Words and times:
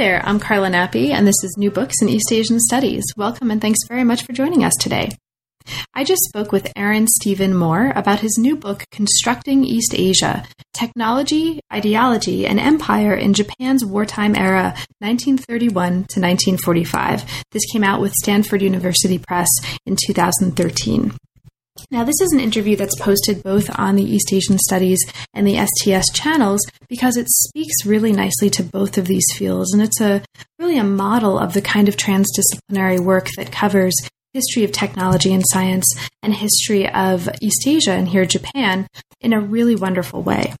There, 0.00 0.24
I'm 0.24 0.40
Carla 0.40 0.70
Nappi, 0.70 1.10
and 1.10 1.26
this 1.26 1.44
is 1.44 1.56
New 1.58 1.70
Books 1.70 2.00
in 2.00 2.08
East 2.08 2.32
Asian 2.32 2.58
Studies. 2.58 3.04
Welcome 3.18 3.50
and 3.50 3.60
thanks 3.60 3.80
very 3.86 4.02
much 4.02 4.22
for 4.22 4.32
joining 4.32 4.64
us 4.64 4.72
today. 4.80 5.10
I 5.92 6.04
just 6.04 6.22
spoke 6.22 6.52
with 6.52 6.72
Aaron 6.74 7.06
Stephen 7.06 7.54
Moore 7.54 7.92
about 7.94 8.20
his 8.20 8.38
new 8.38 8.56
book, 8.56 8.82
Constructing 8.90 9.62
East 9.62 9.94
Asia 9.94 10.46
Technology, 10.72 11.60
Ideology, 11.70 12.46
and 12.46 12.58
Empire 12.58 13.12
in 13.12 13.34
Japan's 13.34 13.84
Wartime 13.84 14.34
Era, 14.36 14.72
1931 15.00 15.90
to 15.90 16.18
1945. 16.18 17.44
This 17.52 17.70
came 17.70 17.84
out 17.84 18.00
with 18.00 18.14
Stanford 18.14 18.62
University 18.62 19.18
Press 19.18 19.50
in 19.84 19.96
2013. 19.96 21.12
Now, 21.90 22.04
this 22.04 22.20
is 22.20 22.32
an 22.32 22.40
interview 22.40 22.76
that's 22.76 22.98
posted 23.00 23.42
both 23.42 23.70
on 23.78 23.96
the 23.96 24.04
East 24.04 24.32
Asian 24.32 24.58
Studies 24.58 25.00
and 25.34 25.46
the 25.46 25.64
STS 25.64 26.12
channels 26.12 26.60
because 26.88 27.16
it 27.16 27.28
speaks 27.28 27.86
really 27.86 28.12
nicely 28.12 28.50
to 28.50 28.62
both 28.62 28.98
of 28.98 29.06
these 29.06 29.26
fields. 29.34 29.72
And 29.72 29.82
it's 29.82 30.00
a 30.00 30.22
really 30.58 30.78
a 30.78 30.84
model 30.84 31.38
of 31.38 31.54
the 31.54 31.62
kind 31.62 31.88
of 31.88 31.96
transdisciplinary 31.96 33.00
work 33.00 33.28
that 33.36 33.52
covers 33.52 33.94
history 34.32 34.64
of 34.64 34.72
technology 34.72 35.32
and 35.32 35.42
science 35.50 35.86
and 36.22 36.34
history 36.34 36.88
of 36.88 37.28
East 37.40 37.66
Asia 37.66 37.92
and 37.92 38.08
here 38.08 38.24
Japan 38.24 38.86
in 39.20 39.32
a 39.32 39.40
really 39.40 39.74
wonderful 39.74 40.22
way 40.22 40.54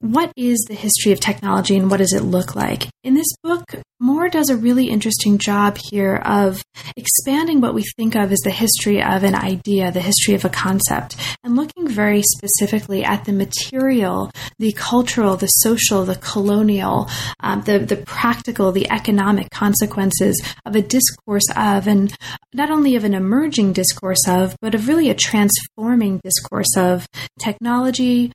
what 0.00 0.32
is 0.34 0.64
the 0.66 0.74
history 0.74 1.12
of 1.12 1.20
technology 1.20 1.76
and 1.76 1.90
what 1.90 1.98
does 1.98 2.14
it 2.14 2.22
look 2.22 2.56
like? 2.56 2.88
In 3.04 3.14
this 3.14 3.36
book, 3.42 3.64
Moore 4.00 4.30
does 4.30 4.48
a 4.48 4.56
really 4.56 4.88
interesting 4.88 5.36
job 5.36 5.76
here 5.76 6.16
of 6.16 6.62
expanding 6.96 7.60
what 7.60 7.74
we 7.74 7.84
think 7.96 8.14
of 8.14 8.32
as 8.32 8.38
the 8.38 8.50
history 8.50 9.02
of 9.02 9.24
an 9.24 9.34
idea, 9.34 9.92
the 9.92 10.00
history 10.00 10.32
of 10.32 10.46
a 10.46 10.48
concept, 10.48 11.16
and 11.44 11.54
looking 11.54 11.86
very 11.86 12.22
specifically 12.22 13.04
at 13.04 13.26
the 13.26 13.32
material, 13.32 14.30
the 14.58 14.72
cultural, 14.72 15.36
the 15.36 15.48
social, 15.48 16.06
the 16.06 16.16
colonial, 16.16 17.06
um, 17.40 17.60
the, 17.62 17.78
the 17.78 17.96
practical, 17.96 18.72
the 18.72 18.90
economic 18.90 19.50
consequences 19.50 20.40
of 20.64 20.74
a 20.74 20.82
discourse 20.82 21.48
of, 21.54 21.86
and 21.86 22.16
not 22.54 22.70
only 22.70 22.96
of 22.96 23.04
an 23.04 23.12
emerging 23.12 23.74
discourse 23.74 24.26
of, 24.26 24.56
but 24.62 24.74
of 24.74 24.88
really 24.88 25.10
a 25.10 25.14
transforming 25.14 26.20
discourse 26.24 26.74
of 26.78 27.06
technology, 27.38 28.32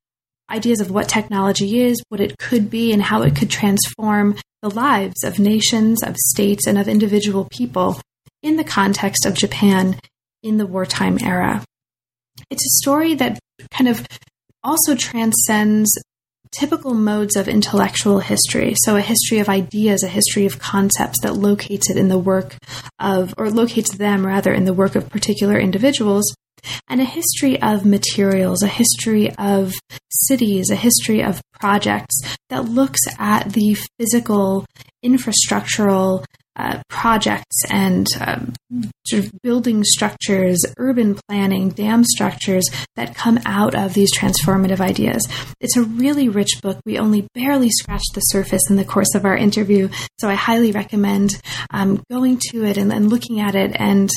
ideas 0.49 0.79
of 0.79 0.91
what 0.91 1.09
technology 1.09 1.81
is, 1.81 2.01
what 2.09 2.21
it 2.21 2.37
could 2.37 2.69
be, 2.69 2.91
and 2.91 3.01
how 3.01 3.21
it 3.23 3.35
could 3.35 3.49
transform 3.49 4.35
the 4.61 4.69
lives 4.69 5.23
of 5.23 5.39
nations, 5.39 6.03
of 6.03 6.15
states, 6.17 6.67
and 6.67 6.77
of 6.77 6.87
individual 6.87 7.47
people 7.51 7.99
in 8.43 8.57
the 8.57 8.63
context 8.63 9.25
of 9.25 9.33
Japan 9.33 9.99
in 10.43 10.57
the 10.57 10.67
wartime 10.67 11.17
era. 11.21 11.63
It's 12.49 12.65
a 12.65 12.81
story 12.81 13.15
that 13.15 13.39
kind 13.71 13.87
of 13.87 14.05
also 14.63 14.95
transcends 14.95 15.91
typical 16.51 16.93
modes 16.93 17.35
of 17.35 17.47
intellectual 17.47 18.19
history. 18.19 18.75
So, 18.77 18.95
a 18.95 19.01
history 19.01 19.39
of 19.39 19.49
ideas, 19.49 20.03
a 20.03 20.07
history 20.07 20.45
of 20.45 20.59
concepts 20.59 21.21
that 21.21 21.35
locates 21.35 21.89
it 21.89 21.97
in 21.97 22.07
the 22.07 22.17
work 22.17 22.55
of, 22.99 23.33
or 23.37 23.49
locates 23.49 23.95
them 23.97 24.25
rather, 24.25 24.53
in 24.53 24.65
the 24.65 24.73
work 24.73 24.95
of 24.95 25.09
particular 25.09 25.59
individuals, 25.59 26.33
and 26.87 27.01
a 27.01 27.05
history 27.05 27.61
of 27.61 27.85
materials, 27.85 28.63
a 28.63 28.67
history 28.67 29.33
of 29.35 29.73
cities, 30.09 30.69
a 30.69 30.75
history 30.75 31.23
of 31.23 31.41
projects 31.59 32.19
that 32.49 32.65
looks 32.65 33.01
at 33.19 33.53
the 33.53 33.75
physical, 33.97 34.65
infrastructural 35.03 36.25
uh, 36.55 36.81
projects 36.89 37.63
and 37.69 38.07
um, 38.21 38.53
sort 39.05 39.25
of 39.25 39.31
building 39.41 39.83
structures, 39.83 40.59
urban 40.77 41.19
planning, 41.27 41.69
dam 41.69 42.03
structures 42.03 42.65
that 42.95 43.15
come 43.15 43.39
out 43.45 43.75
of 43.75 43.93
these 43.93 44.15
transformative 44.17 44.79
ideas. 44.79 45.27
It's 45.59 45.77
a 45.77 45.83
really 45.83 46.29
rich 46.29 46.61
book. 46.61 46.79
We 46.85 46.97
only 46.97 47.27
barely 47.33 47.69
scratched 47.69 48.13
the 48.13 48.21
surface 48.21 48.61
in 48.69 48.75
the 48.75 48.85
course 48.85 49.15
of 49.15 49.25
our 49.25 49.35
interview, 49.35 49.89
so 50.19 50.29
I 50.29 50.35
highly 50.35 50.71
recommend 50.71 51.41
um, 51.71 52.01
going 52.09 52.39
to 52.51 52.65
it 52.65 52.77
and, 52.77 52.91
and 52.91 53.09
looking 53.09 53.41
at 53.41 53.55
it 53.55 53.75
and 53.75 54.09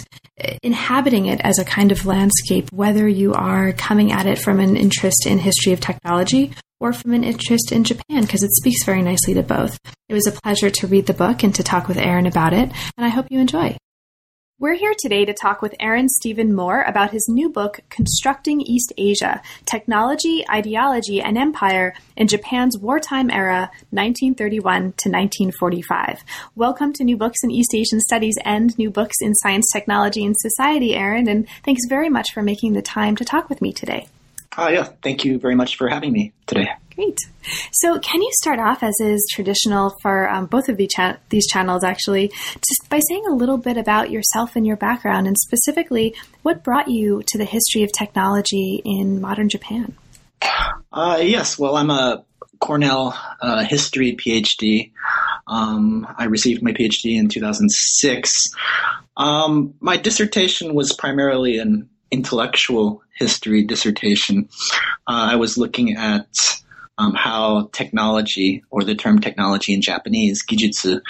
inhabiting 0.63 1.27
it 1.27 1.41
as 1.43 1.59
a 1.59 1.65
kind 1.65 1.93
of 1.93 2.07
landscape, 2.07 2.71
whether 2.73 3.09
you 3.09 3.35
are 3.35 3.73
coming 3.73 4.13
at 4.13 4.27
it 4.27 4.39
from 4.39 4.61
an 4.61 4.77
interest 4.77 5.27
in 5.27 5.39
history 5.39 5.73
of 5.73 5.81
technology 5.81 6.53
or 6.81 6.93
from 6.93 7.13
an 7.15 7.25
interest 7.25 7.73
in 7.73 7.85
Japan, 7.85 8.23
because 8.23 8.43
it 8.43 8.53
speaks 8.53 8.85
very 8.85 9.03
nicely 9.03 9.35
to 9.35 9.43
both. 9.43 9.79
It 10.09 10.15
was 10.15 10.27
a 10.27 10.33
pleasure 10.33 10.71
to 10.71 10.87
read 10.87 11.07
the 11.07 11.15
book 11.15 11.43
and 11.43 11.55
to 11.55 11.63
talk 11.63 11.89
with 11.89 11.99
Aaron 11.99 12.27
about 12.27 12.53
it, 12.53 12.71
and 12.97 13.07
I 13.07 13.09
hope 13.09 13.27
you 13.31 13.41
enjoy. 13.41 13.77
We're 14.61 14.75
here 14.75 14.95
today 14.99 15.25
to 15.25 15.33
talk 15.33 15.63
with 15.63 15.77
Aaron 15.79 16.09
Stephen 16.09 16.53
Moore 16.53 16.83
about 16.83 17.13
his 17.13 17.29
new 17.29 17.49
book, 17.49 17.79
Constructing 17.91 18.61
East 18.61 18.93
Asia 18.99 19.41
Technology, 19.67 20.45
Ideology, 20.51 21.21
and 21.21 21.39
Empire 21.39 21.95
in 22.17 22.27
Japan's 22.27 22.77
Wartime 22.77 23.31
Era, 23.31 23.71
1931 23.91 24.75
to 24.75 25.11
1945. 25.11 26.25
Welcome 26.57 26.93
to 26.95 27.05
New 27.05 27.17
Books 27.17 27.39
in 27.45 27.53
East 27.53 27.73
Asian 27.73 28.01
Studies 28.01 28.35
and 28.45 28.77
New 28.77 28.91
Books 28.91 29.19
in 29.21 29.33
Science, 29.37 29.69
Technology, 29.73 30.25
and 30.25 30.35
Society, 30.37 30.97
Aaron, 30.97 31.29
and 31.29 31.47
thanks 31.65 31.83
very 31.89 32.09
much 32.09 32.33
for 32.35 32.43
making 32.43 32.73
the 32.73 32.83
time 32.83 33.15
to 33.15 33.25
talk 33.25 33.49
with 33.49 33.63
me 33.63 33.73
today. 33.73 34.09
Uh, 34.59 34.71
yeah, 34.73 34.89
thank 35.03 35.25
you 35.25 35.39
very 35.39 35.55
much 35.55 35.77
for 35.77 35.89
having 35.89 36.13
me 36.13 36.33
today. 36.47 36.69
Great. 36.97 37.17
So, 37.71 38.01
can 38.01 38.21
you 38.21 38.31
start 38.41 38.59
off, 38.59 38.83
as 38.83 38.99
is 39.01 39.25
traditional 39.33 39.95
for 40.03 40.29
um, 40.29 40.47
both 40.47 40.69
of 40.69 40.77
the 40.77 40.89
cha- 40.89 41.19
these 41.29 41.47
channels, 41.47 41.85
actually, 41.85 42.27
just 42.27 42.91
by 42.91 42.99
saying 42.99 43.23
a 43.31 43.35
little 43.35 43.57
bit 43.57 43.77
about 43.77 44.11
yourself 44.11 44.57
and 44.57 44.67
your 44.67 44.77
background, 44.77 45.29
and 45.29 45.39
specifically 45.39 46.17
what 46.43 46.65
brought 46.65 46.89
you 46.89 47.23
to 47.29 47.39
the 47.39 47.45
history 47.45 47.85
of 47.85 47.93
technology 47.93 48.83
in 48.85 49.21
modern 49.21 49.49
Japan? 49.49 49.95
Uh, 50.93 51.21
yes, 51.23 51.57
well, 51.57 51.77
I'm 51.77 51.91
a 51.91 52.25
Cornell 52.59 53.17
uh, 53.41 53.63
history 53.63 54.17
PhD. 54.17 54.91
Um, 55.47 56.05
I 56.19 56.25
received 56.25 56.65
my 56.65 56.73
PhD 56.73 57.17
in 57.17 57.29
2006. 57.29 58.51
Um, 59.17 59.75
my 59.79 59.97
dissertation 59.97 60.75
was 60.75 60.93
primarily 60.93 61.59
an 61.59 61.89
intellectual 62.11 63.03
history 63.17 63.65
dissertation. 63.65 64.49
Uh, 65.07 65.33
I 65.33 65.37
was 65.37 65.59
looking 65.59 65.97
at 65.97 66.27
um, 66.99 67.15
how 67.15 67.71
technology, 67.73 68.65
or 68.71 68.83
the 68.83 68.95
term 68.95 69.21
technology 69.21 69.73
in 69.73 69.83
Japanese, 69.83 70.45
gijutsu, 70.45 71.01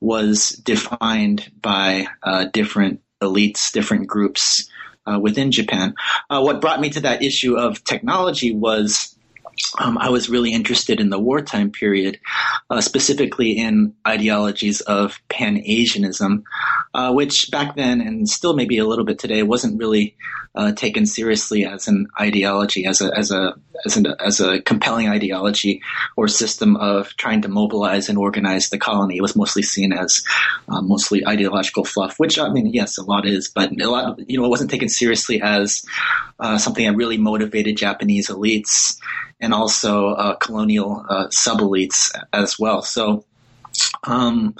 was 0.00 0.50
defined 0.50 1.50
by 1.60 2.06
uh, 2.22 2.46
different 2.52 3.00
elites, 3.20 3.72
different 3.72 4.06
groups 4.06 4.68
uh, 5.06 5.18
within 5.18 5.50
Japan. 5.50 5.94
Uh, 6.30 6.40
what 6.40 6.60
brought 6.60 6.80
me 6.80 6.90
to 6.90 7.00
that 7.00 7.22
issue 7.22 7.56
of 7.56 7.82
technology 7.84 8.54
was 8.54 9.16
um, 9.78 9.98
I 9.98 10.10
was 10.10 10.28
really 10.28 10.52
interested 10.52 11.00
in 11.00 11.10
the 11.10 11.18
wartime 11.18 11.70
period, 11.70 12.18
uh, 12.70 12.80
specifically 12.80 13.52
in 13.52 13.94
ideologies 14.06 14.80
of 14.82 15.20
Pan 15.28 15.62
Asianism, 15.64 16.44
uh, 16.94 17.12
which 17.12 17.50
back 17.50 17.76
then 17.76 18.00
and 18.00 18.28
still 18.28 18.54
maybe 18.54 18.78
a 18.78 18.86
little 18.86 19.04
bit 19.04 19.18
today 19.18 19.42
wasn't 19.42 19.78
really 19.78 20.16
uh, 20.54 20.72
taken 20.72 21.06
seriously 21.06 21.64
as 21.64 21.86
an 21.86 22.08
ideology, 22.20 22.86
as 22.86 23.00
a 23.00 23.16
as 23.16 23.30
a 23.30 23.54
as, 23.84 23.96
an, 23.96 24.06
as 24.18 24.40
a 24.40 24.60
compelling 24.62 25.08
ideology 25.08 25.80
or 26.16 26.26
system 26.26 26.74
of 26.76 27.14
trying 27.16 27.42
to 27.42 27.48
mobilize 27.48 28.08
and 28.08 28.18
organize 28.18 28.68
the 28.70 28.78
colony. 28.78 29.18
It 29.18 29.22
was 29.22 29.36
mostly 29.36 29.62
seen 29.62 29.92
as 29.92 30.24
uh, 30.68 30.80
mostly 30.80 31.24
ideological 31.24 31.84
fluff, 31.84 32.18
which 32.18 32.38
I 32.38 32.48
mean, 32.48 32.66
yes, 32.66 32.98
a 32.98 33.04
lot 33.04 33.26
is, 33.26 33.48
but 33.48 33.70
a 33.80 33.88
lot 33.88 34.18
you 34.28 34.38
know 34.38 34.46
it 34.46 34.50
wasn't 34.50 34.70
taken 34.70 34.88
seriously 34.88 35.40
as 35.40 35.84
uh, 36.40 36.58
something 36.58 36.86
that 36.86 36.96
really 36.96 37.18
motivated 37.18 37.76
Japanese 37.76 38.28
elites 38.28 38.96
and 39.40 39.54
also 39.54 40.08
uh, 40.10 40.34
colonial 40.36 41.04
uh, 41.08 41.28
sub 41.30 41.58
elites 41.58 42.10
as 42.32 42.58
well. 42.58 42.82
So. 42.82 43.24
Um, 44.04 44.54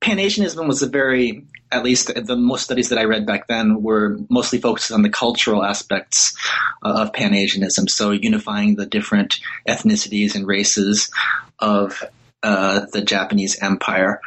Pan 0.00 0.18
Asianism 0.18 0.66
was 0.66 0.82
a 0.82 0.88
very 0.88 1.44
at 1.72 1.82
least 1.82 2.12
the 2.14 2.36
most 2.36 2.64
studies 2.64 2.90
that 2.90 2.98
I 2.98 3.04
read 3.04 3.26
back 3.26 3.48
then 3.48 3.82
were 3.82 4.18
mostly 4.28 4.60
focused 4.60 4.92
on 4.92 5.02
the 5.02 5.08
cultural 5.08 5.64
aspects 5.64 6.36
uh, 6.82 7.02
of 7.02 7.12
Pan 7.12 7.32
Asianism. 7.32 7.88
So 7.88 8.10
unifying 8.10 8.76
the 8.76 8.86
different 8.86 9.40
ethnicities 9.66 10.34
and 10.34 10.46
races 10.46 11.10
of 11.58 12.04
uh, 12.42 12.86
the 12.92 13.00
Japanese 13.00 13.60
Empire. 13.62 14.20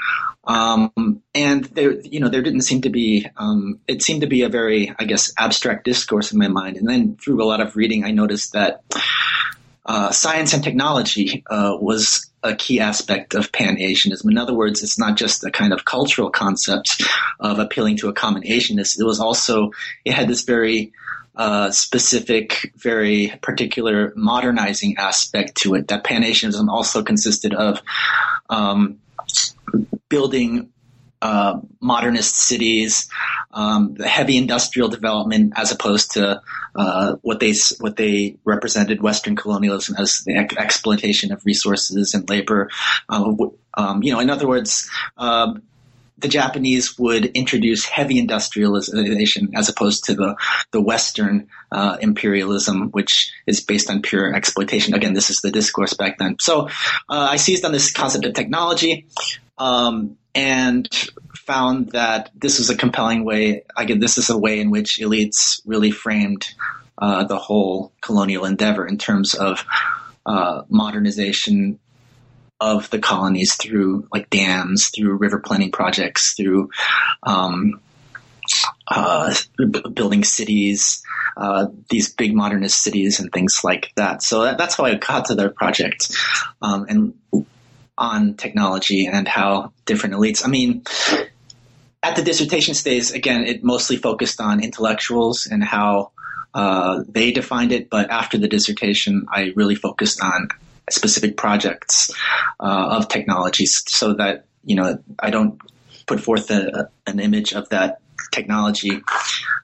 Um, 0.47 1.21
and 1.33 1.65
there, 1.65 1.99
you 2.01 2.19
know, 2.19 2.29
there 2.29 2.41
didn't 2.41 2.61
seem 2.61 2.81
to 2.81 2.89
be, 2.89 3.27
um, 3.37 3.79
it 3.87 4.01
seemed 4.01 4.21
to 4.21 4.27
be 4.27 4.43
a 4.43 4.49
very, 4.49 4.93
I 4.97 5.05
guess, 5.05 5.31
abstract 5.37 5.85
discourse 5.85 6.31
in 6.31 6.39
my 6.39 6.47
mind. 6.47 6.77
And 6.77 6.87
then 6.87 7.15
through 7.15 7.43
a 7.43 7.45
lot 7.45 7.61
of 7.61 7.75
reading, 7.75 8.03
I 8.03 8.11
noticed 8.11 8.53
that 8.53 8.83
uh, 9.85 10.11
science 10.11 10.53
and 10.53 10.63
technology 10.63 11.43
uh, 11.49 11.77
was 11.79 12.31
a 12.41 12.55
key 12.55 12.79
aspect 12.79 13.33
of 13.33 13.51
Pan 13.51 13.77
Asianism. 13.77 14.29
In 14.29 14.37
other 14.37 14.53
words, 14.53 14.83
it's 14.83 14.99
not 14.99 15.17
just 15.17 15.43
a 15.43 15.51
kind 15.51 15.73
of 15.73 15.85
cultural 15.85 16.29
concept 16.29 17.03
of 17.39 17.59
appealing 17.59 17.97
to 17.97 18.07
a 18.07 18.13
common 18.13 18.43
Asianness. 18.43 18.99
It 18.99 19.03
was 19.03 19.19
also 19.19 19.71
it 20.03 20.13
had 20.13 20.27
this 20.27 20.43
very 20.43 20.91
uh, 21.35 21.69
specific, 21.71 22.71
very 22.77 23.33
particular 23.41 24.13
modernizing 24.15 24.97
aspect 24.97 25.55
to 25.57 25.75
it. 25.75 25.89
That 25.89 26.03
Pan 26.03 26.23
Asianism 26.23 26.69
also 26.69 27.03
consisted 27.03 27.53
of 27.53 27.81
um, 28.49 28.99
building 30.09 30.71
uh, 31.25 31.59
modernist 31.81 32.35
cities, 32.35 33.09
um, 33.51 33.95
the 33.95 34.07
heavy 34.07 34.37
industrial 34.37 34.89
development, 34.89 35.53
as 35.55 35.71
opposed 35.71 36.11
to 36.11 36.39
uh, 36.75 37.15
what 37.23 37.39
they 37.39 37.53
what 37.79 37.95
they 37.95 38.37
represented 38.43 39.01
Western 39.01 39.35
colonialism 39.35 39.95
as 39.97 40.19
the 40.19 40.35
ex- 40.35 40.55
exploitation 40.55 41.31
of 41.31 41.43
resources 41.43 42.13
and 42.13 42.29
labor. 42.29 42.69
Um, 43.09 43.39
um, 43.73 44.03
you 44.03 44.11
know, 44.13 44.19
in 44.19 44.29
other 44.29 44.47
words. 44.47 44.87
Um, 45.17 45.63
the 46.17 46.29
Japanese 46.29 46.97
would 46.97 47.25
introduce 47.25 47.83
heavy 47.83 48.17
industrialization 48.17 49.51
as 49.53 49.67
opposed 49.67 50.05
to 50.05 50.13
the 50.13 50.35
the 50.71 50.79
Western 50.79 51.49
uh, 51.73 51.97
imperialism, 51.99 52.89
which 52.91 53.33
is 53.45 53.59
based 53.59 53.89
on 53.89 54.01
pure 54.01 54.33
exploitation. 54.33 54.93
Again, 54.93 55.13
this 55.13 55.29
is 55.29 55.41
the 55.41 55.51
discourse 55.51 55.93
back 55.93 56.17
then. 56.17 56.37
So 56.39 56.69
uh, 57.09 57.27
I 57.31 57.35
seized 57.35 57.65
on 57.65 57.73
this 57.73 57.91
concept 57.91 58.23
of 58.23 58.33
technology. 58.33 59.07
Um, 59.57 60.17
and 60.33 60.87
found 61.33 61.91
that 61.91 62.31
this 62.35 62.59
was 62.59 62.69
a 62.69 62.75
compelling 62.75 63.23
way. 63.23 63.63
Again, 63.77 63.99
this 63.99 64.17
is 64.17 64.29
a 64.29 64.37
way 64.37 64.59
in 64.59 64.69
which 64.69 64.99
elites 64.99 65.61
really 65.65 65.91
framed 65.91 66.45
uh, 66.97 67.23
the 67.23 67.37
whole 67.37 67.93
colonial 68.01 68.45
endeavor 68.45 68.85
in 68.85 68.97
terms 68.97 69.33
of 69.33 69.65
uh, 70.25 70.63
modernization 70.69 71.79
of 72.59 72.89
the 72.89 72.99
colonies 72.99 73.55
through 73.55 74.07
like 74.13 74.29
dams, 74.29 74.89
through 74.95 75.15
river 75.17 75.39
planning 75.39 75.71
projects, 75.71 76.33
through 76.33 76.69
um, 77.23 77.81
uh, 78.87 79.33
building 79.93 80.23
cities, 80.23 81.03
uh, 81.37 81.67
these 81.89 82.13
big 82.13 82.33
modernist 82.33 82.81
cities 82.81 83.19
and 83.19 83.31
things 83.31 83.61
like 83.63 83.91
that. 83.95 84.23
So 84.23 84.43
that, 84.43 84.57
that's 84.57 84.75
how 84.75 84.85
I 84.85 84.95
got 84.95 85.25
to 85.25 85.35
their 85.35 85.49
project. 85.49 86.15
Um, 86.61 86.85
and 86.87 87.45
on 87.97 88.35
technology 88.35 89.05
and 89.05 89.27
how 89.27 89.71
different 89.85 90.15
elites. 90.15 90.45
I 90.45 90.49
mean, 90.49 90.83
at 92.03 92.15
the 92.15 92.21
dissertation 92.21 92.73
stage, 92.73 93.11
again, 93.11 93.45
it 93.45 93.63
mostly 93.63 93.97
focused 93.97 94.39
on 94.41 94.63
intellectuals 94.63 95.47
and 95.47 95.63
how 95.63 96.11
uh, 96.53 97.03
they 97.07 97.31
defined 97.31 97.71
it. 97.71 97.89
But 97.89 98.09
after 98.09 98.37
the 98.37 98.47
dissertation, 98.47 99.25
I 99.29 99.53
really 99.55 99.75
focused 99.75 100.21
on 100.21 100.49
specific 100.89 101.35
projects 101.35 102.13
uh, 102.59 102.97
of 102.97 103.07
technologies 103.07 103.83
so 103.87 104.13
that 104.13 104.45
you 104.63 104.75
know 104.75 104.99
I 105.19 105.31
don't 105.31 105.59
put 106.05 106.19
forth 106.19 106.51
a, 106.51 106.89
an 107.07 107.19
image 107.19 107.53
of 107.53 107.69
that 107.69 107.99
technology 108.31 109.01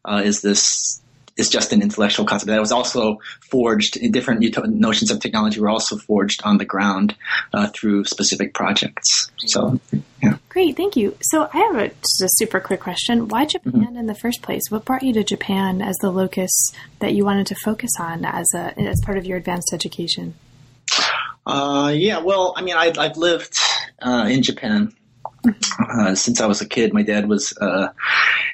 uh, 0.06 0.22
is 0.24 0.42
this 0.42 1.02
is 1.42 1.50
just 1.50 1.74
an 1.74 1.82
intellectual 1.82 2.26
concept 2.26 2.48
that 2.48 2.60
was 2.60 2.72
also 2.72 3.20
forged 3.42 3.98
in 3.98 4.12
different 4.12 4.40
notions 4.70 5.12
of 5.12 5.20
technology 5.20 5.60
were 5.60 5.70
also 5.70 5.98
forged 5.98 6.42
on 6.44 6.58
the 6.58 6.66
ground 6.66 7.16
uh, 7.54 7.68
through 7.68 8.06
specific 8.06 8.54
projects. 8.54 9.32
So, 9.48 9.80
yeah. 10.22 10.38
Great, 10.50 10.78
thank 10.78 10.96
you. 10.96 11.18
So, 11.22 11.50
I 11.52 11.58
have 11.58 11.76
a, 11.76 11.88
just 11.90 12.22
a 12.24 12.30
super 12.38 12.60
quick 12.60 12.80
question. 12.80 13.28
Why 13.28 13.46
Japan 13.46 13.74
mm-hmm. 13.74 13.98
in 13.98 14.06
the 14.06 14.16
first 14.16 14.42
place? 14.42 14.62
What 14.70 14.86
brought 14.86 15.04
you 15.04 15.14
to 15.14 15.24
Japan 15.24 15.82
as 15.82 15.98
the 15.98 16.12
locus 16.12 16.72
that 17.00 17.14
you 17.14 17.26
wanted 17.26 17.48
to 17.48 17.56
focus 17.56 17.92
on 18.00 18.24
as 18.24 18.48
a 18.56 18.80
as 18.80 19.02
part 19.04 19.18
of 19.18 19.26
your 19.26 19.38
advanced 19.38 19.74
education? 19.74 20.36
Uh, 21.46 21.92
yeah, 21.96 22.20
well, 22.20 22.54
I 22.56 22.62
mean, 22.62 22.76
I, 22.76 22.94
have 23.08 23.18
lived 23.18 23.56
uh, 24.00 24.28
in 24.30 24.44
Japan 24.44 24.94
mm-hmm. 25.44 26.00
uh, 26.00 26.16
since 26.16 26.40
I 26.40 26.46
was 26.46 26.62
a 26.62 26.68
kid. 26.68 26.94
My 26.94 27.02
dad 27.02 27.28
was 27.28 27.58
uh, 27.58 27.90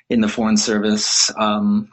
in 0.10 0.22
the 0.22 0.30
foreign 0.30 0.58
service. 0.58 1.32
Um, 1.38 1.92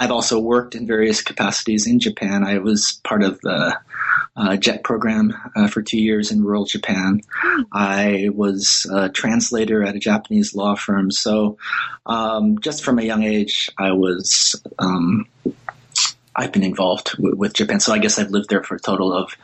I've 0.00 0.10
also 0.10 0.40
worked 0.40 0.74
in 0.74 0.86
various 0.86 1.20
capacities 1.20 1.86
in 1.86 2.00
Japan. 2.00 2.42
I 2.42 2.58
was 2.58 3.00
part 3.04 3.22
of 3.22 3.38
the 3.42 3.78
uh, 4.34 4.56
JET 4.56 4.82
program 4.82 5.34
uh, 5.54 5.68
for 5.68 5.82
two 5.82 6.00
years 6.00 6.32
in 6.32 6.42
rural 6.42 6.64
Japan. 6.64 7.20
I 7.70 8.30
was 8.32 8.86
a 8.90 9.10
translator 9.10 9.84
at 9.84 9.94
a 9.94 9.98
Japanese 9.98 10.54
law 10.54 10.74
firm. 10.74 11.10
So, 11.10 11.58
um, 12.06 12.58
just 12.60 12.82
from 12.82 12.98
a 12.98 13.02
young 13.02 13.22
age, 13.22 13.70
I 13.78 13.92
was. 13.92 14.60
Um, 14.78 15.26
I've 16.34 16.52
been 16.52 16.62
involved 16.62 17.16
w- 17.16 17.36
with 17.36 17.52
Japan, 17.52 17.80
so 17.80 17.92
I 17.92 17.98
guess 17.98 18.18
I've 18.18 18.30
lived 18.30 18.48
there 18.48 18.62
for 18.62 18.76
a 18.76 18.80
total 18.80 19.12
of 19.12 19.36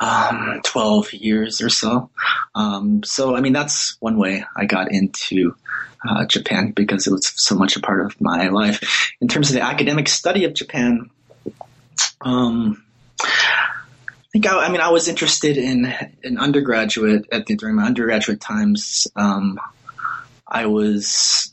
um, 0.00 0.60
12 0.64 1.14
years 1.14 1.62
or 1.62 1.70
so. 1.70 2.10
Um, 2.54 3.02
so, 3.04 3.36
I 3.36 3.40
mean, 3.40 3.52
that's 3.52 3.96
one 4.00 4.18
way 4.18 4.44
I 4.56 4.66
got 4.66 4.92
into 4.92 5.54
uh, 6.08 6.26
Japan 6.26 6.72
because 6.72 7.06
it 7.06 7.12
was 7.12 7.32
so 7.36 7.54
much 7.54 7.76
a 7.76 7.80
part 7.80 8.04
of 8.04 8.20
my 8.20 8.48
life. 8.48 9.12
In 9.20 9.28
terms 9.28 9.50
of 9.50 9.54
the 9.54 9.62
academic 9.62 10.08
study 10.08 10.44
of 10.44 10.54
Japan, 10.54 11.10
um, 12.22 12.82
I 13.22 14.32
think 14.32 14.46
I, 14.46 14.66
I, 14.66 14.70
mean 14.70 14.80
I 14.80 14.90
was 14.90 15.08
interested 15.08 15.56
in 15.56 15.92
an 16.22 16.38
undergraduate 16.38 17.26
at 17.32 17.46
the, 17.46 17.56
during 17.56 17.76
my 17.76 17.84
undergraduate 17.84 18.40
times. 18.40 19.06
Um, 19.16 19.58
I 20.46 20.66
was, 20.66 21.52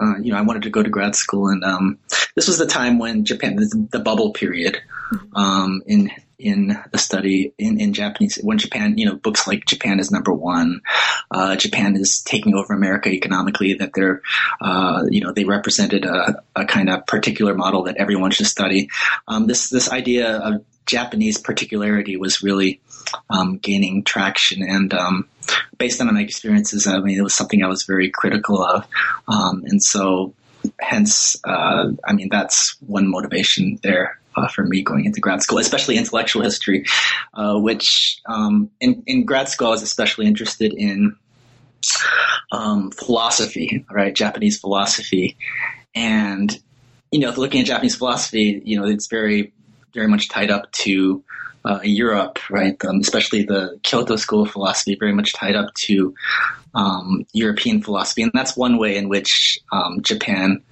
uh, 0.00 0.14
you 0.20 0.32
know, 0.32 0.38
I 0.38 0.42
wanted 0.42 0.62
to 0.64 0.70
go 0.70 0.82
to 0.82 0.90
grad 0.90 1.14
school, 1.14 1.48
and 1.48 1.64
um, 1.64 1.98
this 2.34 2.48
was 2.48 2.58
the 2.58 2.66
time 2.66 2.98
when 2.98 3.24
Japan, 3.24 3.56
the, 3.56 3.88
the 3.90 3.98
bubble 4.00 4.32
period 4.32 4.78
mm-hmm. 5.12 5.36
um, 5.36 5.82
in 5.86 6.10
in 6.38 6.78
the 6.92 6.98
study 6.98 7.52
in, 7.58 7.80
in 7.80 7.92
Japanese 7.92 8.38
when 8.42 8.58
Japan, 8.58 8.98
you 8.98 9.06
know, 9.06 9.16
books 9.16 9.46
like 9.46 9.64
Japan 9.64 9.98
is 10.00 10.10
number 10.10 10.32
one, 10.32 10.80
uh, 11.30 11.56
Japan 11.56 11.96
is 11.96 12.22
taking 12.22 12.54
over 12.54 12.74
America 12.74 13.08
economically, 13.08 13.74
that 13.74 13.92
they're, 13.94 14.22
uh, 14.60 15.04
you 15.10 15.20
know, 15.20 15.32
they 15.32 15.44
represented 15.44 16.04
a, 16.04 16.42
a, 16.54 16.66
kind 16.66 16.90
of 16.90 17.06
particular 17.06 17.54
model 17.54 17.84
that 17.84 17.96
everyone 17.96 18.30
should 18.30 18.46
study. 18.46 18.88
Um, 19.28 19.46
this, 19.46 19.70
this 19.70 19.90
idea 19.90 20.36
of 20.36 20.64
Japanese 20.84 21.38
particularity 21.38 22.16
was 22.16 22.42
really 22.42 22.80
um, 23.30 23.58
gaining 23.58 24.04
traction. 24.04 24.62
And 24.62 24.92
um, 24.94 25.28
based 25.78 26.00
on 26.00 26.12
my 26.12 26.20
experiences, 26.20 26.86
I 26.86 26.98
mean, 26.98 27.18
it 27.18 27.22
was 27.22 27.34
something 27.34 27.62
I 27.62 27.68
was 27.68 27.84
very 27.84 28.10
critical 28.10 28.62
of. 28.62 28.86
Um, 29.26 29.64
and 29.66 29.82
so, 29.82 30.34
hence, 30.80 31.36
uh, 31.44 31.92
I 32.04 32.12
mean, 32.12 32.28
that's 32.30 32.76
one 32.80 33.08
motivation 33.08 33.78
there 33.82 34.18
uh, 34.36 34.48
for 34.48 34.64
me 34.64 34.82
going 34.82 35.04
into 35.04 35.20
grad 35.20 35.42
school, 35.42 35.58
especially 35.58 35.96
intellectual 35.96 36.42
history, 36.42 36.84
uh, 37.34 37.58
which 37.58 38.20
um, 38.26 38.70
in, 38.80 39.02
in 39.06 39.24
grad 39.24 39.48
school 39.48 39.68
I 39.68 39.70
was 39.70 39.82
especially 39.82 40.26
interested 40.26 40.72
in 40.72 41.16
um, 42.52 42.90
philosophy, 42.90 43.84
right? 43.90 44.14
Japanese 44.14 44.58
philosophy, 44.58 45.36
and 45.94 46.58
you 47.10 47.20
know, 47.20 47.30
looking 47.30 47.60
at 47.60 47.66
Japanese 47.66 47.96
philosophy, 47.96 48.60
you 48.64 48.78
know, 48.78 48.86
it's 48.86 49.06
very, 49.06 49.52
very 49.94 50.08
much 50.08 50.28
tied 50.28 50.50
up 50.50 50.70
to 50.72 51.22
uh, 51.64 51.80
Europe, 51.82 52.38
right? 52.50 52.76
Um, 52.84 53.00
especially 53.00 53.42
the 53.42 53.78
Kyoto 53.82 54.16
School 54.16 54.42
of 54.42 54.50
Philosophy, 54.50 54.96
very 54.98 55.12
much 55.12 55.32
tied 55.32 55.56
up 55.56 55.72
to 55.74 56.14
um, 56.74 57.24
European 57.32 57.82
philosophy, 57.82 58.22
and 58.22 58.32
that's 58.34 58.56
one 58.56 58.78
way 58.78 58.96
in 58.96 59.08
which 59.08 59.58
um, 59.72 60.02
Japan 60.02 60.62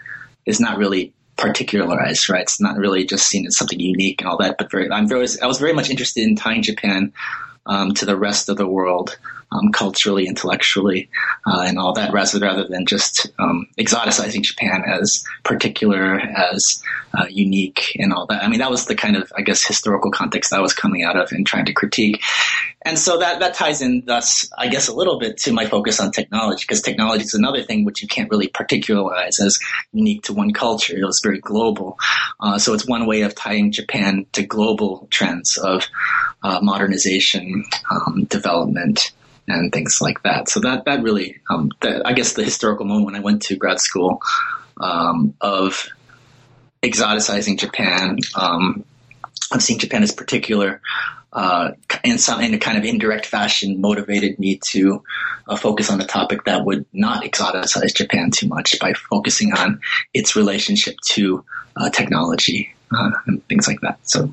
is 0.47 0.61
not 0.61 0.78
really 0.78 1.14
particularized, 1.37 2.29
right? 2.29 2.43
It's 2.43 2.61
not 2.61 2.76
really 2.76 3.05
just 3.05 3.26
seen 3.26 3.47
as 3.47 3.57
something 3.57 3.81
unique 3.81 4.21
and 4.21 4.29
all 4.29 4.38
that, 4.38 4.57
but 4.59 4.71
very, 4.71 4.91
I'm 4.91 5.09
very, 5.09 5.26
I 5.43 5.47
was 5.47 5.59
very 5.59 5.73
much 5.73 5.91
interested 5.91 6.23
in 6.23 6.37
tying 6.37 6.62
Japan 6.62 7.12
um, 7.67 7.95
to 7.95 8.07
the 8.07 8.17
rest 8.17 8.49
of 8.49 8.57
the 8.57 8.67
world, 8.67 9.19
um, 9.54 9.70
culturally, 9.73 10.26
intellectually, 10.26 11.08
uh, 11.46 11.64
and 11.66 11.78
all 11.78 11.94
that, 11.94 12.12
rather 12.12 12.38
rather 12.40 12.66
than 12.68 12.84
just 12.87 13.28
um, 13.38 13.66
exoticizing 13.78 14.42
Japan 14.42 14.82
as 14.87 15.25
particular, 15.44 16.18
as 16.18 16.82
uh, 17.16 17.26
unique, 17.30 17.96
and 17.99 18.12
all 18.12 18.26
that. 18.26 18.42
I 18.42 18.49
mean, 18.49 18.58
that 18.58 18.70
was 18.70 18.87
the 18.87 18.96
kind 18.96 19.16
of, 19.16 19.32
I 19.38 19.42
guess, 19.42 19.64
historical 19.64 20.11
context 20.11 20.52
I 20.52 20.61
was 20.61 20.75
coming 20.75 21.04
out 21.04 21.16
of 21.16 21.30
and 21.32 21.46
trying 21.46 21.66
to 21.66 21.73
critique. 21.73 22.23
And 22.87 22.99
so 22.99 23.18
that 23.18 23.40
that 23.40 23.54
ties 23.54 23.80
in, 23.80 24.02
thus, 24.04 24.50
I 24.58 24.68
guess, 24.68 24.88
a 24.88 24.94
little 24.94 25.18
bit 25.18 25.38
to 25.44 25.52
my 25.52 25.66
focus 25.66 26.00
on 26.00 26.11
technology, 26.11 26.64
because 26.64 26.82
technology 26.82 27.25
is 27.25 27.34
another 27.34 27.62
thing 27.62 27.84
which 27.84 28.02
you 28.02 28.08
can't 28.08 28.30
really 28.30 28.49
particularize 28.49 29.40
as 29.40 29.58
unique 29.92 30.25
to 30.25 30.34
one 30.34 30.52
culture. 30.52 30.94
It 30.96 31.04
was 31.04 31.20
very 31.23 31.40
global. 31.40 31.96
Uh, 32.40 32.58
so 32.58 32.75
it's 32.75 32.87
one 32.87 33.06
way 33.06 33.23
of 33.23 33.34
tying 33.34 33.73
Japan 33.73 34.26
to 34.32 34.42
global 34.42 35.08
trends 35.11 35.56
of 35.56 35.87
uh, 36.42 36.61
modernization, 36.61 37.64
um, 37.90 38.25
development, 38.25 39.12
and 39.47 39.73
things 39.73 40.01
like 40.01 40.23
that. 40.23 40.49
So 40.49 40.61
that 40.61 40.85
that 40.85 41.03
really, 41.03 41.41
um, 41.51 41.71
I 41.83 42.13
guess, 42.13 42.33
the 42.33 42.45
historical 42.45 42.87
moment 42.87 43.07
when 43.07 43.17
I 43.17 43.21
went 43.21 43.43
to 43.43 43.57
grad 43.57 43.81
school 43.81 44.21
um, 44.81 45.35
of 45.41 45.89
exoticizing 46.83 47.59
Japan, 47.59 48.19
um, 48.35 48.85
of 49.53 49.63
seeing 49.63 49.79
Japan 49.79 50.03
as 50.03 50.13
particular. 50.13 50.81
Uh, 51.33 51.73
in 52.05 52.17
some 52.17 52.41
in 52.41 52.55
a 52.55 52.59
kind 52.59 52.79
of 52.79 52.85
indirect 52.85 53.27
fashion, 53.27 53.81
motivated 53.81 54.39
me 54.39 54.61
to 54.71 55.03
uh, 55.49 55.57
focus 55.57 55.91
on 55.91 56.01
a 56.01 56.07
topic 56.07 56.45
that 56.45 56.65
would 56.65 56.87
not 56.93 57.25
exoticize 57.25 57.93
Japan 57.93 58.31
too 58.31 58.47
much 58.47 58.79
by 58.79 58.93
focusing 58.93 59.53
on 59.53 59.81
its 60.13 60.37
relationship 60.37 60.95
to 61.09 61.45
uh, 61.77 61.91
technology 61.91 62.73
uh, 62.97 63.11
and 63.27 63.45
things 63.49 63.67
like 63.67 63.81
that. 63.81 63.99
So 64.05 64.33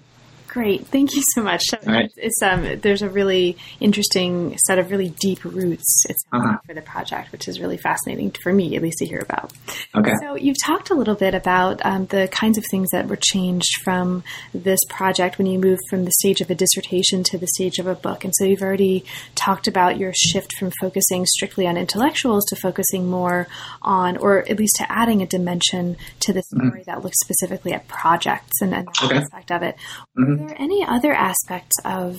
Great, 0.52 0.86
thank 0.88 1.16
you 1.16 1.24
so 1.34 1.42
much. 1.42 1.64
Right. 1.88 2.12
It's 2.18 2.42
um, 2.42 2.82
there's 2.82 3.02
a 3.02 3.10
really 3.10 3.56
interesting 3.80 4.58
set 4.66 4.80
of 4.80 4.92
really 4.92 5.08
deep 5.08 5.46
roots 5.46 6.04
it's 6.10 6.26
uh-huh. 6.30 6.58
for 6.66 6.74
the 6.74 6.82
project, 6.82 7.32
which 7.32 7.48
is 7.48 7.62
really 7.62 7.78
fascinating 7.78 8.36
for 8.44 8.52
me, 8.52 8.76
at 8.76 8.82
least 8.82 8.98
to 8.98 9.06
hear 9.06 9.20
about. 9.20 9.54
Okay. 9.96 10.12
So 10.20 10.36
you've 10.36 10.62
talked 10.62 10.90
a 10.90 10.94
little 10.94 11.16
bit 11.16 11.36
about 11.36 11.80
um, 11.86 12.06
the 12.08 12.28
kinds 12.34 12.58
of 12.58 12.66
things 12.70 12.90
that 12.92 13.08
were 13.08 13.16
changed 13.16 13.82
from 13.82 14.26
this 14.54 14.82
project 14.90 15.38
when 15.38 15.48
you 15.48 15.58
moved 15.58 15.84
from 15.90 16.04
the 16.04 16.12
stage 16.20 16.42
of 16.42 16.50
a 16.50 16.56
dissertation 16.56 17.24
to 17.24 17.38
the 17.38 17.48
stage 17.48 17.80
of 17.80 17.88
a 17.88 17.96
book, 17.96 18.26
and 18.26 18.34
so 18.36 18.44
you've 18.44 18.62
already 18.62 19.06
talked 19.36 19.70
about 19.70 19.98
your 19.98 20.12
shift 20.14 20.58
from 20.60 20.70
focusing 20.82 21.26
strictly 21.26 21.66
on 21.66 21.78
intellectuals 21.78 22.44
to 22.50 22.58
focusing 22.58 23.10
more 23.10 23.48
on, 23.82 24.18
or 24.18 24.40
at 24.40 24.60
least 24.60 24.76
to 24.80 24.92
adding 24.92 25.22
a 25.22 25.26
dimension 25.26 25.96
to 26.20 26.34
the 26.34 26.44
story 26.44 26.82
mm-hmm. 26.82 26.92
that 26.92 27.02
looks 27.02 27.20
specifically 27.22 27.72
at 27.72 27.88
projects 27.88 28.60
and, 28.60 28.74
and 28.74 28.90
okay. 29.02 29.16
aspect 29.16 29.50
of 29.50 29.64
it. 29.64 29.78
Mm-hmm 30.20 30.41
there 30.48 30.62
any 30.62 30.86
other 30.86 31.14
aspects 31.14 31.76
of 31.86 32.18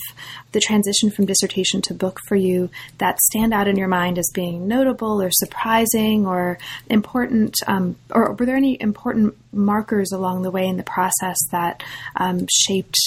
the 0.53 0.61
transition 0.61 1.11
from 1.11 1.27
dissertation 1.27 1.83
to 1.83 1.95
book 1.95 2.19
for 2.27 2.37
you 2.37 2.71
that 2.99 3.21
stand 3.21 3.53
out 3.53 3.69
in 3.69 3.77
your 3.77 3.89
mind 3.89 4.19
as 4.19 4.31
being 4.35 4.69
notable 4.69 5.21
or 5.21 5.31
surprising 5.31 6.27
or 6.27 6.59
important? 6.89 7.57
Um, 7.67 7.97
or 8.11 8.33
were 8.33 8.47
there 8.47 8.57
any 8.57 8.81
important 8.81 9.37
markers 9.53 10.13
along 10.13 10.43
the 10.43 10.51
way 10.51 10.67
in 10.67 10.77
the 10.77 10.83
process 10.83 11.39
that 11.51 11.83
um, 12.17 12.47
shaped 12.51 12.99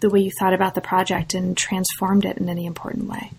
the 0.00 0.10
way 0.10 0.20
you 0.20 0.30
thought 0.38 0.54
about 0.54 0.74
the 0.74 0.80
project 0.80 1.34
and 1.34 1.56
transformed 1.56 2.24
it 2.24 2.38
in 2.38 2.48
any 2.48 2.66
important 2.66 3.08
way? 3.08 3.30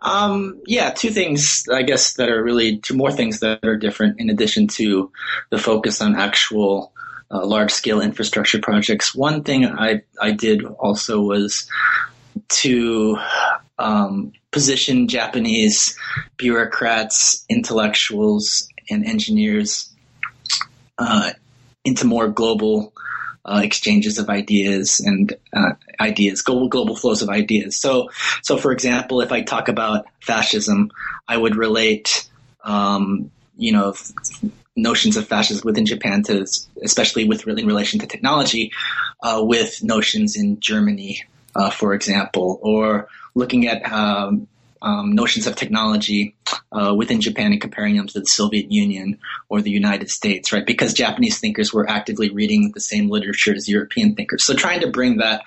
Um, 0.00 0.60
yeah, 0.66 0.90
two 0.90 1.10
things, 1.10 1.64
I 1.72 1.82
guess, 1.82 2.14
that 2.14 2.28
are 2.28 2.42
really 2.42 2.76
two 2.78 2.94
more 2.94 3.10
things 3.10 3.40
that 3.40 3.64
are 3.64 3.76
different 3.76 4.20
in 4.20 4.28
addition 4.28 4.68
to 4.68 5.10
the 5.50 5.58
focus 5.58 6.02
on 6.02 6.14
actual 6.14 6.92
uh, 7.34 7.44
large 7.44 7.72
scale 7.72 8.00
infrastructure 8.00 8.60
projects. 8.60 9.14
One 9.14 9.42
thing 9.42 9.66
I, 9.66 10.02
I 10.20 10.30
did 10.30 10.64
also 10.64 11.20
was 11.20 11.68
to 12.48 13.18
um, 13.78 14.32
position 14.52 15.08
Japanese 15.08 15.98
bureaucrats, 16.36 17.44
intellectuals, 17.48 18.68
and 18.88 19.04
engineers 19.04 19.92
uh, 20.98 21.32
into 21.84 22.06
more 22.06 22.28
global 22.28 22.92
uh, 23.44 23.60
exchanges 23.62 24.18
of 24.18 24.30
ideas 24.30 25.00
and 25.00 25.34
uh, 25.52 25.72
ideas, 26.00 26.40
global 26.40 26.68
global 26.68 26.96
flows 26.96 27.20
of 27.20 27.28
ideas. 27.28 27.78
So, 27.78 28.10
so 28.42 28.56
for 28.56 28.72
example, 28.72 29.20
if 29.20 29.32
I 29.32 29.42
talk 29.42 29.68
about 29.68 30.06
fascism, 30.20 30.90
I 31.28 31.36
would 31.36 31.56
relate, 31.56 32.28
um, 32.62 33.30
you 33.56 33.72
know, 33.72 33.94
notions 34.76 35.16
of 35.16 35.26
fascism 35.26 35.62
within 35.64 35.86
Japan 35.86 36.22
to, 36.24 36.46
especially 36.82 37.26
with 37.26 37.46
in 37.46 37.66
relation 37.66 38.00
to 38.00 38.06
technology, 38.06 38.72
uh, 39.22 39.40
with 39.42 39.82
notions 39.82 40.36
in 40.36 40.60
Germany, 40.60 41.22
uh, 41.54 41.70
for 41.70 41.94
example, 41.94 42.58
or 42.62 43.08
looking 43.34 43.66
at 43.66 43.90
um, 43.92 44.48
um, 44.84 45.12
notions 45.12 45.46
of 45.46 45.56
technology 45.56 46.36
uh, 46.70 46.94
within 46.94 47.20
Japan 47.20 47.52
and 47.52 47.60
comparing 47.60 47.96
them 47.96 48.06
to 48.06 48.20
the 48.20 48.26
Soviet 48.26 48.70
Union 48.70 49.18
or 49.48 49.62
the 49.62 49.70
United 49.70 50.10
States, 50.10 50.52
right? 50.52 50.66
Because 50.66 50.92
Japanese 50.92 51.40
thinkers 51.40 51.72
were 51.72 51.88
actively 51.88 52.28
reading 52.28 52.72
the 52.74 52.80
same 52.80 53.08
literature 53.08 53.54
as 53.54 53.68
European 53.68 54.14
thinkers. 54.14 54.44
So 54.44 54.54
trying 54.54 54.80
to 54.80 54.90
bring 54.90 55.18
that 55.18 55.42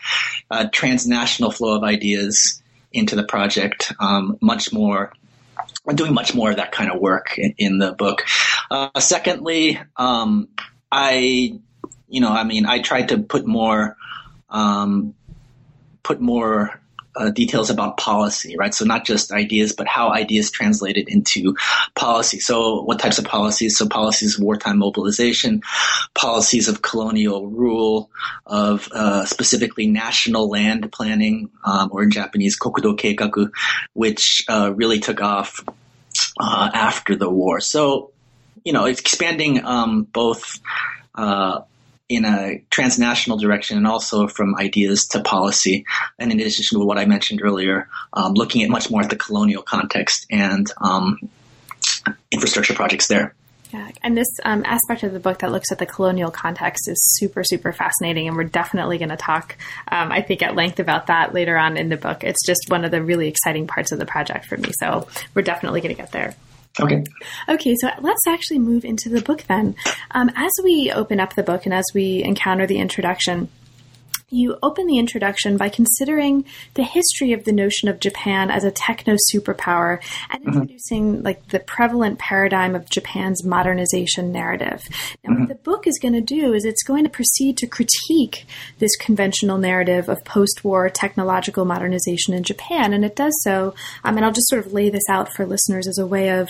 uh, 0.50 0.68
transnational 0.72 1.52
flow 1.52 1.78
of 1.78 1.84
ideas 1.84 2.62
into 2.92 3.16
the 3.16 3.24
project 3.24 3.94
um, 4.00 4.38
much 4.42 4.74
more 4.74 5.14
I'm 5.88 5.96
doing 5.96 6.14
much 6.14 6.36
more 6.36 6.52
of 6.52 6.58
that 6.58 6.72
kind 6.72 6.92
of 6.92 7.00
work 7.00 7.38
in, 7.38 7.56
in 7.58 7.78
the 7.78 7.94
book. 7.94 8.26
Uh, 8.70 9.00
secondly, 9.00 9.80
um, 9.96 10.50
I, 10.92 11.60
you 12.08 12.22
know, 12.22 12.30
I 12.30 12.44
mean, 12.44 12.66
I 12.66 12.80
tried 12.80 13.10
to 13.10 13.20
put 13.20 13.46
more, 13.46 13.96
um, 14.50 15.16
put 16.04 16.20
more 16.20 16.82
uh, 17.18 17.30
details 17.32 17.70
about 17.70 17.98
policy, 17.98 18.56
right? 18.58 18.74
So 18.74 18.86
not 18.86 19.06
just 19.06 19.32
ideas, 19.32 19.74
but 19.74 19.88
how 19.88 20.14
ideas 20.14 20.52
translated 20.52 21.10
into 21.10 21.56
policy. 21.96 22.40
So 22.40 22.82
what 22.84 23.00
types 23.00 23.18
of 23.18 23.26
policies? 23.26 23.78
So 23.78 23.88
policies 23.88 24.38
of 24.38 24.44
wartime 24.44 24.78
mobilization, 24.78 25.62
policies 26.14 26.68
of 26.68 26.82
colonial 26.82 27.48
rule, 27.48 28.10
of 28.46 28.88
uh, 28.92 29.26
specifically 29.26 29.88
national 29.88 30.50
land 30.50 30.92
planning, 30.92 31.50
um, 31.64 31.90
or 31.92 32.04
in 32.04 32.12
Japanese 32.12 32.58
kokudo 32.58 32.96
keikaku, 32.96 33.52
which 33.94 34.46
uh, 34.48 34.72
really 34.76 35.00
took 35.00 35.22
off 35.22 35.64
uh, 36.40 36.70
after 36.74 37.16
the 37.16 37.30
war. 37.30 37.60
So 37.60 38.12
you 38.68 38.74
know, 38.74 38.84
expanding 38.84 39.64
um, 39.64 40.04
both 40.04 40.60
uh, 41.16 41.62
in 42.10 42.26
a 42.26 42.64
transnational 42.70 43.38
direction 43.38 43.78
and 43.78 43.88
also 43.88 44.28
from 44.28 44.56
ideas 44.56 45.08
to 45.08 45.22
policy. 45.22 45.86
And 46.18 46.32
in 46.32 46.40
addition 46.40 46.80
to 46.80 46.86
what 46.86 46.98
I 46.98 47.06
mentioned 47.06 47.42
earlier, 47.44 47.90
um, 48.14 48.34
looking 48.34 48.64
at 48.64 48.70
much 48.70 48.90
more 48.90 49.02
at 49.02 49.10
the 49.10 49.16
colonial 49.16 49.62
context 49.62 50.26
and 50.32 50.72
um, 50.82 51.30
infrastructure 52.32 52.74
projects 52.74 53.08
there. 53.08 53.34
Yeah, 53.74 53.92
and 54.02 54.18
this 54.18 54.28
um, 54.46 54.64
aspect 54.66 55.04
of 55.04 55.12
the 55.12 55.20
book 55.20 55.40
that 55.40 55.52
looks 55.52 55.74
at 55.74 55.78
the 55.78 55.86
colonial 55.86 56.32
context 56.32 56.88
is 56.88 56.98
super, 57.18 57.44
super 57.44 57.74
fascinating, 57.74 58.30
and 58.30 58.38
we're 58.38 58.46
definitely 58.46 58.98
going 58.98 59.10
to 59.10 59.18
talk, 59.18 59.58
um, 59.90 60.10
I 60.10 60.22
think, 60.22 60.42
at 60.42 60.56
length 60.56 60.80
about 60.80 61.08
that 61.08 61.34
later 61.34 61.58
on 61.58 61.76
in 61.76 61.90
the 61.90 61.98
book. 61.98 62.24
It's 62.24 62.46
just 62.46 62.62
one 62.70 62.86
of 62.86 62.92
the 62.92 63.04
really 63.04 63.28
exciting 63.28 63.68
parts 63.68 63.92
of 63.92 64.00
the 64.00 64.06
project 64.06 64.46
for 64.46 64.56
me, 64.56 64.72
so 64.80 65.10
we're 65.34 65.42
definitely 65.42 65.82
going 65.82 65.94
to 65.94 66.02
get 66.02 66.14
there. 66.14 66.34
Okay. 66.80 67.04
Okay, 67.50 67.76
so 67.80 67.90
let's 68.02 68.28
actually 68.28 68.60
move 68.60 68.86
into 68.86 69.10
the 69.10 69.22
book 69.22 69.44
then. 69.48 69.76
Um, 70.12 70.32
as 70.36 70.52
we 70.64 70.92
open 70.92 71.20
up 71.20 71.36
the 71.36 71.44
book 71.44 71.66
and 71.66 71.74
as 71.74 71.86
we 71.94 72.24
encounter 72.24 72.68
the 72.68 72.78
introduction, 72.78 73.50
you 74.30 74.58
open 74.62 74.88
the 74.88 74.98
introduction 74.98 75.56
by 75.56 75.70
considering 75.70 76.44
the 76.74 76.84
history 76.84 77.32
of 77.32 77.46
the 77.46 77.54
notion 77.54 77.88
of 77.88 78.02
Japan 78.02 78.52
as 78.52 78.66
a 78.66 78.72
techno 78.72 79.16
superpower 79.34 80.02
and 80.30 80.42
mm-hmm. 80.42 80.50
introducing 80.50 81.24
like 81.24 81.48
the 81.48 81.62
prevalent 81.62 82.20
paradigm 82.20 82.76
of 82.76 82.90
Japan's 82.90 83.46
modernization 83.46 84.34
narrative. 84.34 84.84
Now, 85.24 85.32
mm-hmm. 85.32 85.40
what 85.40 85.48
the 85.48 85.56
book 85.56 85.88
is 85.88 85.98
going 85.98 86.14
to 86.14 86.20
do 86.20 86.54
is 86.54 86.66
it's 86.66 86.84
going 86.84 87.06
to 87.06 87.10
proceed 87.10 87.56
to 87.60 87.68
critique 87.68 88.46
this 88.80 88.98
conventional 88.98 89.58
narrative 89.58 90.10
of 90.10 90.26
post-war 90.26 90.90
technological 90.90 91.64
modernization 91.64 92.34
in 92.34 92.44
Japan, 92.44 92.92
and 92.92 93.06
it 93.06 93.16
does 93.16 93.34
so. 93.44 93.76
Um, 94.04 94.18
and 94.18 94.26
I'll 94.26 94.34
just 94.34 94.50
sort 94.50 94.66
of 94.66 94.74
lay 94.74 94.90
this 94.90 95.08
out 95.10 95.32
for 95.32 95.46
listeners 95.46 95.88
as 95.88 96.00
a 96.00 96.06
way 96.06 96.32
of 96.32 96.50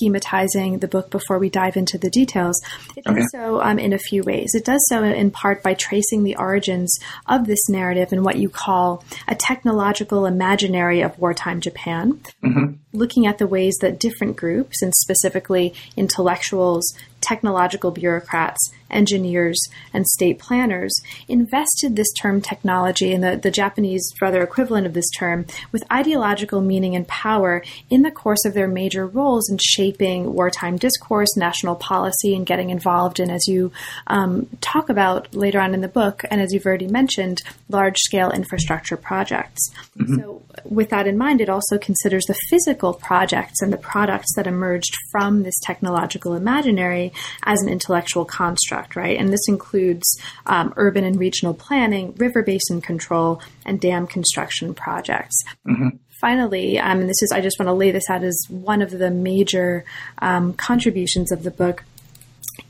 schematizing 0.00 0.80
the 0.80 0.88
book 0.88 1.10
before 1.10 1.38
we 1.38 1.50
dive 1.50 1.76
into 1.76 1.98
the 1.98 2.08
details. 2.08 2.58
It 2.96 3.06
okay. 3.06 3.16
does 3.16 3.28
so 3.32 3.60
um, 3.60 3.78
in 3.78 3.92
a 3.92 3.98
few 3.98 4.22
ways. 4.22 4.54
It 4.54 4.64
does 4.64 4.82
so 4.88 5.04
in 5.04 5.30
part 5.30 5.62
by 5.62 5.74
tracing 5.74 6.24
the 6.24 6.36
origins 6.36 6.98
of 7.28 7.46
this 7.46 7.68
narrative 7.68 8.12
in 8.12 8.22
what 8.22 8.36
you 8.36 8.48
call 8.48 9.04
a 9.26 9.34
technological 9.34 10.26
imaginary 10.26 11.00
of 11.00 11.18
wartime 11.18 11.60
Japan, 11.60 12.20
mm-hmm. 12.42 12.87
Looking 12.92 13.26
at 13.26 13.38
the 13.38 13.46
ways 13.46 13.76
that 13.80 14.00
different 14.00 14.36
groups, 14.36 14.82
and 14.82 14.94
specifically 14.94 15.74
intellectuals, 15.96 16.94
technological 17.20 17.90
bureaucrats, 17.90 18.58
engineers, 18.90 19.60
and 19.92 20.06
state 20.06 20.38
planners 20.38 20.92
invested 21.28 21.94
this 21.94 22.10
term 22.12 22.40
technology 22.40 23.12
and 23.12 23.22
the, 23.22 23.36
the 23.36 23.50
Japanese 23.50 24.10
rather 24.20 24.42
equivalent 24.42 24.86
of 24.86 24.94
this 24.94 25.10
term 25.10 25.44
with 25.72 25.84
ideological 25.92 26.60
meaning 26.60 26.96
and 26.96 27.06
power 27.06 27.62
in 27.90 28.02
the 28.02 28.10
course 28.10 28.44
of 28.46 28.54
their 28.54 28.68
major 28.68 29.06
roles 29.06 29.50
in 29.50 29.58
shaping 29.58 30.32
wartime 30.32 30.76
discourse, 30.76 31.36
national 31.36 31.76
policy, 31.76 32.34
and 32.34 32.46
getting 32.46 32.70
involved 32.70 33.20
in, 33.20 33.30
as 33.30 33.46
you 33.46 33.70
um, 34.06 34.46
talk 34.60 34.88
about 34.88 35.34
later 35.34 35.60
on 35.60 35.74
in 35.74 35.80
the 35.80 35.88
book, 35.88 36.22
and 36.30 36.40
as 36.40 36.52
you've 36.52 36.66
already 36.66 36.88
mentioned, 36.88 37.42
large 37.68 37.98
scale 37.98 38.30
infrastructure 38.30 38.96
projects. 38.96 39.70
Mm-hmm. 39.98 40.16
So, 40.16 40.42
with 40.64 40.90
that 40.90 41.06
in 41.06 41.16
mind, 41.16 41.40
it 41.40 41.48
also 41.48 41.78
considers 41.78 42.24
the 42.24 42.34
physical 42.48 42.77
projects 42.94 43.60
and 43.62 43.72
the 43.72 43.78
products 43.78 44.34
that 44.36 44.46
emerged 44.46 44.94
from 45.10 45.42
this 45.42 45.58
technological 45.62 46.34
imaginary 46.34 47.12
as 47.44 47.60
an 47.62 47.68
intellectual 47.68 48.24
construct, 48.24 48.96
right? 48.96 49.18
And 49.18 49.32
this 49.32 49.48
includes 49.48 50.06
um, 50.46 50.72
urban 50.76 51.04
and 51.04 51.18
regional 51.18 51.54
planning, 51.54 52.14
river 52.14 52.42
basin 52.42 52.80
control, 52.80 53.40
and 53.64 53.80
dam 53.80 54.06
construction 54.06 54.74
projects. 54.74 55.36
Mm-hmm 55.66 55.88
finally, 56.20 56.78
um, 56.78 57.00
and 57.00 57.08
this 57.08 57.22
is, 57.22 57.30
I 57.32 57.40
just 57.40 57.58
want 57.58 57.68
to 57.68 57.72
lay 57.72 57.90
this 57.90 58.10
out 58.10 58.24
as 58.24 58.44
one 58.48 58.82
of 58.82 58.90
the 58.90 59.10
major 59.10 59.84
um, 60.18 60.52
contributions 60.52 61.30
of 61.30 61.42
the 61.44 61.50
book. 61.50 61.84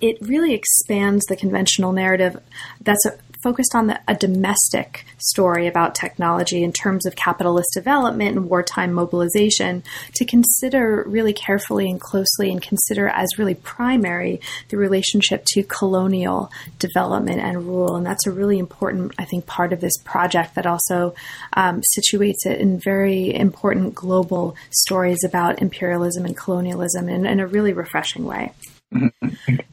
It 0.00 0.18
really 0.20 0.52
expands 0.52 1.24
the 1.26 1.36
conventional 1.36 1.92
narrative 1.92 2.40
that's 2.82 3.06
a, 3.06 3.18
focused 3.42 3.74
on 3.74 3.86
the, 3.86 4.00
a 4.08 4.14
domestic 4.14 5.04
story 5.18 5.66
about 5.66 5.94
technology 5.94 6.62
in 6.62 6.72
terms 6.72 7.06
of 7.06 7.16
capitalist 7.16 7.68
development 7.74 8.36
and 8.36 8.48
wartime 8.48 8.92
mobilization 8.92 9.82
to 10.14 10.24
consider 10.24 11.04
really 11.06 11.32
carefully 11.32 11.88
and 11.88 12.00
closely 12.00 12.50
and 12.50 12.62
consider 12.62 13.08
as 13.08 13.38
really 13.38 13.54
primary 13.54 14.40
the 14.68 14.76
relationship 14.76 15.44
to 15.46 15.62
colonial 15.62 16.50
development 16.78 17.40
and 17.40 17.66
rule. 17.66 17.96
And 17.96 18.06
that's 18.06 18.26
a 18.26 18.32
really 18.32 18.58
important, 18.58 19.14
I 19.18 19.24
think, 19.24 19.46
part 19.46 19.72
of 19.72 19.80
this 19.80 19.96
project 20.04 20.54
that 20.54 20.66
also 20.66 21.14
um, 21.54 21.82
situates 21.96 22.46
it 22.46 22.60
in 22.60 22.78
very 22.78 23.34
important 23.34 23.94
global 23.94 24.56
stories 24.70 25.24
about 25.24 25.62
imperialism 25.62 26.24
and 26.24 26.36
colonialism 26.36 27.08
in, 27.08 27.26
in 27.26 27.40
a 27.40 27.46
really 27.46 27.72
refreshing 27.72 28.24
way. 28.24 28.52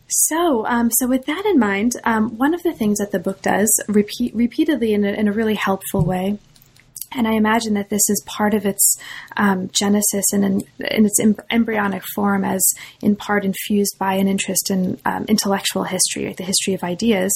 So, 0.07 0.65
um, 0.67 0.91
so 0.91 1.07
with 1.07 1.25
that 1.25 1.45
in 1.47 1.57
mind, 1.57 1.93
um, 2.03 2.37
one 2.37 2.53
of 2.53 2.61
the 2.61 2.73
things 2.73 2.99
that 2.99 3.11
the 3.11 3.19
book 3.19 3.41
does 3.41 3.67
repeat 3.87 4.35
repeatedly 4.35 4.93
in 4.93 5.03
a, 5.03 5.11
in 5.11 5.27
a 5.27 5.31
really 5.31 5.55
helpful 5.55 6.05
way 6.05 6.37
and 7.15 7.27
I 7.27 7.33
imagine 7.33 7.73
that 7.75 7.89
this 7.89 8.09
is 8.09 8.23
part 8.27 8.53
of 8.53 8.65
its 8.65 8.97
um, 9.37 9.69
genesis 9.71 10.25
and 10.33 10.43
in, 10.43 10.61
in, 10.79 11.05
its 11.05 11.19
embryonic 11.49 12.03
form, 12.13 12.43
as 12.43 12.63
in 13.01 13.15
part 13.15 13.45
infused 13.45 13.97
by 13.97 14.15
an 14.15 14.27
interest 14.27 14.69
in 14.69 14.99
um, 15.05 15.25
intellectual 15.27 15.83
history, 15.83 16.33
the 16.33 16.43
history 16.43 16.73
of 16.73 16.83
ideas. 16.83 17.31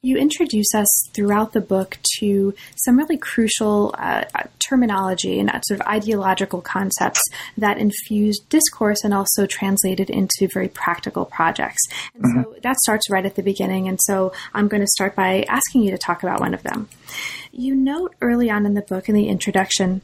You 0.00 0.16
introduce 0.16 0.76
us 0.76 0.86
throughout 1.12 1.54
the 1.54 1.60
book 1.60 1.98
to 2.20 2.54
some 2.76 2.96
really 2.96 3.16
crucial 3.16 3.92
uh, 3.98 4.22
terminology 4.60 5.40
and 5.40 5.50
sort 5.66 5.80
of 5.80 5.86
ideological 5.88 6.60
concepts 6.60 7.20
that 7.56 7.78
infuse 7.78 8.38
discourse 8.48 9.02
and 9.02 9.12
also 9.12 9.44
translated 9.44 10.08
into 10.08 10.46
very 10.54 10.68
practical 10.68 11.24
projects. 11.24 11.82
And 12.14 12.24
mm-hmm. 12.24 12.42
so 12.44 12.60
that 12.62 12.76
starts 12.76 13.10
right 13.10 13.26
at 13.26 13.34
the 13.34 13.42
beginning. 13.42 13.88
And 13.88 13.98
so 14.00 14.32
I'm 14.54 14.68
going 14.68 14.82
to 14.82 14.86
start 14.86 15.16
by 15.16 15.44
asking 15.48 15.82
you 15.82 15.90
to 15.90 15.98
talk 15.98 16.22
about 16.22 16.38
one 16.38 16.54
of 16.54 16.62
them. 16.62 16.88
You 17.50 17.74
note 17.74 18.14
early 18.20 18.48
on 18.50 18.66
in 18.66 18.74
the 18.74 18.82
book, 18.82 19.08
in 19.08 19.16
the 19.16 19.26
introduction, 19.26 20.02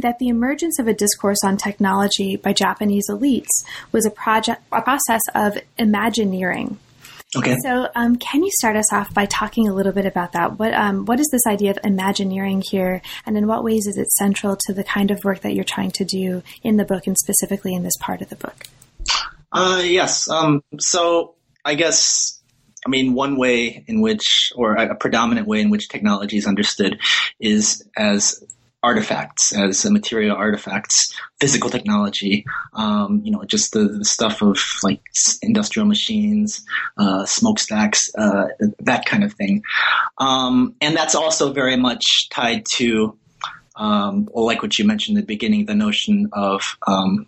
that 0.00 0.18
the 0.18 0.28
emergence 0.28 0.78
of 0.78 0.88
a 0.88 0.94
discourse 0.94 1.44
on 1.44 1.58
technology 1.58 2.36
by 2.36 2.54
Japanese 2.54 3.10
elites 3.10 3.50
was 3.92 4.06
a 4.06 4.10
project, 4.10 4.62
a 4.72 4.80
process 4.80 5.20
of 5.34 5.58
imagineering. 5.76 6.78
Okay. 7.36 7.56
So, 7.62 7.88
um, 7.94 8.16
can 8.16 8.42
you 8.42 8.50
start 8.50 8.76
us 8.76 8.92
off 8.92 9.14
by 9.14 9.24
talking 9.26 9.68
a 9.68 9.72
little 9.72 9.92
bit 9.92 10.04
about 10.04 10.32
that? 10.32 10.58
What 10.58 10.74
um, 10.74 11.04
what 11.04 11.20
is 11.20 11.28
this 11.30 11.46
idea 11.46 11.70
of 11.70 11.78
imagineering 11.84 12.60
here, 12.60 13.02
and 13.24 13.36
in 13.36 13.46
what 13.46 13.62
ways 13.62 13.86
is 13.86 13.96
it 13.96 14.10
central 14.12 14.56
to 14.66 14.72
the 14.72 14.82
kind 14.82 15.12
of 15.12 15.22
work 15.22 15.40
that 15.42 15.54
you're 15.54 15.64
trying 15.64 15.92
to 15.92 16.04
do 16.04 16.42
in 16.64 16.76
the 16.76 16.84
book, 16.84 17.06
and 17.06 17.16
specifically 17.16 17.74
in 17.74 17.84
this 17.84 17.96
part 18.00 18.20
of 18.20 18.30
the 18.30 18.36
book? 18.36 18.66
Uh, 19.52 19.82
yes. 19.84 20.28
Um, 20.28 20.62
so, 20.78 21.34
I 21.64 21.76
guess 21.76 22.40
I 22.86 22.88
mean, 22.88 23.14
one 23.14 23.36
way 23.36 23.84
in 23.86 24.00
which, 24.00 24.52
or 24.56 24.74
a 24.74 24.94
predominant 24.94 25.46
way 25.46 25.60
in 25.60 25.70
which 25.70 25.88
technology 25.88 26.38
is 26.38 26.46
understood 26.46 26.98
is 27.38 27.86
as 27.96 28.42
artifacts, 28.82 29.54
as 29.54 29.84
material 29.90 30.36
artifacts, 30.36 31.14
physical 31.38 31.68
technology, 31.68 32.46
um, 32.72 33.20
you 33.24 33.30
know, 33.30 33.44
just 33.44 33.72
the, 33.72 33.84
the, 33.84 34.04
stuff 34.04 34.42
of 34.42 34.58
like 34.82 35.02
industrial 35.42 35.86
machines, 35.86 36.64
uh, 36.96 37.24
smokestacks, 37.26 38.10
uh, 38.16 38.46
that 38.78 39.04
kind 39.04 39.22
of 39.22 39.34
thing. 39.34 39.62
Um, 40.18 40.74
and 40.80 40.96
that's 40.96 41.14
also 41.14 41.52
very 41.52 41.76
much 41.76 42.28
tied 42.30 42.64
to, 42.76 43.16
um, 43.76 44.28
like 44.32 44.62
what 44.62 44.78
you 44.78 44.86
mentioned 44.86 45.18
at 45.18 45.22
the 45.22 45.26
beginning, 45.26 45.66
the 45.66 45.74
notion 45.74 46.30
of, 46.32 46.76
um, 46.86 47.26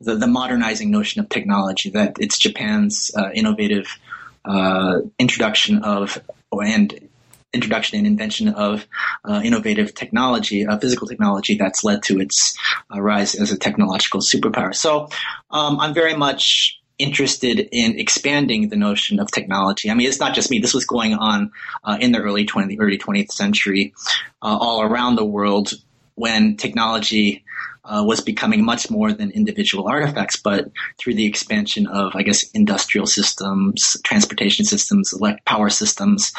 the, 0.00 0.16
the 0.16 0.26
modernizing 0.26 0.90
notion 0.90 1.20
of 1.20 1.28
technology, 1.28 1.90
that 1.90 2.16
it's 2.20 2.38
Japan's 2.38 3.10
uh, 3.16 3.30
innovative 3.34 3.98
uh, 4.44 5.00
introduction 5.18 5.82
of 5.82 6.20
and 6.52 7.07
introduction 7.52 7.98
and 7.98 8.06
invention 8.06 8.48
of 8.48 8.86
uh, 9.24 9.40
innovative 9.42 9.94
technology, 9.94 10.66
uh, 10.66 10.78
physical 10.78 11.06
technology 11.06 11.56
that's 11.56 11.82
led 11.82 12.02
to 12.02 12.20
its 12.20 12.56
uh, 12.94 13.00
rise 13.00 13.34
as 13.34 13.52
a 13.52 13.58
technological 13.58 14.20
superpower. 14.20 14.74
So 14.74 15.08
um, 15.50 15.80
I'm 15.80 15.94
very 15.94 16.14
much 16.14 16.78
interested 16.98 17.68
in 17.70 17.98
expanding 17.98 18.68
the 18.68 18.76
notion 18.76 19.20
of 19.20 19.30
technology. 19.30 19.90
I 19.90 19.94
mean, 19.94 20.08
it's 20.08 20.18
not 20.18 20.34
just 20.34 20.50
me. 20.50 20.58
This 20.58 20.74
was 20.74 20.84
going 20.84 21.14
on 21.14 21.52
uh, 21.84 21.96
in 22.00 22.12
the 22.12 22.18
early 22.18 22.44
20th, 22.44 22.76
early 22.80 22.98
20th 22.98 23.30
century, 23.30 23.94
uh, 24.42 24.58
all 24.60 24.82
around 24.82 25.16
the 25.16 25.24
world 25.24 25.72
when 26.16 26.56
technology 26.56 27.44
uh, 27.88 28.04
was 28.04 28.20
becoming 28.20 28.64
much 28.64 28.90
more 28.90 29.12
than 29.12 29.30
individual 29.30 29.88
artifacts, 29.88 30.36
but 30.36 30.70
through 30.98 31.14
the 31.14 31.26
expansion 31.26 31.86
of, 31.86 32.12
I 32.14 32.22
guess, 32.22 32.50
industrial 32.50 33.06
systems, 33.06 33.96
transportation 34.04 34.64
systems, 34.64 35.12
elect 35.12 35.44
power 35.44 35.70
systems, 35.70 36.32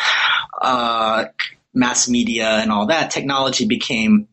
uh, 0.61 1.25
mass 1.73 2.07
media, 2.07 2.47
and 2.47 2.71
all 2.71 2.87
that, 2.87 3.11
technology 3.11 3.65
became 3.65 4.27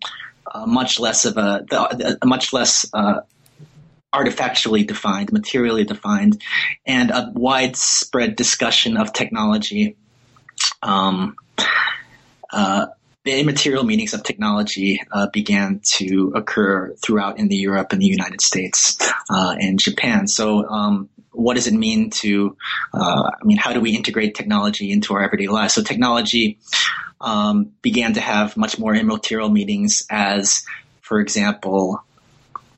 uh, 0.52 0.66
much 0.66 1.00
less 1.00 1.24
of 1.24 1.36
a, 1.38 1.66
a 2.22 2.26
much 2.26 2.52
less 2.52 2.86
uh, 2.92 3.20
artifactually 4.14 4.86
defined, 4.86 5.32
materially 5.32 5.84
defined, 5.84 6.42
and 6.86 7.10
a 7.10 7.30
widespread 7.34 8.36
discussion 8.36 8.96
of 8.96 9.12
technology. 9.12 9.96
Um, 10.82 11.36
uh, 12.52 12.86
the 13.26 13.40
immaterial 13.40 13.82
meanings 13.82 14.14
of 14.14 14.22
technology 14.22 15.00
uh, 15.10 15.26
began 15.32 15.80
to 15.82 16.32
occur 16.36 16.94
throughout 16.94 17.38
in 17.40 17.48
the 17.48 17.56
Europe 17.56 17.92
and 17.92 18.00
the 18.00 18.06
United 18.06 18.40
States 18.40 18.96
uh, 19.28 19.56
and 19.58 19.80
Japan. 19.80 20.28
So, 20.28 20.64
um, 20.68 21.08
what 21.32 21.54
does 21.54 21.66
it 21.66 21.74
mean 21.74 22.10
to? 22.10 22.56
Uh, 22.94 23.30
I 23.40 23.44
mean, 23.44 23.56
how 23.56 23.72
do 23.72 23.80
we 23.80 23.96
integrate 23.96 24.36
technology 24.36 24.92
into 24.92 25.12
our 25.14 25.22
everyday 25.22 25.48
lives? 25.48 25.74
So, 25.74 25.82
technology 25.82 26.58
um, 27.20 27.72
began 27.82 28.14
to 28.14 28.20
have 28.20 28.56
much 28.56 28.78
more 28.78 28.94
immaterial 28.94 29.50
meanings 29.50 30.06
as, 30.08 30.64
for 31.00 31.18
example, 31.18 32.04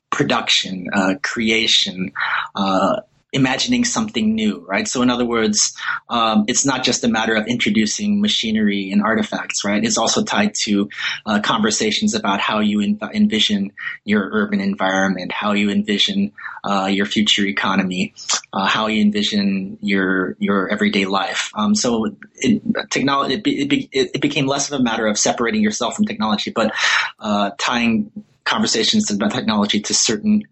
production, 0.09 0.87
uh, 0.91 1.13
creation, 1.21 2.11
uh, 2.55 3.01
imagining 3.31 3.85
something 3.85 4.33
new, 4.33 4.65
right? 4.67 4.87
So, 4.87 5.01
in 5.01 5.09
other 5.09 5.25
words, 5.25 5.75
um, 6.09 6.45
it's 6.47 6.65
not 6.65 6.83
just 6.83 7.03
a 7.03 7.07
matter 7.07 7.35
of 7.35 7.47
introducing 7.47 8.21
machinery 8.21 8.91
and 8.91 9.01
artifacts, 9.03 9.63
right? 9.63 9.83
It's 9.83 9.97
also 9.97 10.23
tied 10.23 10.53
to 10.63 10.89
uh, 11.25 11.39
conversations 11.41 12.15
about 12.15 12.39
how 12.39 12.59
you 12.59 12.79
env- 12.79 13.13
envision 13.13 13.71
your 14.03 14.29
urban 14.31 14.59
environment, 14.59 15.31
how 15.31 15.51
you 15.51 15.69
envision 15.69 16.31
uh, 16.63 16.89
your 16.91 17.05
future 17.05 17.45
economy, 17.45 18.13
uh, 18.51 18.65
how 18.65 18.87
you 18.87 19.01
envision 19.01 19.77
your 19.81 20.35
your 20.39 20.67
everyday 20.69 21.05
life. 21.05 21.51
Um, 21.53 21.75
so, 21.75 22.15
it, 22.35 22.61
technology 22.89 23.35
it, 23.35 23.43
be, 23.43 23.89
it, 23.91 24.11
it, 24.15 24.21
became 24.21 24.47
less 24.47 24.71
of 24.71 24.79
a 24.79 24.83
matter 24.83 25.05
of 25.05 25.17
separating 25.17 25.61
yourself 25.61 25.95
from 25.95 26.05
technology, 26.05 26.51
but 26.51 26.73
uh, 27.19 27.51
tying 27.59 28.11
conversations 28.43 29.11
about 29.11 29.31
technology 29.31 29.79
to 29.79 29.93
certain 29.93 30.43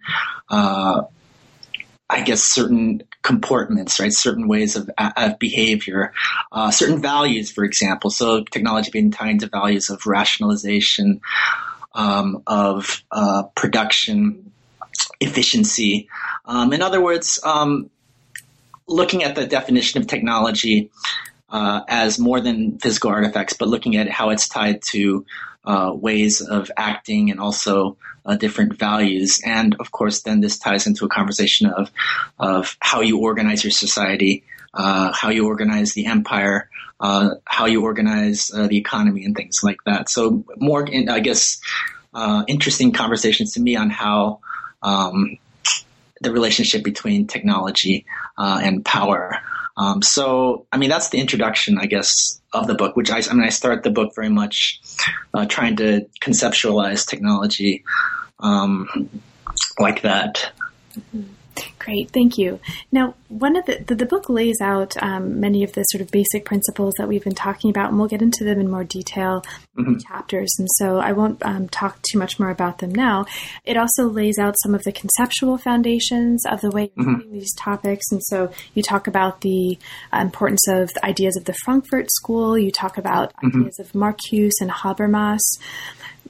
uh, 0.49 1.01
I 2.09 2.21
guess 2.21 2.41
certain 2.41 3.03
comportments, 3.21 3.99
right? 3.99 4.13
Certain 4.13 4.47
ways 4.47 4.75
of, 4.75 4.89
of 4.97 5.39
behavior, 5.39 6.13
uh, 6.51 6.71
certain 6.71 7.01
values, 7.01 7.51
for 7.51 7.65
example. 7.65 8.09
So 8.09 8.43
technology 8.43 8.91
being 8.91 9.11
tied 9.11 9.41
to 9.41 9.47
values 9.47 9.89
of 9.89 10.05
rationalization, 10.05 11.21
um, 11.93 12.43
of 12.47 13.03
uh, 13.11 13.43
production, 13.55 14.51
efficiency. 15.19 16.07
Um, 16.45 16.71
in 16.71 16.81
other 16.81 17.01
words, 17.01 17.39
um, 17.43 17.89
looking 18.87 19.23
at 19.23 19.35
the 19.35 19.45
definition 19.45 20.01
of 20.01 20.07
technology 20.07 20.89
uh, 21.49 21.81
as 21.87 22.19
more 22.19 22.39
than 22.39 22.77
physical 22.79 23.09
artifacts, 23.09 23.53
but 23.53 23.67
looking 23.67 23.95
at 23.95 24.09
how 24.09 24.29
it's 24.29 24.47
tied 24.47 24.81
to 24.81 25.25
uh, 25.67 25.91
ways 25.93 26.41
of 26.41 26.71
acting 26.77 27.29
and 27.29 27.39
also 27.39 27.97
uh, 28.25 28.35
different 28.37 28.79
values. 28.79 29.41
And 29.45 29.75
of 29.81 29.91
course, 29.91 30.21
then 30.21 30.39
this 30.39 30.57
ties 30.57 30.87
into 30.87 31.05
a 31.05 31.09
conversation 31.09 31.67
of 31.69 31.91
of 32.39 32.77
how 32.79 33.01
you 33.01 33.19
organize 33.19 33.63
your 33.63 33.71
society, 33.71 34.43
uh, 34.73 35.11
how 35.11 35.29
you 35.29 35.45
organize 35.45 35.93
the 35.93 36.05
empire, 36.05 36.69
uh, 37.01 37.31
how 37.45 37.65
you 37.65 37.83
organize 37.83 38.49
uh, 38.55 38.67
the 38.67 38.77
economy, 38.77 39.25
and 39.25 39.35
things 39.35 39.59
like 39.61 39.83
that. 39.85 40.09
So 40.09 40.45
more, 40.55 40.87
in, 40.87 41.09
I 41.09 41.19
guess, 41.19 41.59
uh, 42.13 42.43
interesting 42.47 42.93
conversations 42.93 43.53
to 43.53 43.59
me 43.61 43.75
on 43.75 43.89
how. 43.89 44.39
Um, 44.81 45.37
the 46.19 46.31
relationship 46.31 46.83
between 46.83 47.27
technology 47.27 48.03
and 48.37 48.83
power. 48.83 49.37
Um, 49.77 50.01
so, 50.01 50.65
I 50.71 50.77
mean, 50.77 50.89
that's 50.89 51.09
the 51.09 51.19
introduction, 51.19 51.77
I 51.77 51.85
guess, 51.85 52.41
of 52.57 52.67
the 52.67 52.75
book, 52.75 52.95
which 52.95 53.09
I, 53.09 53.21
I 53.29 53.33
mean, 53.33 53.43
I 53.43 53.49
start 53.49 53.83
the 53.83 53.89
book 53.91 54.13
very 54.15 54.29
much 54.29 54.81
uh, 55.33 55.45
trying 55.45 55.75
to 55.77 56.05
conceptualize 56.21 57.07
technology 57.07 57.83
um, 58.39 59.09
like 59.79 60.01
that. 60.01 60.51
Mm-hmm. 60.97 61.33
Great, 61.79 62.11
thank 62.11 62.37
you. 62.37 62.59
Now, 62.91 63.15
one 63.29 63.55
of 63.55 63.65
the, 63.65 63.83
the, 63.85 63.95
the 63.95 64.05
book 64.05 64.29
lays 64.29 64.59
out 64.61 65.01
um, 65.01 65.39
many 65.39 65.63
of 65.63 65.73
the 65.73 65.83
sort 65.83 66.01
of 66.01 66.11
basic 66.11 66.45
principles 66.45 66.93
that 66.97 67.07
we've 67.07 67.23
been 67.23 67.35
talking 67.35 67.69
about, 67.69 67.89
and 67.89 67.97
we'll 67.97 68.07
get 68.07 68.21
into 68.21 68.43
them 68.43 68.59
in 68.59 68.69
more 68.69 68.83
detail 68.83 69.43
mm-hmm. 69.77 69.93
in 69.93 69.99
chapters. 69.99 70.49
And 70.59 70.67
so 70.75 70.99
I 70.99 71.11
won't 71.11 71.43
um, 71.45 71.69
talk 71.69 71.99
too 72.11 72.19
much 72.19 72.39
more 72.39 72.49
about 72.49 72.79
them 72.79 72.93
now. 72.93 73.25
It 73.65 73.77
also 73.77 74.07
lays 74.07 74.37
out 74.37 74.55
some 74.63 74.75
of 74.75 74.83
the 74.83 74.91
conceptual 74.91 75.57
foundations 75.57 76.45
of 76.45 76.61
the 76.61 76.71
way 76.71 76.91
you're 76.95 77.05
mm-hmm. 77.05 77.31
these 77.31 77.53
topics. 77.55 78.05
And 78.11 78.21
so 78.23 78.51
you 78.73 78.83
talk 78.83 79.07
about 79.07 79.41
the 79.41 79.77
uh, 80.13 80.19
importance 80.19 80.67
of 80.67 80.93
the 80.93 81.05
ideas 81.05 81.35
of 81.37 81.45
the 81.45 81.55
Frankfurt 81.65 82.09
School. 82.11 82.57
You 82.57 82.71
talk 82.71 82.97
about 82.97 83.33
mm-hmm. 83.33 83.61
ideas 83.61 83.79
of 83.79 83.91
Marcuse 83.91 84.53
and 84.61 84.71
Habermas. 84.71 85.39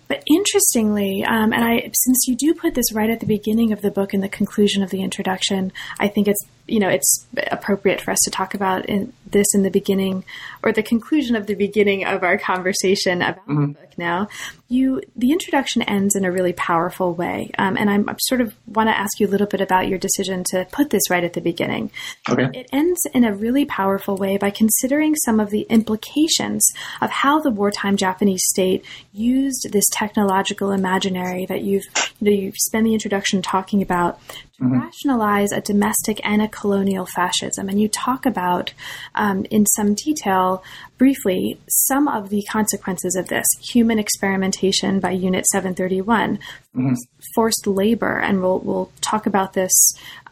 But 0.08 0.24
interestingly, 0.26 1.24
um, 1.24 1.52
and 1.54 1.64
I, 1.64 1.92
since 1.94 2.28
you 2.28 2.36
do 2.36 2.54
put 2.54 2.74
this 2.74 2.94
right 2.94 3.10
at 3.10 3.20
the 3.20 3.26
beginning 3.26 3.74
of 3.74 3.82
the 3.82 3.92
book 3.92 4.14
and 4.14 4.24
the 4.24 4.30
conclusion 4.30 4.84
of 4.84 4.90
the 4.90 5.02
introduction, 5.02 5.74
I 6.00 6.08
think 6.08 6.28
it's 6.28 6.46
you 6.68 6.80
know 6.80 6.90
it's 6.90 7.26
appropriate 7.52 8.02
for 8.02 8.12
us 8.12 8.20
to 8.24 8.32
talk 8.32 8.54
about 8.54 8.86
in, 8.86 9.14
this 9.32 9.48
in 9.54 9.64
the 9.64 9.70
beginning 9.70 10.24
or 10.64 10.72
the 10.72 10.84
conclusion 10.84 11.36
of 11.36 11.48
the 11.48 11.56
beginning 11.56 12.06
of 12.06 12.24
our 12.24 12.38
conversation 12.38 13.22
about 13.22 13.48
mm-hmm. 13.48 13.62
the 13.62 13.68
book. 13.68 13.84
Now, 13.98 14.28
you 14.70 15.02
the 15.16 15.32
introduction 15.32 15.82
ends 15.82 16.16
in 16.16 16.24
a 16.24 16.32
really 16.32 16.54
powerful 16.54 17.14
way, 17.14 17.52
um, 17.58 17.78
and 17.78 17.90
I'm, 17.90 18.08
I'm, 18.08 18.18
sort 18.20 18.42
of 18.42 18.54
want 18.68 18.90
to 18.90 18.98
ask 18.98 19.20
you 19.20 19.28
a 19.28 19.30
little 19.30 19.48
bit 19.48 19.62
about 19.62 19.88
your 19.88 19.98
decision 19.98 20.44
to 20.52 20.68
put 20.72 20.90
this 20.90 21.10
right 21.10 21.24
at 21.24 21.34
the 21.34 21.42
beginning. 21.42 21.90
Okay. 22.30 22.50
It 22.54 22.70
ends 22.72 23.00
in 23.14 23.24
a 23.24 23.34
really 23.34 23.66
powerful 23.66 24.18
way 24.18 24.38
by 24.38 24.52
considering 24.52 25.16
some 25.16 25.40
of 25.40 25.50
the 25.50 25.62
implications 25.64 26.68
of 27.02 27.10
how 27.10 27.40
the 27.40 27.50
wartime 27.50 27.98
Japanese 27.98 28.44
state 28.46 28.86
used 29.14 29.72
this 29.72 29.86
technological 29.92 30.72
imaginary 30.72 31.46
that 31.48 31.64
you've 31.64 31.86
you 32.20 32.30
know 32.30 32.32
you 32.32 32.52
spend 32.56 32.86
the 32.86 32.94
introduction 32.94 33.42
talking 33.42 33.82
about 33.82 34.20
to 34.58 34.64
mm-hmm. 34.64 34.80
rationalize 34.80 35.52
a 35.52 35.62
domestic 35.62 36.20
and 36.24 36.42
a 36.42 36.48
colonial 36.48 37.06
fascism. 37.06 37.70
And 37.70 37.80
you 37.80 37.88
talk 37.88 38.26
about 38.26 38.74
um, 39.14 39.46
in 39.52 39.66
some 39.68 39.94
detail, 39.94 40.64
briefly, 40.98 41.60
some 41.68 42.08
of 42.08 42.30
the 42.30 42.44
consequences 42.50 43.16
of 43.16 43.28
this 43.28 43.46
human 43.72 44.00
experimentation 44.00 45.00
by 45.00 45.12
Unit 45.12 45.46
731, 45.46 46.40
mm-hmm. 46.76 46.94
forced 47.36 47.68
labor. 47.68 48.20
And 48.20 48.42
we'll, 48.42 48.60
we'll 48.60 48.92
talk 49.02 49.28
about 49.28 49.54
this 49.54 49.74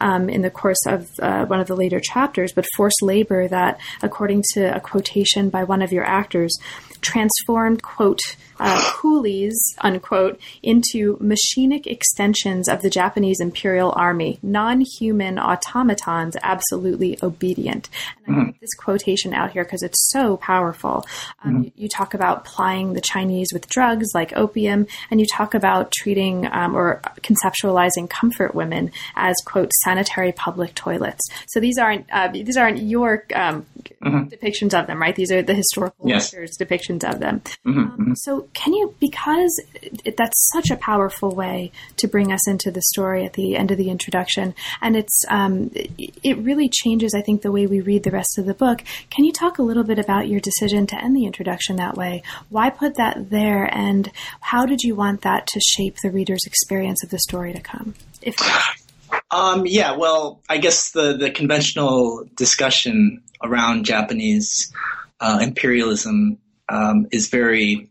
um, 0.00 0.28
in 0.28 0.42
the 0.42 0.50
course 0.50 0.84
of 0.86 1.08
uh, 1.20 1.46
one 1.46 1.60
of 1.60 1.68
the 1.68 1.76
later 1.76 2.00
chapters, 2.00 2.52
but 2.52 2.66
forced 2.76 3.02
labor 3.02 3.46
that, 3.46 3.78
according 4.02 4.42
to 4.54 4.74
a 4.74 4.80
quotation 4.80 5.50
by 5.50 5.62
one 5.62 5.82
of 5.82 5.92
your 5.92 6.04
actors, 6.04 6.56
transformed, 7.00 7.82
quote, 7.82 8.20
uh, 8.58 8.80
coolies, 8.94 9.58
unquote, 9.78 10.40
into 10.62 11.16
machinic 11.18 11.86
extensions 11.86 12.68
of 12.68 12.82
the 12.82 12.90
Japanese 12.90 13.40
Imperial 13.40 13.92
Army, 13.96 14.38
non 14.42 14.82
human 14.98 15.38
automatons, 15.38 16.36
absolutely 16.42 17.18
obedient. 17.22 17.88
And 18.26 18.36
I 18.36 18.38
mm-hmm. 18.40 18.50
this 18.60 18.74
quotation 18.74 19.34
out 19.34 19.52
here 19.52 19.64
because 19.64 19.82
it's 19.82 20.10
so 20.10 20.36
powerful. 20.36 21.06
Um, 21.44 21.52
mm-hmm. 21.52 21.62
you, 21.64 21.72
you, 21.76 21.88
talk 21.88 22.14
about 22.14 22.44
plying 22.44 22.92
the 22.92 23.00
Chinese 23.00 23.48
with 23.52 23.68
drugs 23.68 24.08
like 24.14 24.36
opium, 24.36 24.86
and 25.10 25.20
you 25.20 25.26
talk 25.26 25.54
about 25.54 25.92
treating 25.92 26.46
um, 26.46 26.74
or 26.74 27.00
conceptualizing 27.20 28.08
comfort 28.10 28.54
women 28.54 28.92
as, 29.14 29.36
quote, 29.44 29.70
sanitary 29.84 30.32
public 30.32 30.74
toilets. 30.74 31.22
So 31.48 31.60
these 31.60 31.78
aren't, 31.78 32.06
uh, 32.12 32.28
these 32.28 32.56
aren't 32.56 32.82
your 32.82 33.24
um, 33.34 33.66
mm-hmm. 34.02 34.28
depictions 34.28 34.78
of 34.78 34.86
them, 34.86 35.00
right? 35.00 35.14
These 35.14 35.32
are 35.32 35.42
the 35.42 35.54
historical 35.54 36.08
yes. 36.08 36.34
depictions 36.34 37.08
of 37.08 37.20
them. 37.20 37.40
Mm-hmm. 37.66 37.78
Um, 37.78 37.90
mm-hmm. 37.90 38.45
Can 38.54 38.72
you, 38.72 38.94
because 39.00 39.60
it, 39.82 40.16
that's 40.16 40.50
such 40.52 40.70
a 40.70 40.76
powerful 40.76 41.34
way 41.34 41.72
to 41.98 42.08
bring 42.08 42.32
us 42.32 42.48
into 42.48 42.70
the 42.70 42.82
story 42.82 43.24
at 43.24 43.34
the 43.34 43.56
end 43.56 43.70
of 43.70 43.78
the 43.78 43.90
introduction, 43.90 44.54
and 44.80 44.96
it's 44.96 45.24
um, 45.28 45.70
it 45.74 46.38
really 46.38 46.68
changes, 46.68 47.14
I 47.14 47.22
think, 47.22 47.42
the 47.42 47.52
way 47.52 47.66
we 47.66 47.80
read 47.80 48.02
the 48.02 48.10
rest 48.10 48.38
of 48.38 48.46
the 48.46 48.54
book. 48.54 48.82
Can 49.10 49.24
you 49.24 49.32
talk 49.32 49.58
a 49.58 49.62
little 49.62 49.84
bit 49.84 49.98
about 49.98 50.28
your 50.28 50.40
decision 50.40 50.86
to 50.88 51.02
end 51.02 51.16
the 51.16 51.26
introduction 51.26 51.76
that 51.76 51.96
way? 51.96 52.22
Why 52.48 52.70
put 52.70 52.96
that 52.96 53.30
there, 53.30 53.64
and 53.72 54.10
how 54.40 54.66
did 54.66 54.82
you 54.82 54.94
want 54.94 55.22
that 55.22 55.46
to 55.48 55.60
shape 55.60 55.96
the 56.02 56.10
reader's 56.10 56.44
experience 56.46 57.02
of 57.02 57.10
the 57.10 57.18
story 57.18 57.52
to 57.52 57.60
come? 57.60 57.94
If 58.22 58.36
um, 59.30 59.66
yeah, 59.66 59.96
well, 59.96 60.40
I 60.48 60.58
guess 60.58 60.90
the, 60.90 61.16
the 61.16 61.30
conventional 61.30 62.24
discussion 62.34 63.22
around 63.42 63.84
Japanese 63.84 64.72
uh, 65.20 65.38
imperialism 65.42 66.38
um, 66.68 67.06
is 67.12 67.28
very 67.28 67.88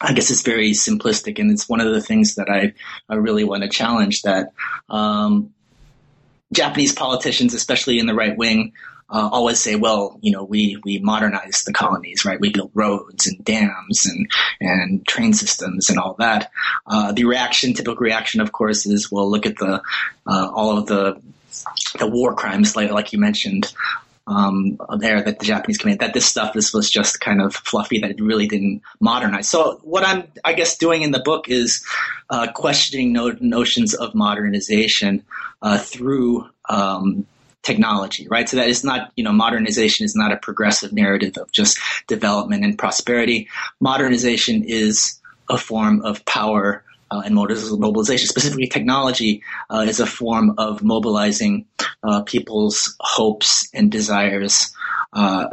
I 0.00 0.12
guess 0.14 0.30
it's 0.30 0.42
very 0.42 0.70
simplistic, 0.70 1.38
and 1.38 1.50
it's 1.50 1.68
one 1.68 1.80
of 1.80 1.92
the 1.92 2.00
things 2.00 2.36
that 2.36 2.48
I, 2.48 2.72
I 3.08 3.16
really 3.16 3.44
want 3.44 3.62
to 3.62 3.68
challenge. 3.68 4.22
That 4.22 4.52
um, 4.88 5.52
Japanese 6.52 6.92
politicians, 6.92 7.52
especially 7.52 7.98
in 7.98 8.06
the 8.06 8.14
right 8.14 8.36
wing, 8.36 8.72
uh, 9.10 9.28
always 9.30 9.60
say, 9.60 9.76
"Well, 9.76 10.18
you 10.22 10.32
know, 10.32 10.44
we 10.44 10.80
we 10.84 11.00
modernized 11.00 11.66
the 11.66 11.72
colonies, 11.72 12.24
right? 12.24 12.40
We 12.40 12.50
built 12.50 12.70
roads 12.74 13.26
and 13.26 13.44
dams 13.44 14.06
and 14.06 14.30
and 14.60 15.06
train 15.06 15.32
systems 15.34 15.90
and 15.90 15.98
all 15.98 16.14
that." 16.18 16.50
Uh, 16.86 17.12
the 17.12 17.24
reaction, 17.24 17.74
typical 17.74 17.96
reaction, 17.96 18.40
of 18.40 18.52
course, 18.52 18.86
is, 18.86 19.10
"Well, 19.10 19.30
look 19.30 19.44
at 19.44 19.58
the 19.58 19.82
uh, 20.26 20.50
all 20.54 20.78
of 20.78 20.86
the 20.86 21.20
the 21.98 22.06
war 22.06 22.34
crimes, 22.34 22.74
like 22.74 22.90
like 22.90 23.12
you 23.12 23.18
mentioned, 23.18 23.72
um, 24.30 24.78
there 24.98 25.20
that 25.20 25.40
the 25.40 25.44
Japanese 25.44 25.78
committed, 25.78 26.00
that 26.00 26.14
this 26.14 26.24
stuff 26.24 26.54
this 26.54 26.72
was 26.72 26.88
just 26.88 27.20
kind 27.20 27.42
of 27.42 27.54
fluffy, 27.54 27.98
that 27.98 28.12
it 28.12 28.20
really 28.20 28.46
didn't 28.46 28.82
modernize. 29.00 29.50
So 29.50 29.80
what 29.82 30.06
I'm, 30.06 30.22
I 30.44 30.52
guess, 30.52 30.78
doing 30.78 31.02
in 31.02 31.10
the 31.10 31.18
book 31.18 31.48
is 31.48 31.84
uh, 32.30 32.52
questioning 32.52 33.12
no- 33.12 33.36
notions 33.40 33.92
of 33.92 34.14
modernization 34.14 35.24
uh, 35.62 35.78
through 35.78 36.48
um, 36.68 37.26
technology, 37.62 38.28
right? 38.28 38.48
So 38.48 38.56
that 38.56 38.68
is 38.68 38.84
not, 38.84 39.12
you 39.16 39.24
know, 39.24 39.32
modernization 39.32 40.04
is 40.04 40.14
not 40.14 40.32
a 40.32 40.36
progressive 40.36 40.92
narrative 40.92 41.36
of 41.36 41.50
just 41.50 41.78
development 42.06 42.64
and 42.64 42.78
prosperity. 42.78 43.48
Modernization 43.80 44.62
is 44.64 45.18
a 45.50 45.58
form 45.58 46.02
of 46.02 46.24
power 46.24 46.84
uh, 47.10 47.22
and 47.24 47.34
mobilization, 47.34 48.28
specifically 48.28 48.66
technology, 48.66 49.42
uh, 49.68 49.84
is 49.88 50.00
a 50.00 50.06
form 50.06 50.54
of 50.58 50.82
mobilizing 50.82 51.66
uh, 52.02 52.22
people's 52.22 52.96
hopes 53.00 53.68
and 53.74 53.90
desires 53.90 54.72
uh, 55.12 55.48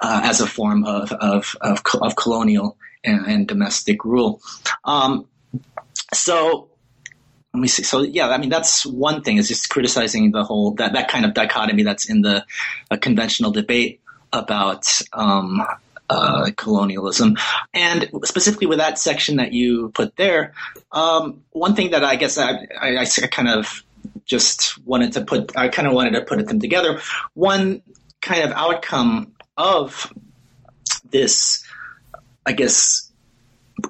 uh, 0.00 0.20
as 0.24 0.40
a 0.40 0.46
form 0.46 0.84
of 0.84 1.12
of, 1.12 1.56
of, 1.60 1.82
of 2.00 2.16
colonial 2.16 2.76
and, 3.04 3.26
and, 3.26 3.48
domestic 3.48 4.04
rule. 4.04 4.40
Um, 4.84 5.26
so 6.14 6.70
let 7.52 7.60
me 7.60 7.68
see. 7.68 7.82
So 7.82 8.02
yeah, 8.02 8.28
I 8.28 8.38
mean 8.38 8.50
that's 8.50 8.86
one 8.86 9.22
thing 9.22 9.38
is 9.38 9.48
just 9.48 9.68
criticizing 9.70 10.30
the 10.30 10.44
whole 10.44 10.74
that 10.74 10.92
that 10.92 11.08
kind 11.08 11.24
of 11.24 11.34
dichotomy 11.34 11.82
that's 11.82 12.08
in 12.08 12.22
the 12.22 12.44
conventional 13.00 13.50
debate 13.50 14.00
about 14.32 14.86
um, 15.12 15.66
uh, 16.08 16.50
colonialism. 16.56 17.36
And 17.74 18.08
specifically 18.24 18.66
with 18.66 18.78
that 18.78 18.98
section 18.98 19.36
that 19.36 19.52
you 19.52 19.90
put 19.94 20.16
there, 20.16 20.54
um, 20.92 21.42
one 21.50 21.74
thing 21.74 21.90
that 21.90 22.04
I 22.04 22.16
guess 22.16 22.38
I, 22.38 22.66
I, 22.80 22.98
I, 22.98 23.26
kind 23.26 23.48
of 23.48 23.82
just 24.24 24.78
wanted 24.86 25.12
to 25.12 25.24
put, 25.24 25.56
I 25.56 25.68
kind 25.68 25.88
of 25.88 25.94
wanted 25.94 26.12
to 26.12 26.22
put 26.22 26.46
them 26.46 26.60
together. 26.60 27.00
One 27.34 27.82
kind 28.20 28.42
of 28.42 28.52
outcome 28.52 29.32
of 29.56 30.12
this, 31.10 31.64
I 32.44 32.52
guess, 32.52 33.06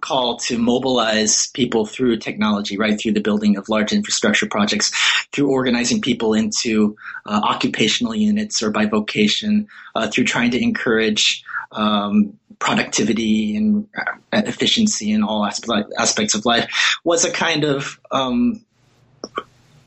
call 0.01 0.37
to 0.37 0.59
mobilize 0.59 1.49
people 1.55 1.87
through 1.87 2.19
technology, 2.19 2.77
right? 2.77 2.99
Through 3.01 3.13
the 3.13 3.21
building 3.21 3.57
of 3.57 3.69
large 3.69 3.93
infrastructure 3.93 4.47
projects, 4.47 4.91
through 5.33 5.51
organizing 5.51 6.01
people 6.01 6.35
into 6.35 6.97
uh, 7.25 7.41
occupational 7.45 8.15
units 8.15 8.63
or 8.63 8.71
by 8.71 8.87
vocation, 8.87 9.69
uh, 9.95 10.09
through 10.09 10.25
trying 10.25 10.51
to 10.51 10.63
encourage 10.63 11.45
um, 11.73 12.39
productivity 12.59 13.57
and 13.57 13.89
uh, 13.97 14.43
efficiency 14.47 15.11
in 15.11 15.23
all 15.23 15.45
aspects 15.45 16.35
of 16.35 16.45
life 16.45 16.99
was 17.05 17.25
a 17.25 17.31
kind 17.31 17.65
of 17.65 18.01
um, 18.11 18.65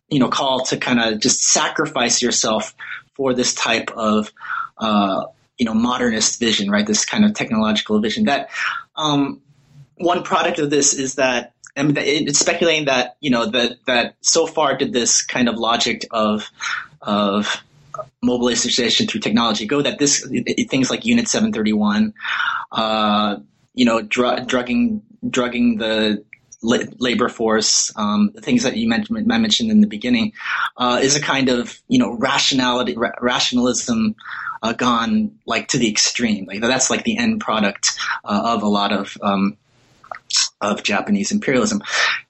you 0.10 0.20
know 0.20 0.30
call 0.30 0.65
to 0.65 0.78
kind 0.78 1.00
of 1.00 1.20
just 1.20 1.42
sacrifice 1.42 2.22
yourself 2.22 2.76
for 3.13 3.34
this 3.34 3.54
type 3.54 3.92
of 3.92 4.32
uh, 4.78 5.26
you 5.58 5.65
know 5.65 5.74
modernist 5.74 6.39
vision, 6.39 6.70
right? 6.70 6.88
This 6.88 7.06
kind 7.06 7.26
of 7.26 7.34
technological 7.34 8.00
vision. 8.00 8.26
That 8.26 8.50
um, 8.96 9.42
one 9.96 10.24
product 10.24 10.60
of 10.60 10.70
this 10.70 10.94
is 10.94 11.15
that 11.15 11.54
I 11.76 11.84
mean, 11.84 11.96
it's 11.98 12.39
speculating 12.39 12.86
that 12.86 13.18
you 13.20 13.30
know 13.30 13.46
that 13.46 13.78
that 13.86 14.15
so 14.22 14.48
far 14.48 14.78
did 14.78 14.94
this 14.94 15.22
kind 15.22 15.48
of 15.48 15.56
logic 15.56 16.06
of 16.12 16.50
of 17.02 17.63
mobilization 18.22 19.08
through 19.08 19.22
technology 19.22 19.66
go 19.66 19.82
that 19.82 20.00
this 20.00 20.28
things 20.70 20.90
like 20.90 21.06
Unit 21.06 21.28
731, 21.28 22.14
uh, 22.72 23.38
you 23.74 23.86
know, 23.86 24.02
dr- 24.02 24.48
drugging 24.48 25.02
drugging 25.30 25.78
the 25.78 26.24
labor 26.62 27.30
force, 27.30 27.92
um, 27.96 28.32
the 28.36 28.42
things 28.42 28.64
that 28.64 28.76
you 28.76 28.88
mentioned, 28.88 29.32
I 29.32 29.38
mentioned 29.38 29.72
in 29.72 29.80
the 29.82 29.88
beginning, 29.88 30.34
uh, 30.76 31.00
is 31.02 31.16
a 31.16 31.22
kind 31.22 31.50
of 31.50 31.80
you 31.88 32.00
know 32.00 32.14
rationality, 32.18 32.96
ra- 32.96 33.12
rationalism 33.22 34.16
uh, 34.62 34.74
gone 34.74 35.32
like 35.46 35.70
to 35.70 35.78
the 35.78 35.90
extreme. 35.90 36.46
Like 36.46 36.62
that's 36.62 36.90
like 36.90 37.04
the 37.04 37.18
end 37.18 37.42
product 37.42 37.92
uh, 38.26 38.56
of 38.56 38.64
a 38.64 38.68
lot 38.68 38.92
of 38.92 39.18
um, 39.22 39.58
of 40.62 40.84
Japanese 40.84 41.32
imperialism. 41.32 41.82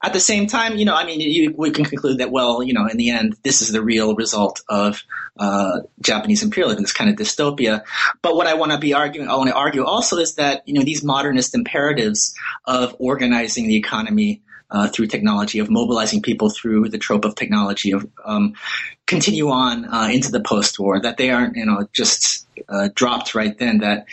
At 0.04 0.14
the 0.14 0.20
same 0.20 0.48
time, 0.48 0.78
you 0.78 0.86
know, 0.86 0.96
I 0.96 1.06
mean, 1.06 1.20
you, 1.20 1.54
we 1.58 1.72
can 1.72 1.86
conclude 1.86 2.20
that, 2.20 2.32
well, 2.32 2.62
you 2.62 2.74
know, 2.74 2.88
in 2.88 2.98
the 2.98 3.10
end, 3.10 3.36
this 3.44 3.62
is 3.62 3.72
the 3.72 3.82
real 3.82 4.16
result 4.16 4.62
of 4.70 5.04
uh, 5.38 5.80
Japanese 6.02 6.44
imperialism, 6.44 6.84
this 6.84 6.94
kind 6.94 7.10
of 7.10 7.16
dystopia. 7.16 7.84
But 8.22 8.36
what 8.36 8.48
I 8.48 8.54
want 8.54 8.72
to 8.72 8.78
be 8.78 8.94
arguing, 8.94 9.30
I 9.30 9.36
want 9.36 9.50
to 9.50 9.56
argue 9.56 9.84
also 9.84 10.18
is 10.18 10.36
that, 10.36 10.68
you 10.68 10.74
know, 10.74 10.84
these 10.84 11.04
modernist 11.04 11.56
imperatives 11.56 12.36
of 12.66 12.96
organizing 13.00 13.68
the 13.68 13.78
economy 13.78 14.42
uh, 14.72 14.88
through 14.88 15.08
technology, 15.08 15.58
of 15.58 15.70
mobilizing 15.72 16.22
people 16.22 16.52
through 16.52 16.90
the 16.90 17.00
trope 17.00 17.26
of 17.26 17.34
technology, 17.34 17.92
of 17.92 18.08
um, 18.24 18.54
continue 19.08 19.50
on 19.50 19.86
uh, 19.86 20.10
into 20.12 20.30
the 20.30 20.42
post-war. 20.42 21.00
That 21.00 21.18
they 21.18 21.32
aren't, 21.32 21.56
you 21.56 21.66
know, 21.66 21.88
just 21.92 22.48
uh, 22.68 22.90
dropped 22.94 23.34
right 23.34 23.58
then. 23.58 23.80
That 23.80 24.06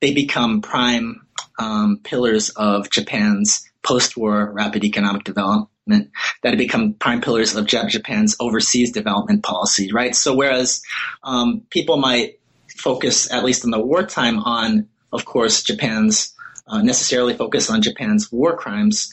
they 0.00 0.12
become 0.12 0.60
prime 0.60 1.21
um, 1.58 2.00
pillars 2.02 2.50
of 2.50 2.90
Japan's 2.90 3.68
post-war 3.82 4.52
rapid 4.52 4.84
economic 4.84 5.24
development 5.24 5.68
that 5.86 6.10
had 6.50 6.58
become 6.58 6.94
prime 6.94 7.20
pillars 7.20 7.56
of 7.56 7.66
Japan's 7.66 8.36
overseas 8.38 8.92
development 8.92 9.42
policy, 9.42 9.92
right? 9.92 10.14
So 10.14 10.34
whereas 10.34 10.82
um, 11.24 11.62
people 11.70 11.96
might 11.96 12.38
focus, 12.76 13.30
at 13.32 13.44
least 13.44 13.64
in 13.64 13.70
the 13.70 13.80
wartime, 13.80 14.38
on, 14.38 14.88
of 15.12 15.24
course, 15.24 15.62
Japan's 15.62 16.34
uh, 16.66 16.82
necessarily 16.82 17.34
focus 17.34 17.68
on 17.68 17.82
Japan's 17.82 18.30
war 18.30 18.56
crimes 18.56 19.12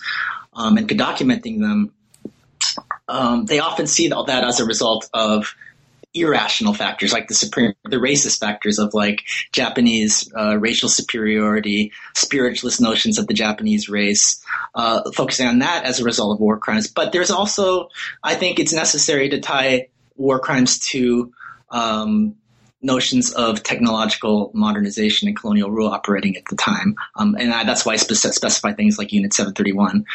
um, 0.54 0.78
and 0.78 0.88
documenting 0.88 1.60
them, 1.60 1.92
um, 3.08 3.46
they 3.46 3.60
often 3.60 3.88
see 3.88 4.12
all 4.12 4.26
that 4.26 4.44
as 4.44 4.60
a 4.60 4.66
result 4.66 5.10
of 5.14 5.56
irrational 6.14 6.74
factors 6.74 7.14
like 7.14 7.28
the 7.28 7.36
supreme 7.36 7.74
the 7.84 7.98
racist 7.98 8.40
factors 8.40 8.80
of 8.80 8.94
like 8.94 9.24
japanese 9.52 10.32
uh, 10.36 10.58
racial 10.58 10.90
superiority 10.90 11.92
spiritualist 12.16 12.82
notions 12.82 13.20
of 13.20 13.28
the 13.28 13.34
japanese 13.34 13.90
race 13.90 14.44
uh, 14.74 15.02
focusing 15.12 15.48
on 15.48 15.60
that 15.60 15.86
as 15.86 16.00
a 16.00 16.04
result 16.04 16.34
of 16.34 16.40
war 16.40 16.58
crimes 16.58 16.88
but 16.88 17.12
there's 17.12 17.30
also 17.30 17.90
i 18.24 18.34
think 18.34 18.60
it's 18.60 18.74
necessary 18.74 19.30
to 19.30 19.40
tie 19.40 19.88
war 20.16 20.40
crimes 20.40 20.80
to 20.80 21.32
um, 21.70 22.36
notions 22.82 23.34
of 23.34 23.62
technological 23.64 24.52
modernization 24.54 25.28
and 25.28 25.38
colonial 25.38 25.70
rule 25.70 25.90
operating 25.90 26.38
at 26.38 26.46
the 26.50 26.56
time. 26.56 26.96
Um, 27.16 27.36
and 27.38 27.54
I, 27.54 27.64
that's 27.66 27.86
why 27.86 27.94
I 27.94 27.98
spe- 27.98 28.14
specify 28.14 28.74
things 28.74 28.98
like 28.98 29.12
Unit 29.12 29.34
731 29.34 30.06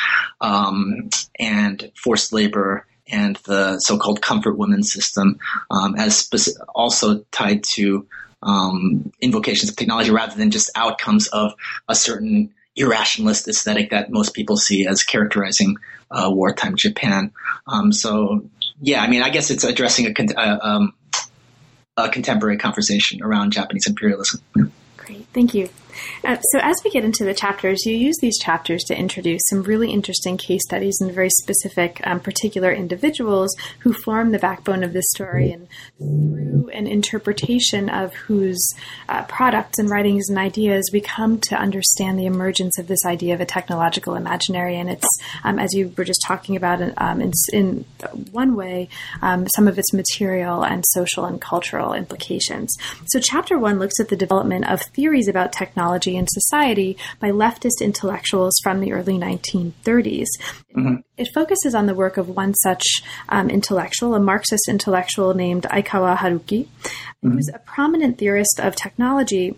um, 0.41 1.11
and 1.39 1.91
forced 1.95 2.33
labor 2.33 2.87
and 3.09 3.37
the 3.45 3.79
so-called 3.79 4.21
comfort 4.23 4.57
women 4.57 4.83
system 4.83 5.39
um, 5.71 5.95
as 5.97 6.29
speci- 6.29 6.57
also 6.75 7.25
tied 7.31 7.63
to 7.63 8.07
um, 8.43 9.13
invocations 9.21 9.71
of 9.71 9.77
technology 9.77 10.11
rather 10.11 10.37
than 10.37 10.51
just 10.51 10.71
outcomes 10.75 11.29
of 11.29 11.53
a 11.89 11.95
certain 11.95 12.53
irrationalist 12.77 13.49
aesthetic 13.49 13.91
that 13.91 14.11
most 14.11 14.35
people 14.35 14.57
see 14.57 14.87
as 14.87 15.03
characterizing 15.03 15.77
uh, 16.11 16.31
wartime 16.31 16.77
Japan. 16.77 17.33
Um, 17.67 17.93
so, 17.93 18.45
yeah, 18.81 19.03
I 19.03 19.09
mean, 19.09 19.23
I 19.23 19.31
guess 19.31 19.51
it's 19.51 19.65
addressing 19.65 20.07
a, 20.07 20.15
con- 20.15 20.37
uh, 20.37 20.59
um, 20.61 20.95
a 21.97 22.09
contemporary 22.09 22.59
conversation 22.59 23.23
around 23.23 23.53
Japanese 23.53 23.87
imperialism. 23.87 24.41
Great, 24.97 25.27
thank 25.33 25.55
you. 25.55 25.69
Uh, 26.25 26.37
so, 26.53 26.59
as 26.63 26.77
we 26.85 26.91
get 26.91 27.05
into 27.05 27.25
the 27.25 27.35
chapters, 27.35 27.85
you 27.85 27.95
use 27.95 28.17
these 28.21 28.39
chapters 28.39 28.83
to 28.85 28.97
introduce 28.97 29.43
some 29.49 29.63
really 29.63 29.91
interesting 29.91 30.37
case 30.37 30.63
studies 30.65 30.97
and 31.01 31.13
very 31.13 31.31
specific, 31.31 32.01
um, 32.05 32.21
particular 32.21 32.73
individuals 32.73 33.55
who 33.81 33.93
form 33.93 34.31
the 34.31 34.39
backbone 34.39 34.83
of 34.83 34.93
this 34.93 35.05
story. 35.11 35.53
And 35.53 35.69
through 35.99 36.71
an 36.71 36.87
interpretation 36.87 37.89
of 37.89 38.15
whose 38.15 38.67
uh, 39.09 39.25
products 39.25 39.79
and 39.79 39.91
writings 39.91 40.29
and 40.29 40.39
ideas, 40.39 40.91
we 40.93 41.01
come 41.01 41.41
to 41.41 41.57
understand 41.57 42.19
the 42.19 42.27
emergence 42.27 42.79
of 42.79 42.87
this 42.87 43.05
idea 43.05 43.35
of 43.35 43.41
a 43.41 43.47
technological 43.47 44.15
imaginary. 44.15 44.77
And 44.77 44.91
it's, 44.91 45.09
um, 45.43 45.59
as 45.59 45.75
you 45.75 45.93
were 45.97 46.05
just 46.05 46.23
talking 46.27 46.57
about, 46.57 46.81
um, 46.99 47.21
in, 47.21 47.33
in, 47.53 47.85
one 48.31 48.57
way, 48.57 48.89
um, 49.23 49.47
some 49.55 49.69
of 49.69 49.79
its 49.79 49.93
material 49.93 50.65
and 50.65 50.85
social 50.89 51.25
and 51.25 51.41
cultural 51.41 51.93
implications. 51.93 52.75
So, 53.07 53.21
chapter 53.21 53.59
one 53.59 53.79
looks 53.79 54.01
at 54.01 54.09
the 54.09 54.17
development 54.17 54.69
of 54.69 54.83
theories 54.83 55.29
about 55.29 55.53
technology 55.53 55.94
technology 55.95 56.17
and 56.17 56.29
society 56.31 56.97
by 57.21 57.31
leftist 57.31 57.81
intellectuals 57.81 58.53
from 58.63 58.81
the 58.81 58.93
early 58.93 59.15
1930s. 59.15 60.27
Mm-hmm. 60.75 60.97
It 61.17 61.29
focuses 61.35 61.75
on 61.75 61.87
the 61.87 61.95
work 61.95 62.17
of 62.17 62.29
one 62.29 62.55
such 62.55 62.85
um, 63.29 63.49
intellectual, 63.49 64.15
a 64.15 64.21
Marxist 64.21 64.69
intellectual 64.69 65.35
named 65.35 65.65
Aikawa 65.65 66.17
Haruki, 66.17 66.67
mm-hmm. 66.67 67.33
who's 67.33 67.51
a 67.55 67.59
prominent 67.61 68.19
theorist 68.19 68.61
of 68.61 68.75
technology 68.75 69.57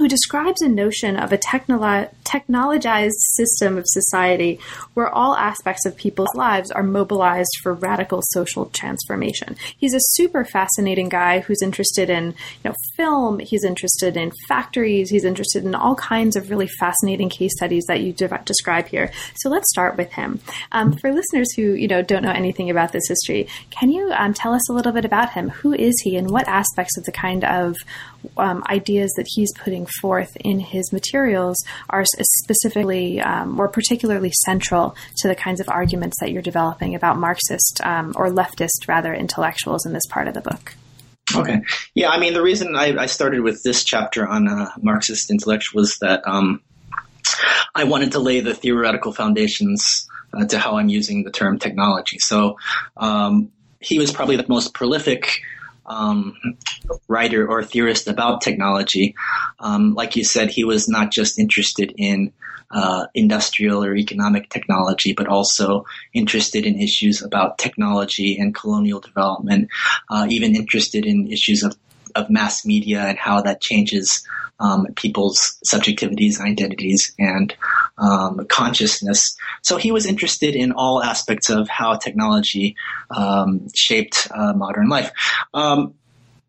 who 0.00 0.08
describes 0.08 0.62
a 0.62 0.68
notion 0.68 1.14
of 1.14 1.30
a 1.30 1.36
technolo- 1.36 2.08
technologized 2.24 3.20
system 3.34 3.76
of 3.76 3.84
society 3.86 4.58
where 4.94 5.10
all 5.10 5.36
aspects 5.36 5.84
of 5.84 5.94
people's 5.94 6.34
lives 6.34 6.70
are 6.70 6.82
mobilized 6.82 7.50
for 7.62 7.74
radical 7.74 8.20
social 8.30 8.64
transformation. 8.70 9.54
He's 9.76 9.92
a 9.92 10.00
super 10.00 10.46
fascinating 10.46 11.10
guy 11.10 11.40
who's 11.40 11.60
interested 11.60 12.08
in 12.08 12.28
you 12.28 12.70
know 12.70 12.74
film, 12.96 13.40
he's 13.40 13.62
interested 13.62 14.16
in 14.16 14.32
factories, 14.48 15.10
he's 15.10 15.26
interested 15.26 15.66
in 15.66 15.74
all 15.74 15.96
kinds 15.96 16.34
of 16.34 16.48
really 16.48 16.68
fascinating 16.78 17.28
case 17.28 17.52
studies 17.54 17.84
that 17.86 18.00
you 18.00 18.14
de- 18.14 18.40
describe 18.46 18.88
here. 18.88 19.12
So 19.34 19.50
let's 19.50 19.68
start 19.68 19.98
with 19.98 20.12
him. 20.12 20.40
Um, 20.72 20.96
for 20.96 21.12
listeners 21.12 21.52
who 21.54 21.74
you 21.74 21.88
know 21.88 22.00
don't 22.00 22.22
know 22.22 22.32
anything 22.32 22.70
about 22.70 22.92
this 22.92 23.06
history, 23.06 23.48
can 23.68 23.90
you 23.90 24.10
um, 24.16 24.32
tell 24.32 24.54
us 24.54 24.70
a 24.70 24.72
little 24.72 24.92
bit 24.92 25.04
about 25.04 25.34
him? 25.34 25.50
Who 25.50 25.74
is 25.74 26.00
he, 26.02 26.16
and 26.16 26.30
what 26.30 26.48
aspects 26.48 26.96
of 26.96 27.04
the 27.04 27.12
kind 27.12 27.44
of 27.44 27.76
um, 28.36 28.62
ideas 28.68 29.12
that 29.16 29.26
he's 29.28 29.52
putting 29.58 29.86
forth 30.00 30.36
in 30.36 30.60
his 30.60 30.92
materials 30.92 31.56
are 31.88 32.04
specifically 32.04 33.20
um, 33.20 33.58
or 33.58 33.68
particularly 33.68 34.32
central 34.44 34.94
to 35.18 35.28
the 35.28 35.34
kinds 35.34 35.60
of 35.60 35.68
arguments 35.68 36.16
that 36.20 36.30
you're 36.30 36.42
developing 36.42 36.94
about 36.94 37.18
Marxist 37.18 37.80
um, 37.84 38.12
or 38.16 38.28
leftist, 38.28 38.88
rather, 38.88 39.14
intellectuals 39.14 39.86
in 39.86 39.92
this 39.92 40.06
part 40.08 40.28
of 40.28 40.34
the 40.34 40.40
book. 40.40 40.74
Okay. 41.34 41.60
Yeah, 41.94 42.10
I 42.10 42.18
mean, 42.18 42.34
the 42.34 42.42
reason 42.42 42.74
I, 42.74 42.96
I 42.96 43.06
started 43.06 43.42
with 43.42 43.62
this 43.62 43.84
chapter 43.84 44.26
on 44.26 44.48
uh, 44.48 44.70
Marxist 44.80 45.30
intellectuals 45.30 45.74
was 45.74 45.98
that 45.98 46.26
um, 46.26 46.60
I 47.74 47.84
wanted 47.84 48.12
to 48.12 48.18
lay 48.18 48.40
the 48.40 48.54
theoretical 48.54 49.12
foundations 49.12 50.08
uh, 50.34 50.44
to 50.46 50.58
how 50.58 50.76
I'm 50.76 50.88
using 50.88 51.24
the 51.24 51.30
term 51.30 51.58
technology. 51.58 52.18
So 52.18 52.56
um, 52.96 53.50
he 53.80 53.98
was 53.98 54.12
probably 54.12 54.36
the 54.36 54.46
most 54.48 54.74
prolific 54.74 55.40
um, 55.90 56.36
writer 57.08 57.46
or 57.46 57.62
theorist 57.64 58.06
about 58.08 58.40
technology. 58.40 59.14
Um, 59.58 59.94
like 59.94 60.16
you 60.16 60.24
said, 60.24 60.50
he 60.50 60.64
was 60.64 60.88
not 60.88 61.10
just 61.10 61.38
interested 61.38 61.92
in 61.96 62.32
uh, 62.70 63.06
industrial 63.14 63.82
or 63.84 63.96
economic 63.96 64.48
technology, 64.48 65.12
but 65.12 65.26
also 65.26 65.84
interested 66.14 66.64
in 66.64 66.80
issues 66.80 67.20
about 67.20 67.58
technology 67.58 68.38
and 68.38 68.54
colonial 68.54 69.00
development, 69.00 69.68
uh, 70.08 70.26
even 70.30 70.54
interested 70.54 71.04
in 71.04 71.32
issues 71.32 71.64
of, 71.64 71.76
of 72.14 72.30
mass 72.30 72.64
media 72.64 73.00
and 73.00 73.18
how 73.18 73.42
that 73.42 73.60
changes 73.60 74.24
um, 74.60 74.86
people's 74.94 75.58
subjectivities, 75.66 76.38
identities, 76.38 77.14
and 77.18 77.54
um, 78.00 78.46
consciousness. 78.48 79.36
So 79.62 79.76
he 79.76 79.92
was 79.92 80.06
interested 80.06 80.56
in 80.56 80.72
all 80.72 81.02
aspects 81.02 81.50
of 81.50 81.68
how 81.68 81.94
technology 81.94 82.76
um, 83.10 83.68
shaped 83.74 84.28
uh, 84.34 84.52
modern 84.54 84.88
life. 84.88 85.12
Um, 85.54 85.94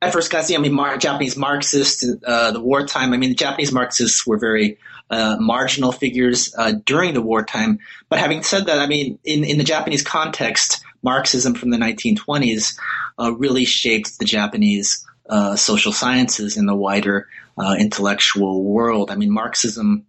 at 0.02 0.14
first 0.14 0.32
glance, 0.32 0.52
I 0.52 0.58
mean, 0.58 0.74
Mar- 0.74 0.98
Japanese 0.98 1.38
Marxists, 1.38 2.04
uh, 2.26 2.52
the 2.52 2.60
wartime. 2.60 3.14
I 3.14 3.18
mean, 3.18 3.30
the 3.30 3.36
Japanese 3.36 3.72
Marxists 3.72 4.26
were 4.26 4.38
very 4.38 4.80
uh, 5.12 5.38
marginal 5.40 5.92
figures 5.92 6.56
uh, 6.58 6.74
during 6.86 7.14
the 7.14 7.22
wartime. 7.22 7.80
But 8.10 8.20
having 8.20 8.42
said 8.42 8.66
that, 8.66 8.80
I 8.80 8.88
mean, 8.88 9.20
in, 9.24 9.44
in 9.44 9.58
the 9.60 9.64
Japanese 9.64 10.02
context, 10.02 10.84
Marxism 11.04 11.54
from 11.54 11.70
the 11.70 11.78
1920s 11.78 12.78
uh, 13.20 13.34
really 13.34 13.66
shaped 13.66 14.18
the 14.18 14.26
Japanese 14.26 15.06
uh, 15.30 15.56
social 15.56 15.92
sciences 15.92 16.58
in 16.58 16.66
the 16.66 16.76
wider 16.76 17.28
uh, 17.58 17.76
intellectual 17.78 18.64
world. 18.64 19.12
I 19.12 19.16
mean, 19.16 19.32
Marxism 19.32 20.06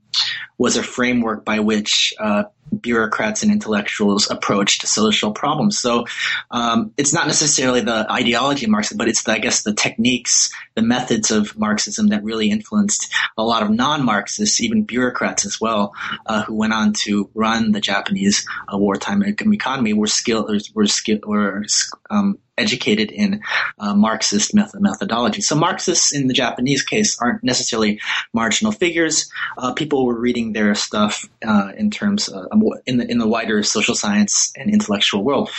was 0.59 0.77
a 0.77 0.83
framework 0.83 1.45
by 1.45 1.59
which 1.61 2.15
uh, 2.21 2.45
bureaucrats 2.81 3.43
and 3.43 3.53
intellectuals 3.53 4.31
approached 4.31 4.87
social 4.87 5.33
problems. 5.33 5.79
So 5.79 6.07
um, 6.51 6.93
it's 6.97 7.13
not 7.13 7.27
necessarily 7.27 7.81
the 7.81 8.11
ideology 8.11 8.65
of 8.65 8.71
Marxism, 8.71 8.99
but 8.99 9.09
it's, 9.09 9.25
the, 9.25 9.33
I 9.33 9.39
guess, 9.39 9.63
the 9.63 9.75
techniques, 9.75 10.51
the 10.75 10.83
methods 10.83 11.31
of 11.31 11.59
Marxism 11.59 12.09
that 12.09 12.25
really 12.25 12.51
influenced 12.51 13.13
a 13.37 13.43
lot 13.43 13.63
of 13.63 13.71
non-Marxists, 13.71 14.61
even 14.61 14.85
bureaucrats 14.85 15.45
as 15.45 15.61
well, 15.61 15.93
uh, 16.27 16.43
who 16.43 16.55
went 16.55 16.73
on 16.73 16.95
to 17.05 17.31
run 17.35 17.73
the 17.73 17.81
Japanese 17.81 18.47
uh, 18.73 18.79
wartime 18.79 19.23
economy. 19.23 19.93
Were 19.93 20.07
skilled, 20.07 20.51
were 20.75 20.87
skilled, 20.87 21.25
were 21.27 21.65
um, 22.09 22.39
educated 22.59 23.11
in 23.11 23.41
uh, 23.79 23.95
Marxist 23.95 24.55
method- 24.55 24.81
methodology. 24.81 25.41
So 25.41 25.57
Marxists 25.57 26.15
in 26.15 26.27
the 26.27 26.35
Japanese 26.35 26.83
case 26.83 27.19
aren't 27.21 27.43
necessarily 27.43 28.01
marginal 28.33 28.73
figures. 28.73 29.31
Uh, 29.57 29.73
were 30.05 30.19
reading 30.19 30.53
their 30.53 30.75
stuff 30.75 31.29
uh, 31.47 31.73
in 31.77 31.91
terms 31.91 32.29
of, 32.29 32.47
in 32.87 32.99
the 32.99 33.11
in 33.11 33.19
the 33.19 33.27
wider 33.27 33.63
social 33.63 33.95
science 33.95 34.53
and 34.57 34.73
intellectual 34.73 35.23
world. 35.23 35.51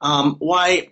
Um, 0.00 0.36
why 0.38 0.90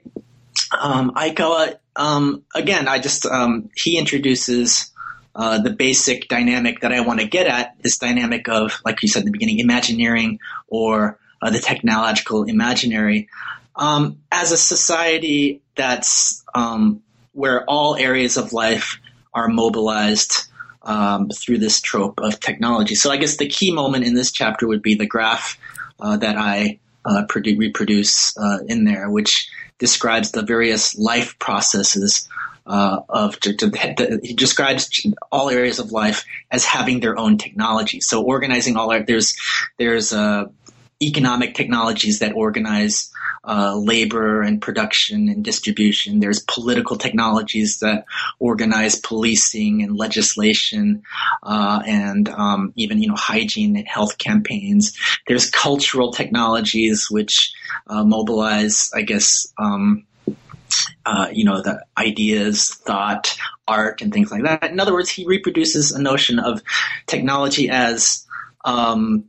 um, 0.79 1.12
Aikawa? 1.12 1.77
Um, 1.95 2.45
again, 2.55 2.88
I 2.88 2.99
just 2.99 3.27
um, 3.27 3.71
he 3.75 3.99
introduces. 3.99 4.88
Uh, 5.35 5.59
the 5.59 5.71
basic 5.71 6.29
dynamic 6.29 6.81
that 6.81 6.92
I 6.92 7.01
want 7.01 7.21
to 7.21 7.27
get 7.27 7.47
at, 7.47 7.83
this 7.83 7.97
dynamic 7.97 8.51
of, 8.51 8.83
like 8.85 9.01
you 9.01 9.09
said 9.09 9.21
in 9.21 9.25
the 9.25 9.33
beginning, 9.33 9.61
imagineering 9.61 10.40
or 10.68 11.18
uh, 11.40 11.49
the 11.49 11.59
technological 11.59 12.42
imaginary 12.42 13.31
um, 13.77 14.18
as 14.31 14.53
a 14.53 14.57
society 14.57 15.62
that's 15.75 16.45
um, 16.55 17.03
where 17.33 17.64
all 17.64 17.97
areas 17.97 18.37
of 18.37 18.53
life 18.53 19.01
are 19.33 19.49
mobilized 19.49 20.49
um, 20.85 21.29
through 21.31 21.59
this 21.59 21.81
trope 21.81 22.21
of 22.21 22.40
technology. 22.40 22.95
So 22.95 23.11
I 23.11 23.16
guess 23.16 23.37
the 23.37 23.49
key 23.49 23.73
moment 23.73 24.05
in 24.05 24.14
this 24.14 24.33
chapter 24.33 24.66
would 24.66 24.83
be 24.83 24.95
the 24.95 25.07
graph 25.07 25.59
uh, 26.01 26.16
that 26.18 26.37
I 26.37 26.79
uh, 27.05 27.25
produ- 27.29 27.59
reproduce 27.59 28.37
uh, 28.37 28.59
in 28.66 28.85
there, 28.85 29.11
which 29.11 29.49
describes 29.79 30.33
the 30.33 30.42
various 30.42 30.97
life 30.97 31.38
processes 31.38 32.29
uh, 32.66 33.01
of 33.09 33.38
to, 33.40 34.21
he 34.23 34.35
describes 34.35 35.05
all 35.33 35.51
areas 35.51 35.79
of 35.79 35.90
life 35.90 36.25
as 36.51 36.64
having 36.64 37.01
their 37.01 37.18
own 37.18 37.37
technology. 37.37 38.01
So 38.01 38.23
organizing 38.23 38.77
all 38.77 38.92
our, 38.92 39.03
there's 39.03 39.35
there's 39.79 40.12
a 40.12 40.51
economic 41.03 41.55
technologies 41.55 42.21
that 42.21 42.35
organize 42.35 43.11
uh, 43.44 43.76
labor 43.76 44.42
and 44.42 44.62
production 44.62 45.28
and 45.28 45.44
distribution. 45.44 46.20
There's 46.20 46.40
political 46.40 46.96
technologies 46.96 47.81
that 47.81 48.05
organize 48.38 48.98
policing 48.98 49.83
and 49.83 49.96
legislation 49.96 51.02
uh, 51.42 51.83
and 51.87 52.28
um, 52.28 52.72
even 52.76 53.02
you 53.02 53.09
know 53.09 53.16
hygiene 53.16 53.76
and 53.76 53.88
health 53.88 54.18
campaigns. 54.18 54.96
There's 55.26 55.50
cultural 55.50 56.12
technologies 56.12 57.09
which 57.11 57.52
uh, 57.87 58.05
mobilize, 58.05 58.90
I 58.94 59.02
guess. 59.02 59.52
Um, 59.59 60.07
uh, 61.05 61.28
you 61.31 61.44
know, 61.44 61.61
the 61.61 61.85
ideas, 61.98 62.68
thought, 62.70 63.37
art, 63.68 64.00
and 64.00 64.12
things 64.12 64.31
like 64.31 64.44
that. 64.44 64.70
In 64.70 64.81
other 64.81 64.94
words, 64.94 65.11
he 65.11 65.26
reproduces 65.26 65.92
a 65.92 66.00
notion 66.00 66.38
of 66.38 66.62
technology 67.07 67.68
as 67.68 68.26
um, 68.64 69.24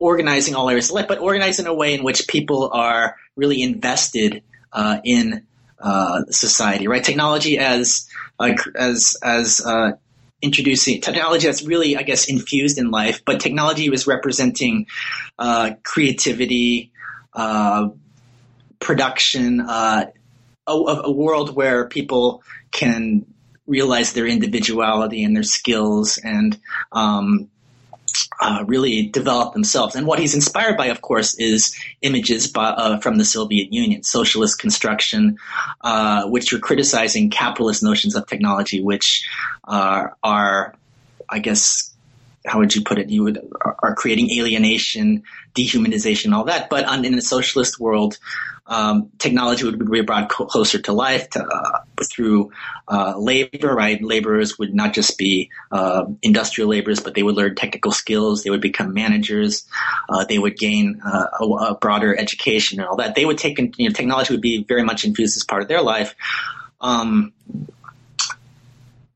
organizing 0.00 0.54
all 0.56 0.68
areas 0.68 0.88
of 0.88 0.94
life, 0.94 1.06
but 1.06 1.18
organized 1.18 1.60
in 1.60 1.66
a 1.66 1.74
way 1.74 1.94
in 1.94 2.02
which 2.02 2.26
people 2.26 2.70
are 2.72 3.16
really 3.36 3.62
invested 3.62 4.42
uh, 4.72 4.98
in 5.04 5.46
uh, 5.78 6.24
society, 6.30 6.88
right? 6.88 7.04
Technology 7.04 7.58
as 7.58 8.08
uh, 8.40 8.54
as 8.74 9.16
as 9.22 9.60
uh, 9.64 9.92
introducing 10.42 11.00
technology 11.00 11.46
that's 11.46 11.62
really, 11.62 11.96
I 11.96 12.02
guess, 12.02 12.28
infused 12.28 12.78
in 12.78 12.90
life, 12.90 13.22
but 13.24 13.40
technology 13.40 13.90
was 13.90 14.06
representing 14.06 14.86
uh, 15.38 15.72
creativity, 15.82 16.92
uh, 17.34 17.90
production, 18.78 19.60
a, 19.60 20.12
a 20.66 21.10
world 21.10 21.54
where 21.54 21.88
people 21.88 22.42
can 22.72 23.26
realize 23.66 24.12
their 24.12 24.26
individuality 24.26 25.24
and 25.24 25.36
their 25.36 25.42
skills 25.42 26.18
and 26.18 26.58
um, 26.92 27.50
uh, 28.40 28.64
really 28.66 29.06
develop 29.06 29.52
themselves. 29.52 29.94
And 29.96 30.06
what 30.06 30.18
he's 30.18 30.34
inspired 30.34 30.76
by, 30.76 30.86
of 30.86 31.02
course, 31.02 31.34
is 31.38 31.76
images 32.02 32.46
by, 32.46 32.68
uh, 32.70 32.98
from 33.00 33.18
the 33.18 33.24
Soviet 33.24 33.72
Union, 33.72 34.02
socialist 34.02 34.58
construction, 34.58 35.38
uh, 35.82 36.28
which 36.28 36.52
are 36.52 36.58
criticizing 36.58 37.30
capitalist 37.30 37.82
notions 37.82 38.14
of 38.16 38.26
technology, 38.26 38.82
which 38.82 39.28
are, 39.64 40.74
I 41.28 41.38
guess, 41.38 41.89
how 42.46 42.58
would 42.58 42.74
you 42.74 42.82
put 42.82 42.98
it? 42.98 43.10
You 43.10 43.24
would 43.24 43.38
are 43.62 43.94
creating 43.94 44.30
alienation, 44.30 45.24
dehumanization, 45.54 46.34
all 46.34 46.44
that. 46.44 46.70
But 46.70 46.84
on, 46.84 47.04
in 47.04 47.14
a 47.14 47.20
socialist 47.20 47.78
world, 47.78 48.18
um, 48.66 49.10
technology 49.18 49.64
would 49.64 49.90
be 49.90 50.00
brought 50.02 50.28
closer 50.28 50.78
to 50.78 50.92
life 50.92 51.28
to, 51.30 51.44
uh, 51.44 51.80
through 52.04 52.52
uh, 52.88 53.18
labor, 53.18 53.74
right? 53.74 54.02
Laborers 54.02 54.58
would 54.58 54.72
not 54.72 54.94
just 54.94 55.18
be 55.18 55.50
uh, 55.72 56.06
industrial 56.22 56.70
laborers, 56.70 57.00
but 57.00 57.14
they 57.14 57.22
would 57.22 57.34
learn 57.34 57.56
technical 57.56 57.90
skills. 57.90 58.42
They 58.44 58.50
would 58.50 58.60
become 58.60 58.94
managers. 58.94 59.66
Uh, 60.08 60.24
they 60.24 60.38
would 60.38 60.56
gain 60.56 61.00
uh, 61.04 61.26
a, 61.40 61.44
a, 61.44 61.74
broader 61.74 62.16
education 62.16 62.78
and 62.78 62.88
all 62.88 62.96
that. 62.96 63.16
They 63.16 63.24
would 63.24 63.38
take, 63.38 63.58
you 63.58 63.88
know, 63.88 63.92
technology 63.92 64.32
would 64.32 64.40
be 64.40 64.62
very 64.62 64.84
much 64.84 65.04
infused 65.04 65.36
as 65.36 65.44
part 65.44 65.62
of 65.62 65.68
their 65.68 65.82
life, 65.82 66.14
um, 66.80 67.32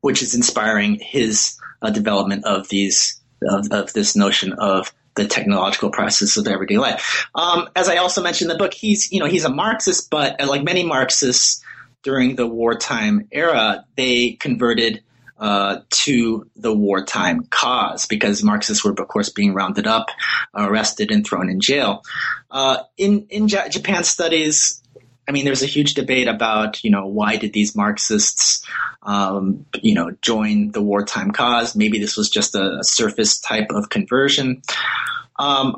which 0.01 0.21
is 0.21 0.35
inspiring 0.35 0.99
his 0.99 1.57
uh, 1.85 1.89
development 1.89 2.45
of 2.45 2.67
these 2.69 3.21
of, 3.41 3.67
of 3.71 3.93
this 3.93 4.15
notion 4.15 4.53
of 4.53 4.93
the 5.15 5.25
technological 5.25 5.89
process 5.89 6.37
of 6.37 6.47
everyday 6.47 6.77
life. 6.77 7.27
Um, 7.35 7.69
as 7.75 7.87
I 7.87 7.97
also 7.97 8.21
mentioned 8.21 8.51
in 8.51 8.57
the 8.57 8.63
book, 8.63 8.73
he's 8.73 9.11
you 9.11 9.19
know 9.19 9.27
he's 9.27 9.45
a 9.45 9.49
Marxist, 9.49 10.09
but 10.09 10.41
uh, 10.41 10.47
like 10.47 10.63
many 10.63 10.83
Marxists 10.83 11.63
during 12.03 12.35
the 12.35 12.47
wartime 12.47 13.27
era, 13.31 13.85
they 13.95 14.33
converted 14.33 15.01
uh, 15.37 15.79
to 15.89 16.49
the 16.55 16.73
wartime 16.73 17.45
cause 17.49 18.05
because 18.05 18.43
Marxists 18.43 18.85
were, 18.85 18.91
of 18.91 19.07
course, 19.07 19.29
being 19.29 19.53
rounded 19.53 19.87
up, 19.87 20.09
arrested, 20.53 21.11
and 21.11 21.25
thrown 21.25 21.49
in 21.49 21.59
jail. 21.59 22.03
Uh, 22.51 22.77
in 22.97 23.27
in 23.29 23.47
J- 23.47 23.69
Japan 23.69 24.03
studies, 24.03 24.81
I 25.27 25.31
mean, 25.31 25.45
there's 25.45 25.63
a 25.63 25.67
huge 25.67 25.95
debate 25.95 26.27
about 26.27 26.83
you 26.83 26.91
know 26.91 27.07
why 27.07 27.37
did 27.37 27.53
these 27.53 27.75
Marxists 27.75 28.65
um, 29.05 29.65
you 29.81 29.93
know, 29.93 30.11
join 30.21 30.71
the 30.71 30.81
wartime 30.81 31.31
cause. 31.31 31.75
Maybe 31.75 31.99
this 31.99 32.17
was 32.17 32.29
just 32.29 32.55
a, 32.55 32.79
surface 32.81 33.39
type 33.39 33.67
of 33.69 33.89
conversion. 33.89 34.61
Um, 35.37 35.75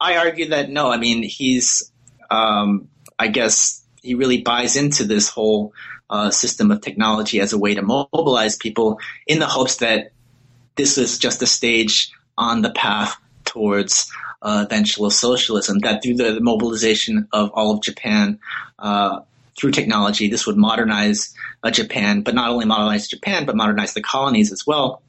I 0.00 0.16
argue 0.16 0.48
that 0.50 0.70
no. 0.70 0.90
I 0.90 0.96
mean, 0.96 1.22
he's, 1.22 1.90
um, 2.30 2.88
I 3.18 3.28
guess, 3.28 3.82
he 4.02 4.14
really 4.14 4.42
buys 4.42 4.76
into 4.76 5.04
this 5.04 5.28
whole 5.28 5.72
uh, 6.10 6.30
system 6.30 6.70
of 6.70 6.80
technology 6.80 7.40
as 7.40 7.52
a 7.52 7.58
way 7.58 7.74
to 7.74 7.82
mobilize 7.82 8.56
people 8.56 8.98
in 9.26 9.38
the 9.38 9.46
hopes 9.46 9.76
that 9.76 10.12
this 10.74 10.98
is 10.98 11.18
just 11.18 11.42
a 11.42 11.46
stage 11.46 12.10
on 12.36 12.62
the 12.62 12.70
path 12.70 13.16
towards 13.44 14.12
uh, 14.44 14.66
eventual 14.66 15.10
socialism. 15.10 15.78
That 15.80 16.02
through 16.02 16.16
the, 16.16 16.40
mobilization 16.40 17.26
of 17.32 17.50
all 17.54 17.72
of 17.72 17.82
Japan. 17.82 18.38
Uh, 18.78 19.20
through 19.56 19.70
technology, 19.70 20.28
this 20.28 20.48
would 20.48 20.56
modernize 20.56 21.32
uh, 21.62 21.70
Japan, 21.70 22.22
but 22.22 22.34
not 22.34 22.50
only 22.50 22.66
modernize 22.66 23.06
Japan, 23.06 23.46
but 23.46 23.56
modernize 23.56 23.94
the 23.94 24.02
colonies 24.02 24.52
as 24.52 24.66
well. 24.66 25.00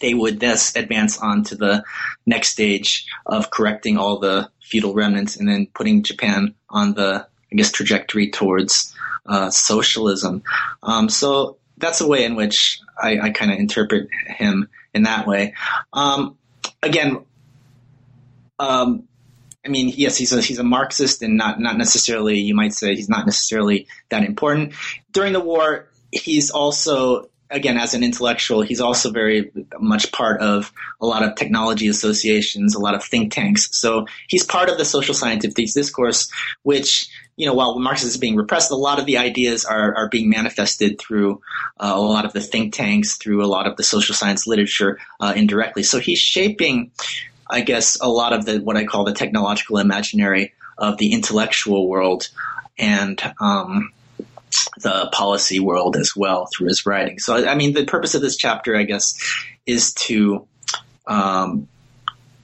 They 0.00 0.12
would 0.12 0.40
thus 0.40 0.76
advance 0.76 1.18
on 1.18 1.44
to 1.44 1.56
the 1.56 1.82
next 2.26 2.48
stage 2.48 3.06
of 3.24 3.50
correcting 3.50 3.96
all 3.96 4.18
the 4.18 4.50
feudal 4.60 4.94
remnants 4.94 5.36
and 5.36 5.48
then 5.48 5.66
putting 5.74 6.02
Japan 6.02 6.54
on 6.68 6.94
the, 6.94 7.26
I 7.52 7.56
guess, 7.56 7.72
trajectory 7.72 8.30
towards 8.30 8.94
uh, 9.26 9.50
socialism. 9.50 10.42
Um, 10.82 11.08
so 11.08 11.56
that's 11.78 12.00
a 12.00 12.06
way 12.06 12.24
in 12.24 12.34
which 12.34 12.80
I, 13.02 13.18
I 13.18 13.30
kind 13.30 13.50
of 13.50 13.58
interpret 13.58 14.08
him 14.26 14.68
in 14.92 15.04
that 15.04 15.26
way. 15.26 15.54
Um, 15.92 16.36
again, 16.82 17.24
um, 18.58 19.04
I 19.64 19.68
mean, 19.68 19.92
yes, 19.96 20.16
he's 20.16 20.32
a 20.32 20.40
he's 20.40 20.58
a 20.58 20.64
Marxist 20.64 21.22
and 21.22 21.36
not 21.36 21.58
not 21.58 21.78
necessarily. 21.78 22.38
You 22.38 22.54
might 22.54 22.74
say 22.74 22.94
he's 22.94 23.08
not 23.08 23.24
necessarily 23.24 23.86
that 24.10 24.24
important. 24.24 24.74
During 25.10 25.32
the 25.32 25.40
war, 25.40 25.88
he's 26.12 26.50
also 26.50 27.30
again 27.50 27.78
as 27.78 27.94
an 27.94 28.02
intellectual, 28.02 28.62
he's 28.62 28.80
also 28.80 29.10
very 29.10 29.52
much 29.78 30.12
part 30.12 30.40
of 30.40 30.72
a 31.00 31.06
lot 31.06 31.22
of 31.22 31.36
technology 31.36 31.88
associations, 31.88 32.74
a 32.74 32.80
lot 32.80 32.94
of 32.94 33.04
think 33.04 33.32
tanks. 33.32 33.68
So 33.72 34.06
he's 34.28 34.44
part 34.44 34.68
of 34.68 34.76
the 34.76 34.84
social 34.84 35.14
scientific 35.14 35.72
discourse, 35.72 36.30
which 36.62 37.08
you 37.36 37.46
know, 37.46 37.54
while 37.54 37.78
Marxism 37.78 38.10
is 38.10 38.16
being 38.16 38.36
repressed, 38.36 38.70
a 38.70 38.76
lot 38.76 39.00
of 39.00 39.06
the 39.06 39.18
ideas 39.18 39.64
are, 39.64 39.94
are 39.96 40.08
being 40.08 40.30
manifested 40.30 41.00
through 41.00 41.40
uh, 41.80 41.92
a 41.94 42.00
lot 42.00 42.24
of 42.24 42.32
the 42.32 42.40
think 42.40 42.72
tanks, 42.74 43.16
through 43.16 43.44
a 43.44 43.48
lot 43.48 43.66
of 43.66 43.76
the 43.76 43.82
social 43.82 44.14
science 44.14 44.46
literature 44.46 45.00
uh, 45.18 45.32
indirectly. 45.34 45.82
So 45.82 45.98
he's 45.98 46.20
shaping 46.20 46.92
I 47.48 47.60
guess, 47.60 48.00
a 48.00 48.08
lot 48.08 48.32
of 48.32 48.44
the 48.44 48.58
what 48.60 48.76
I 48.76 48.84
call 48.84 49.04
the 49.04 49.12
technological 49.12 49.78
imaginary 49.78 50.52
of 50.78 50.98
the 50.98 51.12
intellectual 51.12 51.88
world 51.88 52.28
and 52.78 53.20
um, 53.40 53.92
the 54.78 55.08
policy 55.12 55.60
world 55.60 55.96
as 55.96 56.12
well 56.16 56.46
through 56.46 56.68
his 56.68 56.86
writing. 56.86 57.18
So, 57.18 57.46
I 57.46 57.54
mean, 57.54 57.72
the 57.72 57.84
purpose 57.84 58.14
of 58.14 58.22
this 58.22 58.36
chapter, 58.36 58.76
I 58.76 58.84
guess, 58.84 59.14
is 59.66 59.92
to 59.94 60.46
um, 61.06 61.68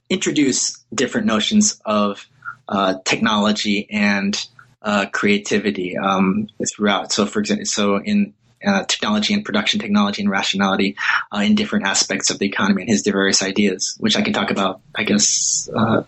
introduce 0.08 0.78
different 0.94 1.26
notions 1.26 1.80
of 1.84 2.26
uh, 2.68 2.94
technology 3.04 3.88
and 3.90 4.36
uh, 4.82 5.06
creativity 5.12 5.96
um, 5.96 6.48
throughout. 6.74 7.12
So, 7.12 7.26
for 7.26 7.40
example, 7.40 7.66
so 7.66 8.00
in 8.00 8.34
uh, 8.64 8.84
technology 8.84 9.34
and 9.34 9.44
production 9.44 9.80
technology 9.80 10.22
and 10.22 10.30
rationality 10.30 10.96
uh, 11.32 11.38
in 11.38 11.54
different 11.54 11.86
aspects 11.86 12.30
of 12.30 12.38
the 12.38 12.46
economy 12.46 12.82
and 12.82 12.90
his 12.90 13.02
various 13.02 13.42
ideas, 13.42 13.96
which 13.98 14.16
I 14.16 14.22
can 14.22 14.32
talk 14.32 14.50
about, 14.50 14.80
I 14.94 15.04
guess, 15.04 15.68
uh, 15.74 16.02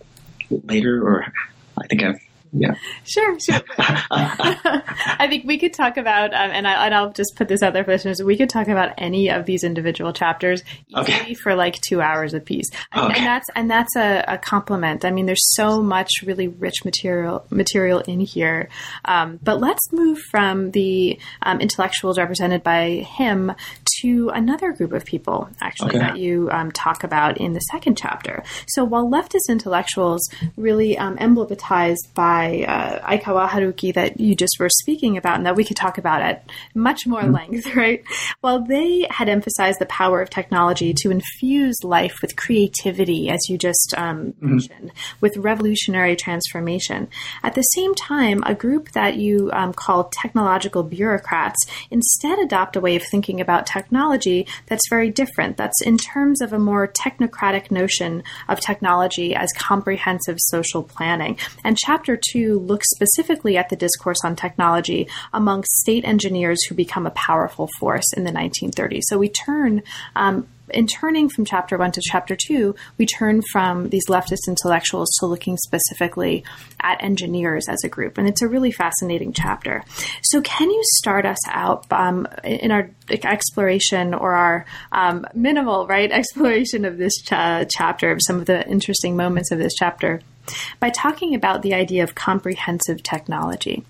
later, 0.49 1.01
or 1.05 1.25
I 1.77 1.87
think 1.87 2.03
I've 2.03 2.21
yeah. 2.53 2.75
Sure, 3.03 3.37
sure. 3.39 3.61
I 3.77 5.25
think 5.27 5.45
we 5.45 5.57
could 5.57 5.73
talk 5.73 5.97
about, 5.97 6.33
um, 6.33 6.51
and, 6.51 6.67
I, 6.67 7.01
will 7.01 7.11
just 7.11 7.35
put 7.35 7.47
this 7.47 7.63
out 7.63 7.73
there 7.73 7.83
for 7.83 7.91
listeners. 7.91 8.21
We 8.21 8.37
could 8.37 8.49
talk 8.49 8.67
about 8.67 8.93
any 8.97 9.29
of 9.29 9.45
these 9.45 9.63
individual 9.63 10.13
chapters 10.13 10.63
easily 10.87 11.01
okay. 11.01 11.33
for 11.33 11.55
like 11.55 11.81
two 11.81 12.01
hours 12.01 12.33
apiece, 12.33 12.69
and, 12.91 13.05
okay. 13.05 13.17
and 13.17 13.25
that's 13.25 13.47
and 13.55 13.71
that's 13.71 13.95
a, 13.95 14.23
a, 14.27 14.37
compliment. 14.37 15.03
I 15.03 15.11
mean, 15.11 15.25
there's 15.25 15.53
so 15.55 15.81
much 15.81 16.09
really 16.23 16.47
rich 16.47 16.85
material 16.85 17.45
material 17.49 17.99
in 17.99 18.19
here. 18.19 18.69
Um, 19.05 19.39
but 19.41 19.59
let's 19.59 19.91
move 19.91 20.19
from 20.29 20.71
the 20.71 21.19
um, 21.41 21.59
intellectuals 21.59 22.19
represented 22.19 22.63
by 22.63 23.07
him 23.17 23.51
to 24.01 24.29
another 24.29 24.73
group 24.73 24.93
of 24.93 25.05
people, 25.05 25.49
actually, 25.59 25.89
okay. 25.89 25.99
that 25.99 26.17
you 26.17 26.49
um, 26.51 26.71
talk 26.71 27.03
about 27.03 27.37
in 27.37 27.53
the 27.53 27.59
second 27.59 27.97
chapter. 27.97 28.43
So 28.67 28.83
while 28.83 29.09
leftist 29.09 29.49
intellectuals 29.49 30.21
really 30.55 30.97
um, 30.97 31.17
emblematized 31.17 32.13
by 32.13 32.42
by 32.43 32.63
uh, 32.63 32.99
Aikawa 33.07 33.47
Haruki 33.47 33.93
that 33.93 34.19
you 34.19 34.35
just 34.35 34.57
were 34.59 34.69
speaking 34.69 35.17
about, 35.17 35.37
and 35.37 35.45
that 35.45 35.55
we 35.55 35.63
could 35.63 35.77
talk 35.77 35.97
about 35.97 36.21
at 36.21 36.49
much 36.75 37.07
more 37.07 37.21
mm-hmm. 37.21 37.33
length, 37.33 37.75
right? 37.75 38.03
Well, 38.41 38.63
they 38.63 39.07
had 39.09 39.29
emphasized 39.29 39.79
the 39.79 39.85
power 39.85 40.21
of 40.21 40.29
technology 40.29 40.93
to 40.97 41.11
infuse 41.11 41.77
life 41.83 42.15
with 42.21 42.35
creativity, 42.35 43.29
as 43.29 43.49
you 43.49 43.57
just 43.57 43.93
um, 43.97 44.33
mm-hmm. 44.33 44.49
mentioned, 44.49 44.91
with 45.21 45.37
revolutionary 45.37 46.15
transformation. 46.15 47.07
At 47.43 47.55
the 47.55 47.61
same 47.61 47.95
time, 47.95 48.43
a 48.45 48.55
group 48.55 48.91
that 48.91 49.15
you 49.15 49.49
um, 49.53 49.73
call 49.73 50.05
technological 50.05 50.83
bureaucrats 50.83 51.65
instead 51.91 52.39
adopt 52.39 52.75
a 52.75 52.81
way 52.81 52.95
of 52.95 53.03
thinking 53.03 53.39
about 53.39 53.65
technology 53.65 54.47
that's 54.67 54.89
very 54.89 55.09
different. 55.09 55.57
That's 55.57 55.81
in 55.81 55.97
terms 55.97 56.41
of 56.41 56.53
a 56.53 56.59
more 56.59 56.87
technocratic 56.87 57.71
notion 57.71 58.23
of 58.49 58.59
technology 58.59 59.35
as 59.35 59.49
comprehensive 59.57 60.37
social 60.39 60.83
planning. 60.83 61.37
And 61.63 61.77
chapter 61.77 62.17
two 62.33 62.59
look 62.59 62.83
specifically 62.83 63.57
at 63.57 63.69
the 63.69 63.75
discourse 63.75 64.19
on 64.23 64.35
technology 64.35 65.07
among 65.33 65.63
state 65.81 66.03
engineers 66.05 66.63
who 66.65 66.75
become 66.75 67.05
a 67.05 67.11
powerful 67.11 67.69
force 67.79 68.11
in 68.15 68.23
the 68.23 68.31
1930s. 68.31 69.03
So 69.07 69.17
we 69.17 69.29
turn 69.29 69.83
um, 70.15 70.47
in 70.69 70.87
turning 70.87 71.29
from 71.29 71.45
chapter 71.45 71.77
one 71.77 71.91
to 71.91 72.01
chapter 72.01 72.35
two, 72.35 72.75
we 72.97 73.05
turn 73.05 73.41
from 73.51 73.89
these 73.89 74.07
leftist 74.07 74.47
intellectuals 74.47 75.09
to 75.19 75.25
looking 75.25 75.57
specifically 75.57 76.43
at 76.79 77.03
engineers 77.03 77.67
as 77.69 77.83
a 77.83 77.89
group. 77.89 78.17
And 78.17 78.27
it's 78.27 78.41
a 78.41 78.47
really 78.47 78.71
fascinating 78.71 79.33
chapter. 79.33 79.83
So, 80.23 80.41
can 80.41 80.69
you 80.69 80.81
start 80.95 81.25
us 81.25 81.37
out 81.47 81.85
um, 81.91 82.27
in 82.43 82.71
our 82.71 82.89
exploration 83.09 84.13
or 84.13 84.33
our 84.33 84.65
um, 84.91 85.25
minimal, 85.33 85.87
right, 85.87 86.11
exploration 86.23 86.85
of 86.85 86.97
this 86.97 87.13
ch- 87.21 87.69
chapter, 87.69 88.11
of 88.11 88.19
some 88.25 88.39
of 88.39 88.45
the 88.45 88.67
interesting 88.67 89.15
moments 89.15 89.51
of 89.51 89.59
this 89.59 89.73
chapter, 89.77 90.21
by 90.79 90.89
talking 90.89 91.35
about 91.35 91.61
the 91.61 91.73
idea 91.73 92.03
of 92.03 92.15
comprehensive 92.15 93.03
technology? 93.03 93.83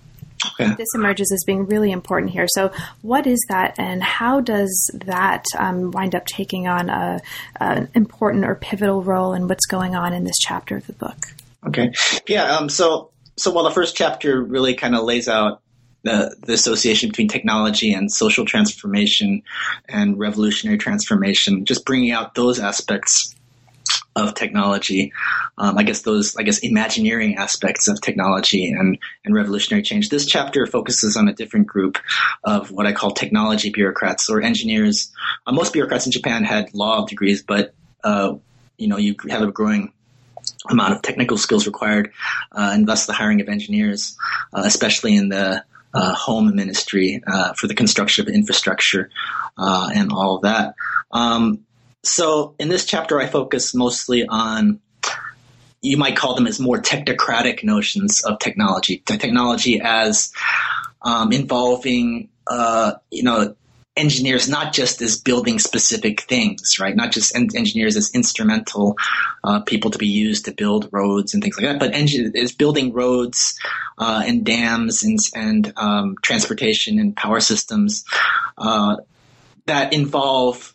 Okay. 0.60 0.74
This 0.74 0.88
emerges 0.94 1.32
as 1.32 1.42
being 1.44 1.66
really 1.66 1.90
important 1.90 2.32
here. 2.32 2.46
So, 2.48 2.70
what 3.02 3.26
is 3.26 3.38
that, 3.48 3.74
and 3.78 4.02
how 4.02 4.40
does 4.40 4.90
that 5.06 5.44
um, 5.58 5.90
wind 5.90 6.14
up 6.14 6.26
taking 6.26 6.66
on 6.68 6.90
a, 6.90 7.20
an 7.60 7.88
important 7.94 8.44
or 8.44 8.54
pivotal 8.54 9.02
role 9.02 9.32
in 9.32 9.48
what's 9.48 9.66
going 9.66 9.94
on 9.94 10.12
in 10.12 10.24
this 10.24 10.36
chapter 10.38 10.76
of 10.76 10.86
the 10.86 10.92
book? 10.92 11.28
Okay. 11.66 11.92
Yeah. 12.28 12.56
Um, 12.56 12.68
so, 12.68 13.10
so 13.36 13.50
while 13.50 13.64
the 13.64 13.70
first 13.70 13.96
chapter 13.96 14.42
really 14.42 14.74
kind 14.74 14.94
of 14.94 15.04
lays 15.04 15.28
out 15.28 15.62
the, 16.02 16.36
the 16.40 16.52
association 16.52 17.08
between 17.08 17.28
technology 17.28 17.92
and 17.92 18.12
social 18.12 18.44
transformation 18.44 19.42
and 19.88 20.18
revolutionary 20.18 20.78
transformation, 20.78 21.64
just 21.64 21.84
bringing 21.86 22.10
out 22.10 22.34
those 22.34 22.60
aspects 22.60 23.34
of 24.16 24.34
technology. 24.34 25.12
Um, 25.58 25.76
I 25.76 25.82
guess 25.82 26.02
those, 26.02 26.36
I 26.36 26.42
guess, 26.42 26.58
imagineering 26.58 27.36
aspects 27.36 27.88
of 27.88 28.00
technology 28.00 28.70
and, 28.70 28.98
and 29.24 29.34
revolutionary 29.34 29.82
change. 29.82 30.08
This 30.08 30.26
chapter 30.26 30.66
focuses 30.66 31.16
on 31.16 31.28
a 31.28 31.32
different 31.32 31.66
group 31.66 31.98
of 32.44 32.70
what 32.70 32.86
I 32.86 32.92
call 32.92 33.10
technology 33.10 33.70
bureaucrats 33.70 34.30
or 34.30 34.40
engineers. 34.40 35.12
Uh, 35.46 35.52
most 35.52 35.72
bureaucrats 35.72 36.06
in 36.06 36.12
Japan 36.12 36.44
had 36.44 36.74
law 36.74 37.04
degrees, 37.06 37.42
but 37.42 37.74
uh, 38.04 38.34
you 38.78 38.88
know, 38.88 38.98
you 38.98 39.16
have 39.30 39.42
a 39.42 39.50
growing 39.50 39.92
amount 40.68 40.92
of 40.94 41.02
technical 41.02 41.38
skills 41.38 41.66
required, 41.66 42.12
uh, 42.52 42.70
and 42.72 42.86
thus 42.86 43.06
the 43.06 43.12
hiring 43.12 43.40
of 43.40 43.48
engineers, 43.48 44.16
uh, 44.52 44.62
especially 44.64 45.16
in 45.16 45.28
the 45.28 45.64
uh, 45.92 46.14
home 46.14 46.54
ministry 46.54 47.22
uh, 47.26 47.52
for 47.54 47.66
the 47.66 47.74
construction 47.74 48.26
of 48.26 48.34
infrastructure 48.34 49.10
and 49.56 50.12
all 50.12 50.36
of 50.36 50.42
that. 50.42 50.74
Um, 51.12 51.63
so 52.04 52.54
in 52.58 52.68
this 52.68 52.84
chapter, 52.84 53.20
I 53.20 53.26
focus 53.26 53.74
mostly 53.74 54.26
on 54.26 54.80
you 55.84 55.98
might 55.98 56.16
call 56.16 56.34
them 56.34 56.46
as 56.46 56.58
more 56.58 56.80
technocratic 56.80 57.62
notions 57.62 58.24
of 58.24 58.38
technology. 58.38 59.02
Technology 59.04 59.80
as 59.82 60.32
um, 61.02 61.30
involving, 61.30 62.30
uh, 62.46 62.94
you 63.10 63.22
know, 63.22 63.54
engineers 63.96 64.48
not 64.48 64.72
just 64.72 65.00
as 65.02 65.20
building 65.20 65.58
specific 65.58 66.22
things, 66.22 66.78
right? 66.80 66.96
Not 66.96 67.12
just 67.12 67.36
en- 67.36 67.54
engineers 67.54 67.96
as 67.96 68.10
instrumental 68.12 68.96
uh, 69.44 69.60
people 69.60 69.90
to 69.90 69.98
be 69.98 70.08
used 70.08 70.46
to 70.46 70.52
build 70.52 70.88
roads 70.90 71.34
and 71.34 71.42
things 71.42 71.56
like 71.56 71.66
that, 71.66 71.78
but 71.78 71.92
engin- 71.92 72.34
is 72.34 72.52
building 72.52 72.92
roads 72.92 73.58
uh, 73.98 74.24
and 74.26 74.44
dams 74.44 75.04
and, 75.04 75.18
and 75.34 75.72
um, 75.76 76.16
transportation 76.22 76.98
and 76.98 77.14
power 77.14 77.40
systems 77.40 78.04
uh, 78.58 78.96
that 79.66 79.92
involve 79.92 80.73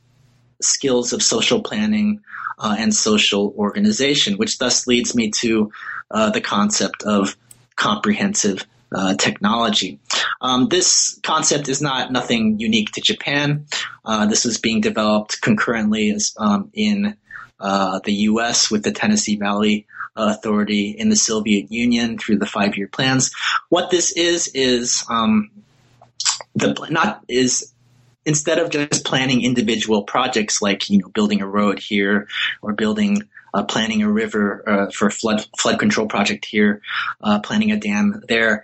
skills 0.62 1.14
of 1.14 1.22
social 1.22 1.62
planning 1.62 2.22
uh, 2.58 2.76
and 2.78 2.94
social 2.94 3.54
organization, 3.58 4.36
which 4.36 4.58
thus 4.58 4.88
leads 4.88 5.16
me 5.16 5.32
to 5.32 5.72
uh, 6.12 6.30
the 6.30 6.42
concept 6.42 7.04
of 7.04 7.38
comprehensive 7.76 8.66
uh, 8.92 9.16
technology. 9.16 10.00
Um, 10.42 10.68
this 10.68 11.20
concept 11.24 11.70
is 11.70 11.82
not 11.82 12.12
nothing 12.12 12.60
unique 12.60 12.92
to 12.94 13.02
Japan. 13.02 13.66
Uh, 14.04 14.26
this 14.26 14.46
is 14.46 14.58
being 14.58 14.82
developed 14.82 15.42
concurrently 15.42 16.10
as, 16.12 16.34
um, 16.38 16.72
in 16.74 17.16
uh, 17.60 18.00
the 18.04 18.14
U.S. 18.14 18.72
with 18.72 18.84
the 18.84 18.92
Tennessee 18.92 19.36
Valley 19.36 19.86
Authority 20.16 20.90
in 20.90 21.10
the 21.10 21.16
Soviet 21.16 21.72
Union 21.72 22.18
through 22.18 22.40
the 22.40 22.46
five-year 22.46 22.88
plans. 22.88 23.32
What 23.70 23.90
this 23.90 24.12
is 24.12 24.50
is 24.54 25.06
um, 25.10 25.52
the 26.56 26.74
not 26.90 27.24
is 27.28 27.72
instead 28.30 28.60
of 28.60 28.70
just 28.70 29.04
planning 29.04 29.44
individual 29.44 30.04
projects 30.04 30.62
like 30.62 30.88
you 30.90 31.00
know 31.00 31.10
building 31.10 31.42
a 31.42 31.48
road 31.48 31.80
here 31.80 32.28
or 32.62 32.74
building 32.74 33.24
uh, 33.56 33.64
planning 33.64 34.04
a 34.04 34.12
river 34.12 34.64
uh, 34.70 34.92
for 34.92 35.08
a 35.08 35.12
flood 35.12 35.44
flood 35.58 35.80
control 35.80 36.08
project 36.08 36.46
here, 36.46 36.82
uh, 37.24 37.40
planning 37.40 37.72
a 37.72 37.78
dam 37.78 38.24
there, 38.28 38.64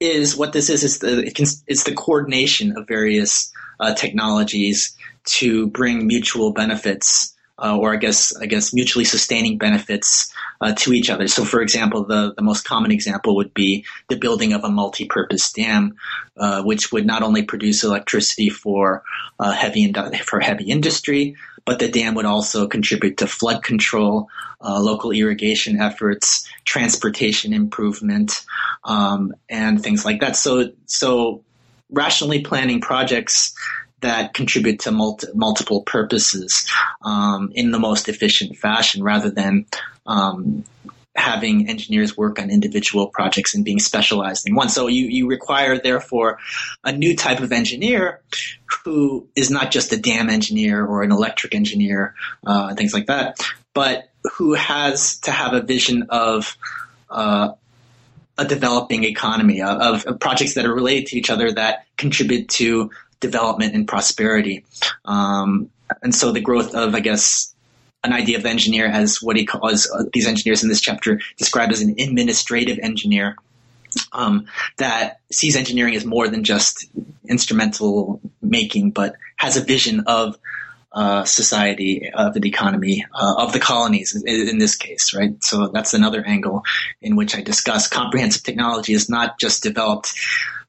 is 0.00 0.34
what 0.34 0.54
this 0.54 0.70
is. 0.70 0.82
Is 0.82 0.98
the 1.00 1.30
it's 1.66 1.84
the 1.84 1.94
coordination 1.94 2.78
of 2.78 2.88
various 2.88 3.52
uh, 3.78 3.94
technologies 3.94 4.96
to 5.38 5.66
bring 5.66 6.06
mutual 6.06 6.54
benefits 6.54 7.36
uh, 7.62 7.76
or 7.76 7.92
I 7.92 7.96
guess 7.96 8.34
I 8.36 8.46
guess 8.46 8.72
mutually 8.72 9.04
sustaining 9.04 9.58
benefits 9.58 10.32
uh, 10.60 10.72
to 10.78 10.92
each 10.92 11.10
other. 11.10 11.28
So, 11.28 11.44
for 11.44 11.60
example, 11.60 12.04
the 12.04 12.34
the 12.36 12.42
most 12.42 12.64
common 12.64 12.90
example 12.90 13.36
would 13.36 13.54
be 13.54 13.84
the 14.08 14.16
building 14.16 14.52
of 14.52 14.64
a 14.64 14.70
multi-purpose 14.70 15.52
dam, 15.52 15.96
uh, 16.36 16.62
which 16.62 16.92
would 16.92 17.06
not 17.06 17.22
only 17.22 17.42
produce 17.42 17.84
electricity 17.84 18.48
for 18.48 19.02
uh, 19.38 19.52
heavy 19.52 19.92
for 20.24 20.40
heavy 20.40 20.64
industry, 20.64 21.36
but 21.64 21.78
the 21.78 21.88
dam 21.88 22.14
would 22.14 22.26
also 22.26 22.66
contribute 22.66 23.18
to 23.18 23.26
flood 23.26 23.62
control, 23.62 24.28
uh, 24.60 24.80
local 24.80 25.10
irrigation 25.10 25.80
efforts, 25.80 26.48
transportation 26.64 27.52
improvement, 27.52 28.44
um, 28.84 29.34
and 29.48 29.82
things 29.82 30.04
like 30.04 30.20
that. 30.20 30.36
So, 30.36 30.70
so 30.86 31.42
rationally 31.90 32.40
planning 32.42 32.80
projects 32.80 33.54
that 34.00 34.34
contribute 34.34 34.80
to 34.80 34.90
multi- 34.90 35.28
multiple 35.34 35.82
purposes 35.82 36.68
um, 37.02 37.50
in 37.54 37.70
the 37.70 37.78
most 37.78 38.08
efficient 38.08 38.56
fashion 38.56 39.02
rather 39.02 39.30
than 39.30 39.66
um, 40.06 40.64
having 41.16 41.68
engineers 41.68 42.16
work 42.16 42.38
on 42.38 42.50
individual 42.50 43.08
projects 43.08 43.54
and 43.54 43.64
being 43.64 43.78
specialized 43.78 44.46
in 44.48 44.54
one. 44.54 44.68
So 44.68 44.86
you, 44.86 45.06
you 45.06 45.28
require, 45.28 45.78
therefore, 45.78 46.38
a 46.84 46.92
new 46.92 47.16
type 47.16 47.40
of 47.40 47.52
engineer 47.52 48.20
who 48.84 49.28
is 49.34 49.50
not 49.50 49.70
just 49.70 49.92
a 49.92 49.96
dam 49.96 50.30
engineer 50.30 50.84
or 50.84 51.02
an 51.02 51.12
electric 51.12 51.54
engineer, 51.54 52.14
uh, 52.46 52.74
things 52.74 52.94
like 52.94 53.06
that, 53.06 53.38
but 53.74 54.08
who 54.34 54.54
has 54.54 55.18
to 55.20 55.32
have 55.32 55.52
a 55.52 55.60
vision 55.60 56.06
of 56.10 56.56
uh, 57.10 57.52
a 58.38 58.44
developing 58.44 59.04
economy 59.04 59.60
of, 59.60 60.06
of, 60.06 60.20
projects 60.20 60.54
that 60.54 60.64
are 60.64 60.74
related 60.74 61.06
to 61.06 61.16
each 61.16 61.28
other 61.28 61.52
that 61.52 61.84
contribute 61.96 62.48
to 62.48 62.90
development 63.20 63.74
and 63.74 63.86
prosperity. 63.86 64.64
Um, 65.04 65.70
and 66.02 66.14
so 66.14 66.32
the 66.32 66.40
growth 66.40 66.74
of, 66.74 66.94
I 66.94 67.00
guess, 67.00 67.54
an 68.02 68.12
idea 68.12 68.38
of 68.38 68.44
the 68.44 68.48
engineer 68.48 68.86
as 68.86 69.20
what 69.20 69.36
he 69.36 69.44
calls 69.44 69.90
uh, 69.90 70.04
these 70.12 70.26
engineers 70.26 70.62
in 70.62 70.68
this 70.68 70.80
chapter 70.80 71.20
described 71.36 71.72
as 71.72 71.82
an 71.82 71.94
administrative 71.98 72.78
engineer 72.78 73.36
um, 74.12 74.46
that 74.78 75.20
sees 75.30 75.56
engineering 75.56 75.94
as 75.94 76.04
more 76.04 76.28
than 76.28 76.44
just 76.44 76.86
instrumental 77.28 78.20
making, 78.40 78.92
but 78.92 79.16
has 79.36 79.56
a 79.56 79.60
vision 79.60 80.04
of 80.06 80.38
uh, 80.92 81.24
society, 81.24 82.10
of 82.12 82.34
the 82.34 82.48
economy, 82.48 83.04
uh, 83.14 83.34
of 83.38 83.52
the 83.52 83.60
colonies 83.60 84.20
in, 84.26 84.48
in, 84.48 84.58
this 84.58 84.74
case, 84.74 85.14
right? 85.14 85.40
So 85.42 85.68
that's 85.68 85.94
another 85.94 86.24
angle 86.26 86.64
in 87.00 87.14
which 87.14 87.36
I 87.36 87.42
discuss 87.42 87.86
comprehensive 87.86 88.42
technology 88.42 88.92
is 88.92 89.08
not 89.08 89.38
just 89.38 89.62
developed 89.62 90.12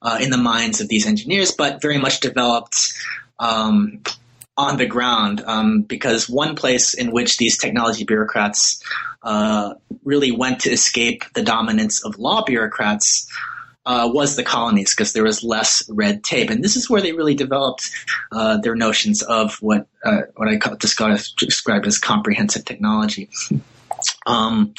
uh, 0.01 0.17
in 0.21 0.29
the 0.29 0.37
minds 0.37 0.81
of 0.81 0.87
these 0.87 1.05
engineers, 1.05 1.51
but 1.51 1.81
very 1.81 1.97
much 1.97 2.19
developed 2.19 2.93
um, 3.39 4.01
on 4.57 4.77
the 4.77 4.85
ground. 4.85 5.41
Um, 5.45 5.81
because 5.81 6.29
one 6.29 6.55
place 6.55 6.93
in 6.93 7.11
which 7.11 7.37
these 7.37 7.57
technology 7.57 8.03
bureaucrats 8.03 8.83
uh, 9.23 9.75
really 10.03 10.31
went 10.31 10.61
to 10.61 10.71
escape 10.71 11.23
the 11.33 11.43
dominance 11.43 12.03
of 12.03 12.17
law 12.17 12.43
bureaucrats 12.43 13.27
uh, 13.85 14.09
was 14.11 14.35
the 14.35 14.43
colonies 14.43 14.93
because 14.95 15.13
there 15.13 15.23
was 15.23 15.43
less 15.43 15.83
red 15.89 16.23
tape, 16.23 16.49
and 16.49 16.63
this 16.63 16.75
is 16.75 16.89
where 16.89 17.01
they 17.01 17.13
really 17.13 17.33
developed 17.33 17.89
uh, 18.31 18.57
their 18.57 18.75
notions 18.75 19.23
of 19.23 19.55
what 19.55 19.87
uh, 20.03 20.21
what 20.35 20.47
I 20.47 20.57
call, 20.57 20.75
describe 20.75 21.85
as 21.85 21.97
comprehensive 21.97 22.65
technology. 22.65 23.29
Um, 24.25 24.73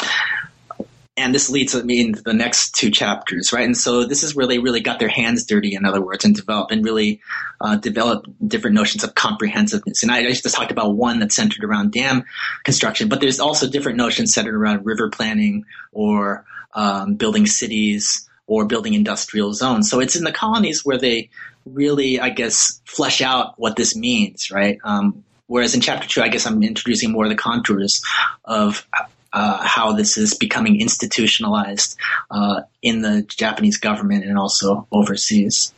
and 1.16 1.34
this 1.34 1.50
leads 1.50 1.74
me 1.84 2.00
into 2.00 2.22
the 2.22 2.32
next 2.32 2.74
two 2.74 2.90
chapters, 2.90 3.52
right? 3.52 3.66
And 3.66 3.76
so 3.76 4.04
this 4.04 4.22
is 4.22 4.34
where 4.34 4.46
they 4.46 4.58
really 4.58 4.80
got 4.80 4.98
their 4.98 5.08
hands 5.08 5.44
dirty, 5.44 5.74
in 5.74 5.84
other 5.84 6.00
words, 6.00 6.24
and 6.24 6.34
develop 6.34 6.70
and 6.70 6.82
really 6.82 7.20
uh, 7.60 7.76
developed 7.76 8.30
different 8.48 8.76
notions 8.76 9.04
of 9.04 9.14
comprehensiveness. 9.14 10.02
And 10.02 10.10
I, 10.10 10.20
I, 10.20 10.32
just 10.32 10.54
talked 10.54 10.70
about 10.70 10.96
one 10.96 11.18
that's 11.18 11.36
centered 11.36 11.64
around 11.64 11.92
dam 11.92 12.24
construction, 12.64 13.10
but 13.10 13.20
there's 13.20 13.40
also 13.40 13.68
different 13.68 13.98
notions 13.98 14.32
centered 14.32 14.54
around 14.54 14.86
river 14.86 15.10
planning 15.10 15.66
or 15.92 16.46
um, 16.72 17.16
building 17.16 17.46
cities 17.46 18.26
or 18.46 18.64
building 18.64 18.94
industrial 18.94 19.52
zones. 19.52 19.90
So 19.90 20.00
it's 20.00 20.16
in 20.16 20.24
the 20.24 20.32
colonies 20.32 20.82
where 20.82 20.98
they 20.98 21.28
really, 21.66 22.20
I 22.20 22.30
guess, 22.30 22.80
flesh 22.86 23.20
out 23.20 23.58
what 23.58 23.76
this 23.76 23.94
means, 23.94 24.50
right? 24.50 24.78
Um, 24.82 25.24
whereas 25.46 25.74
in 25.74 25.82
chapter 25.82 26.08
two, 26.08 26.22
I 26.22 26.28
guess 26.28 26.46
I'm 26.46 26.62
introducing 26.62 27.12
more 27.12 27.24
of 27.24 27.30
the 27.30 27.36
contours 27.36 28.02
of 28.46 28.86
uh, 29.32 29.58
how 29.62 29.92
this 29.92 30.16
is 30.16 30.34
becoming 30.34 30.80
institutionalized 30.80 31.96
uh, 32.30 32.62
in 32.82 33.02
the 33.02 33.22
Japanese 33.22 33.78
government 33.78 34.24
and 34.24 34.38
also 34.38 34.86
overseas. 34.92 35.72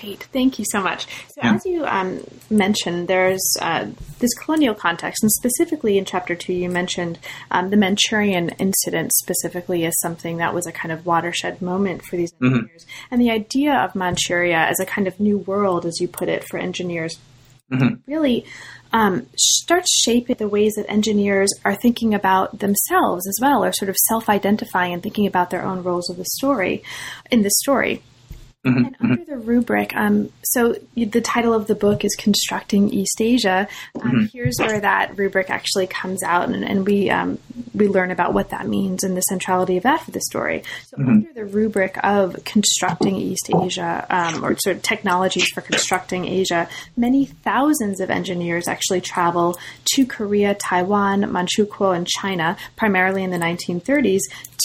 Great, 0.00 0.24
thank 0.24 0.58
you 0.58 0.64
so 0.70 0.82
much. 0.82 1.06
So, 1.06 1.40
yeah. 1.42 1.54
as 1.54 1.64
you 1.64 1.86
um, 1.86 2.20
mentioned, 2.50 3.08
there's 3.08 3.42
uh, 3.62 3.86
this 4.18 4.34
colonial 4.34 4.74
context, 4.74 5.22
and 5.22 5.32
specifically 5.32 5.96
in 5.96 6.04
chapter 6.04 6.34
two, 6.34 6.52
you 6.52 6.68
mentioned 6.68 7.18
um, 7.50 7.70
the 7.70 7.78
Manchurian 7.78 8.50
incident 8.58 9.12
specifically 9.14 9.86
as 9.86 9.98
something 10.00 10.36
that 10.36 10.52
was 10.52 10.66
a 10.66 10.72
kind 10.72 10.92
of 10.92 11.06
watershed 11.06 11.62
moment 11.62 12.04
for 12.04 12.16
these 12.16 12.30
mm-hmm. 12.34 12.46
engineers, 12.46 12.86
and 13.10 13.22
the 13.22 13.30
idea 13.30 13.74
of 13.74 13.94
Manchuria 13.94 14.58
as 14.58 14.78
a 14.80 14.86
kind 14.86 15.08
of 15.08 15.18
new 15.18 15.38
world, 15.38 15.86
as 15.86 15.98
you 15.98 16.08
put 16.08 16.28
it, 16.28 16.44
for 16.44 16.58
engineers. 16.58 17.18
Mm-hmm. 17.70 18.08
Really 18.08 18.44
um, 18.96 19.26
starts 19.36 19.90
shaping 20.04 20.36
the 20.36 20.48
ways 20.48 20.72
that 20.76 20.86
engineers 20.88 21.52
are 21.66 21.74
thinking 21.74 22.14
about 22.14 22.60
themselves 22.60 23.28
as 23.28 23.38
well, 23.42 23.62
or 23.62 23.70
sort 23.70 23.90
of 23.90 23.96
self-identifying 24.08 24.94
and 24.94 25.02
thinking 25.02 25.26
about 25.26 25.50
their 25.50 25.62
own 25.62 25.82
roles 25.82 26.08
of 26.08 26.16
the 26.16 26.24
story 26.24 26.82
in 27.30 27.42
the 27.42 27.50
story. 27.50 28.02
Mm-hmm, 28.64 28.84
and 28.86 28.96
under 28.98 29.24
the 29.26 29.36
rubric, 29.36 29.94
um, 29.94 30.32
so 30.52 30.76
the 30.94 31.20
title 31.20 31.52
of 31.52 31.66
the 31.66 31.74
book 31.74 32.04
is 32.04 32.14
"Constructing 32.16 32.88
East 32.90 33.20
Asia." 33.20 33.68
Um, 34.00 34.10
mm-hmm. 34.10 34.24
Here's 34.32 34.56
where 34.58 34.80
that 34.80 35.18
rubric 35.18 35.50
actually 35.50 35.86
comes 35.86 36.22
out, 36.22 36.48
and, 36.48 36.64
and 36.64 36.86
we 36.86 37.10
um, 37.10 37.38
we 37.74 37.88
learn 37.88 38.10
about 38.10 38.32
what 38.32 38.50
that 38.50 38.66
means 38.66 39.04
and 39.04 39.16
the 39.16 39.22
centrality 39.22 39.76
of 39.76 39.82
that 39.82 40.02
for 40.02 40.10
the 40.10 40.20
story. 40.20 40.62
So, 40.86 40.98
mm-hmm. 40.98 41.08
under 41.08 41.32
the 41.32 41.44
rubric 41.44 41.98
of 42.04 42.44
constructing 42.44 43.16
East 43.16 43.50
Asia, 43.54 44.06
um, 44.08 44.44
or 44.44 44.56
sort 44.58 44.76
of 44.76 44.82
technologies 44.82 45.48
for 45.48 45.60
constructing 45.60 46.26
Asia, 46.26 46.68
many 46.96 47.26
thousands 47.26 48.00
of 48.00 48.10
engineers 48.10 48.68
actually 48.68 49.00
travel 49.00 49.58
to 49.94 50.06
Korea, 50.06 50.54
Taiwan, 50.54 51.22
Manchukuo, 51.22 51.96
and 51.96 52.06
China, 52.06 52.56
primarily 52.76 53.22
in 53.22 53.30
the 53.30 53.38
1930s, 53.38 54.20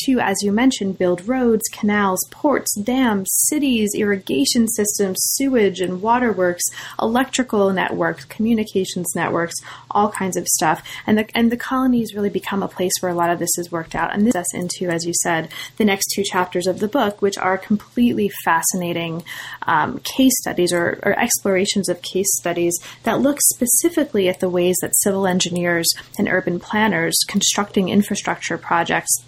to, 0.05 0.19
as 0.19 0.41
you 0.41 0.51
mentioned, 0.51 0.97
build 0.97 1.27
roads, 1.27 1.63
canals, 1.71 2.19
ports, 2.31 2.75
dams, 2.75 3.29
cities, 3.47 3.91
irrigation 3.95 4.67
systems, 4.67 5.17
sewage 5.33 5.70
and 5.79 6.01
waterworks, 6.01 6.63
electrical 7.01 7.71
networks, 7.71 8.25
communications 8.25 9.15
networks, 9.15 9.55
all 9.89 10.11
kinds 10.11 10.35
of 10.35 10.47
stuff. 10.47 10.85
And 11.07 11.19
the, 11.19 11.29
and 11.33 11.51
the 11.51 11.57
colonies 11.57 12.13
really 12.13 12.29
become 12.29 12.63
a 12.63 12.67
place 12.67 12.93
where 12.99 13.11
a 13.11 13.15
lot 13.15 13.29
of 13.29 13.39
this 13.39 13.57
is 13.57 13.71
worked 13.71 13.95
out. 13.95 14.13
And 14.13 14.27
this 14.27 14.35
us 14.41 14.53
into, 14.53 14.89
as 14.89 15.05
you 15.05 15.13
said, 15.13 15.49
the 15.77 15.85
next 15.85 16.07
two 16.13 16.23
chapters 16.23 16.67
of 16.67 16.79
the 16.79 16.87
book, 16.87 17.21
which 17.21 17.37
are 17.37 17.57
completely 17.57 18.29
fascinating 18.43 19.23
um, 19.63 19.99
case 19.99 20.33
studies 20.41 20.73
or, 20.73 20.99
or 21.03 21.17
explorations 21.17 21.87
of 21.87 22.01
case 22.01 22.27
studies 22.39 22.77
that 23.03 23.21
look 23.21 23.37
specifically 23.53 24.27
at 24.27 24.39
the 24.39 24.49
ways 24.49 24.75
that 24.81 24.97
civil 24.97 25.27
engineers 25.27 25.87
and 26.17 26.27
urban 26.27 26.59
planners 26.59 27.15
constructing 27.27 27.89
infrastructure 27.89 28.57
projects 28.57 29.23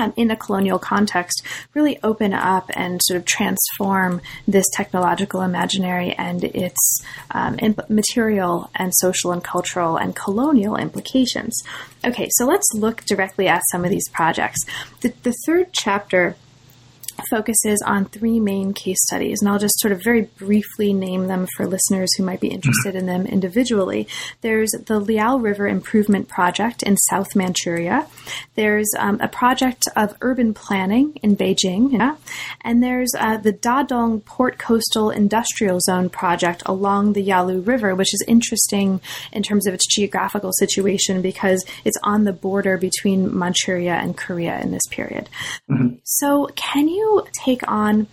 um, 0.00 0.12
in 0.16 0.30
a 0.30 0.36
colonial 0.36 0.78
context 0.78 1.42
really 1.74 1.98
open 2.02 2.32
up 2.32 2.70
and 2.74 3.00
sort 3.04 3.18
of 3.18 3.24
transform 3.24 4.20
this 4.48 4.66
technological 4.74 5.42
imaginary 5.42 6.12
and 6.12 6.44
its 6.44 7.02
um, 7.32 7.56
imp- 7.60 7.88
material 7.90 8.70
and 8.74 8.92
social 8.96 9.32
and 9.32 9.44
cultural 9.44 9.96
and 9.96 10.16
colonial 10.16 10.76
implications. 10.76 11.62
Okay, 12.04 12.28
so 12.32 12.46
let's 12.46 12.66
look 12.74 13.04
directly 13.04 13.46
at 13.48 13.62
some 13.70 13.84
of 13.84 13.90
these 13.90 14.08
projects. 14.08 14.60
The, 15.02 15.12
the 15.22 15.34
third 15.46 15.68
chapter 15.72 16.36
focuses 17.28 17.82
on 17.86 18.04
three 18.06 18.40
main 18.40 18.72
case 18.72 18.98
studies, 19.06 19.40
and 19.40 19.50
I'll 19.50 19.58
just 19.58 19.78
sort 19.80 19.92
of 19.92 20.02
very 20.02 20.22
briefly 20.22 20.92
name 20.92 21.26
them 21.26 21.46
for 21.56 21.66
listeners 21.66 22.10
who 22.16 22.24
might 22.24 22.40
be 22.40 22.48
interested 22.48 22.94
in 22.94 23.06
them 23.06 23.26
individually. 23.26 24.06
There's 24.40 24.70
the 24.70 25.00
Liao 25.00 25.36
River 25.36 25.66
Improvement 25.66 26.28
Project 26.28 26.82
in 26.82 26.96
South 26.96 27.34
Manchuria. 27.34 28.06
There's 28.54 28.88
um, 28.98 29.18
a 29.20 29.28
project 29.28 29.88
of 29.96 30.16
urban 30.20 30.54
planning 30.54 31.18
in 31.22 31.36
Beijing, 31.36 31.92
yeah? 31.92 32.16
and 32.62 32.82
there's 32.82 33.10
uh, 33.18 33.36
the 33.36 33.52
Dadong 33.52 34.24
Port 34.24 34.58
Coastal 34.58 35.10
Industrial 35.10 35.80
Zone 35.80 36.08
project 36.08 36.62
along 36.66 37.12
the 37.12 37.22
Yalu 37.22 37.60
River, 37.60 37.94
which 37.94 38.14
is 38.14 38.24
interesting 38.26 39.00
in 39.32 39.42
terms 39.42 39.66
of 39.66 39.74
its 39.74 39.86
geographical 39.86 40.52
situation 40.52 41.22
because 41.22 41.64
it's 41.84 41.98
on 42.02 42.24
the 42.24 42.32
border 42.32 42.76
between 42.76 43.36
Manchuria 43.36 43.94
and 43.94 44.16
Korea 44.16 44.60
in 44.60 44.72
this 44.72 44.86
period. 44.90 45.28
Mm-hmm. 45.70 45.96
So, 46.04 46.48
can 46.54 46.88
you 46.88 47.09
take 47.44 47.66
on 47.68 48.06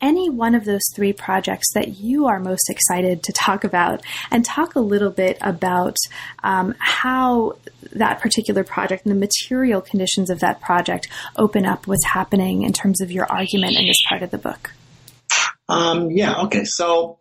any 0.00 0.30
one 0.30 0.54
of 0.54 0.64
those 0.64 0.82
three 0.94 1.12
projects 1.12 1.66
that 1.74 1.98
you 1.98 2.26
are 2.26 2.40
most 2.40 2.70
excited 2.70 3.22
to 3.22 3.32
talk 3.32 3.64
about 3.64 4.02
and 4.30 4.44
talk 4.44 4.74
a 4.74 4.80
little 4.80 5.10
bit 5.10 5.36
about 5.40 5.96
um, 6.42 6.74
how 6.78 7.56
that 7.92 8.20
particular 8.20 8.64
project 8.64 9.04
and 9.04 9.14
the 9.14 9.18
material 9.18 9.80
conditions 9.80 10.30
of 10.30 10.40
that 10.40 10.60
project 10.60 11.08
open 11.36 11.66
up 11.66 11.86
what's 11.86 12.04
happening 12.06 12.62
in 12.62 12.72
terms 12.72 13.00
of 13.00 13.10
your 13.10 13.26
argument 13.26 13.76
in 13.76 13.86
this 13.86 14.00
part 14.08 14.22
of 14.22 14.30
the 14.30 14.38
book. 14.38 14.72
Um, 15.68 16.10
yeah, 16.10 16.42
okay. 16.42 16.64
So 16.64 17.18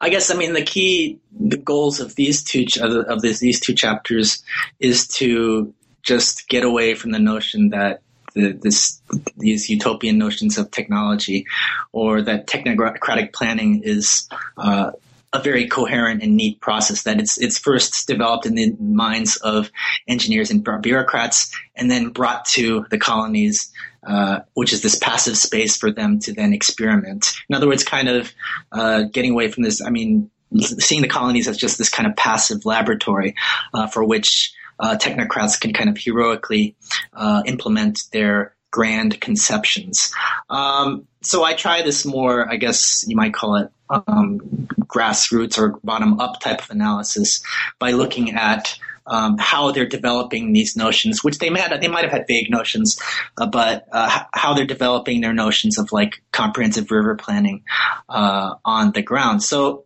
I 0.00 0.08
guess 0.08 0.30
I 0.30 0.34
mean 0.34 0.52
the 0.52 0.62
key 0.62 1.18
the 1.38 1.56
goals 1.56 2.00
of 2.00 2.14
these 2.14 2.42
two 2.42 2.64
of 2.80 3.22
this, 3.22 3.38
these 3.38 3.60
two 3.60 3.74
chapters 3.74 4.42
is 4.80 5.06
to 5.08 5.72
just 6.02 6.48
get 6.48 6.64
away 6.64 6.94
from 6.94 7.12
the 7.12 7.18
notion 7.18 7.70
that 7.70 8.02
the, 8.34 8.52
this 8.52 9.00
these 9.36 9.68
utopian 9.68 10.18
notions 10.18 10.58
of 10.58 10.70
technology, 10.70 11.46
or 11.92 12.22
that 12.22 12.46
technocratic 12.46 13.32
planning 13.32 13.82
is 13.84 14.28
uh, 14.56 14.92
a 15.32 15.42
very 15.42 15.66
coherent 15.66 16.22
and 16.22 16.36
neat 16.36 16.60
process. 16.60 17.02
That 17.02 17.18
it's 17.18 17.40
it's 17.40 17.58
first 17.58 18.06
developed 18.06 18.46
in 18.46 18.54
the 18.54 18.76
minds 18.80 19.36
of 19.36 19.70
engineers 20.06 20.50
and 20.50 20.64
bureaucrats, 20.82 21.54
and 21.74 21.90
then 21.90 22.10
brought 22.10 22.44
to 22.46 22.86
the 22.90 22.98
colonies, 22.98 23.72
uh, 24.06 24.40
which 24.54 24.72
is 24.72 24.82
this 24.82 24.98
passive 24.98 25.36
space 25.36 25.76
for 25.76 25.90
them 25.90 26.18
to 26.20 26.32
then 26.32 26.52
experiment. 26.52 27.34
In 27.48 27.54
other 27.54 27.68
words, 27.68 27.84
kind 27.84 28.08
of 28.08 28.32
uh, 28.72 29.04
getting 29.12 29.32
away 29.32 29.48
from 29.48 29.62
this. 29.62 29.80
I 29.80 29.90
mean, 29.90 30.30
seeing 30.60 31.02
the 31.02 31.08
colonies 31.08 31.48
as 31.48 31.56
just 31.56 31.78
this 31.78 31.88
kind 31.88 32.06
of 32.06 32.16
passive 32.16 32.64
laboratory 32.64 33.34
uh, 33.74 33.86
for 33.86 34.04
which 34.04 34.52
uh, 34.78 34.96
technocrats 34.96 35.60
can 35.60 35.72
kind 35.72 35.88
of 35.88 35.96
heroically 35.96 36.74
uh, 37.12 37.42
implement 37.46 38.00
their 38.12 38.54
grand 38.70 39.20
conceptions. 39.20 40.12
Um, 40.50 41.06
so 41.20 41.44
I 41.44 41.54
try 41.54 41.82
this 41.82 42.04
more, 42.04 42.50
I 42.50 42.56
guess 42.56 43.04
you 43.06 43.16
might 43.16 43.34
call 43.34 43.56
it 43.56 43.70
um, 43.90 44.40
grassroots 44.80 45.58
or 45.58 45.78
bottom 45.84 46.20
up 46.20 46.40
type 46.40 46.62
of 46.62 46.70
analysis 46.70 47.42
by 47.78 47.92
looking 47.92 48.34
at 48.34 48.78
um, 49.06 49.36
how 49.38 49.72
they're 49.72 49.86
developing 49.86 50.52
these 50.52 50.76
notions, 50.76 51.24
which 51.24 51.38
they 51.38 51.50
might 51.50 51.80
they 51.80 51.88
might 51.88 52.04
have 52.04 52.12
had 52.12 52.26
vague 52.26 52.50
notions, 52.50 53.00
uh, 53.36 53.46
but 53.46 53.86
uh, 53.92 54.24
how 54.32 54.54
they're 54.54 54.64
developing 54.64 55.20
their 55.20 55.32
notions 55.32 55.78
of 55.78 55.92
like 55.92 56.22
comprehensive 56.32 56.90
river 56.90 57.16
planning 57.16 57.64
uh, 58.08 58.54
on 58.64 58.92
the 58.92 59.02
ground. 59.02 59.42
So 59.42 59.84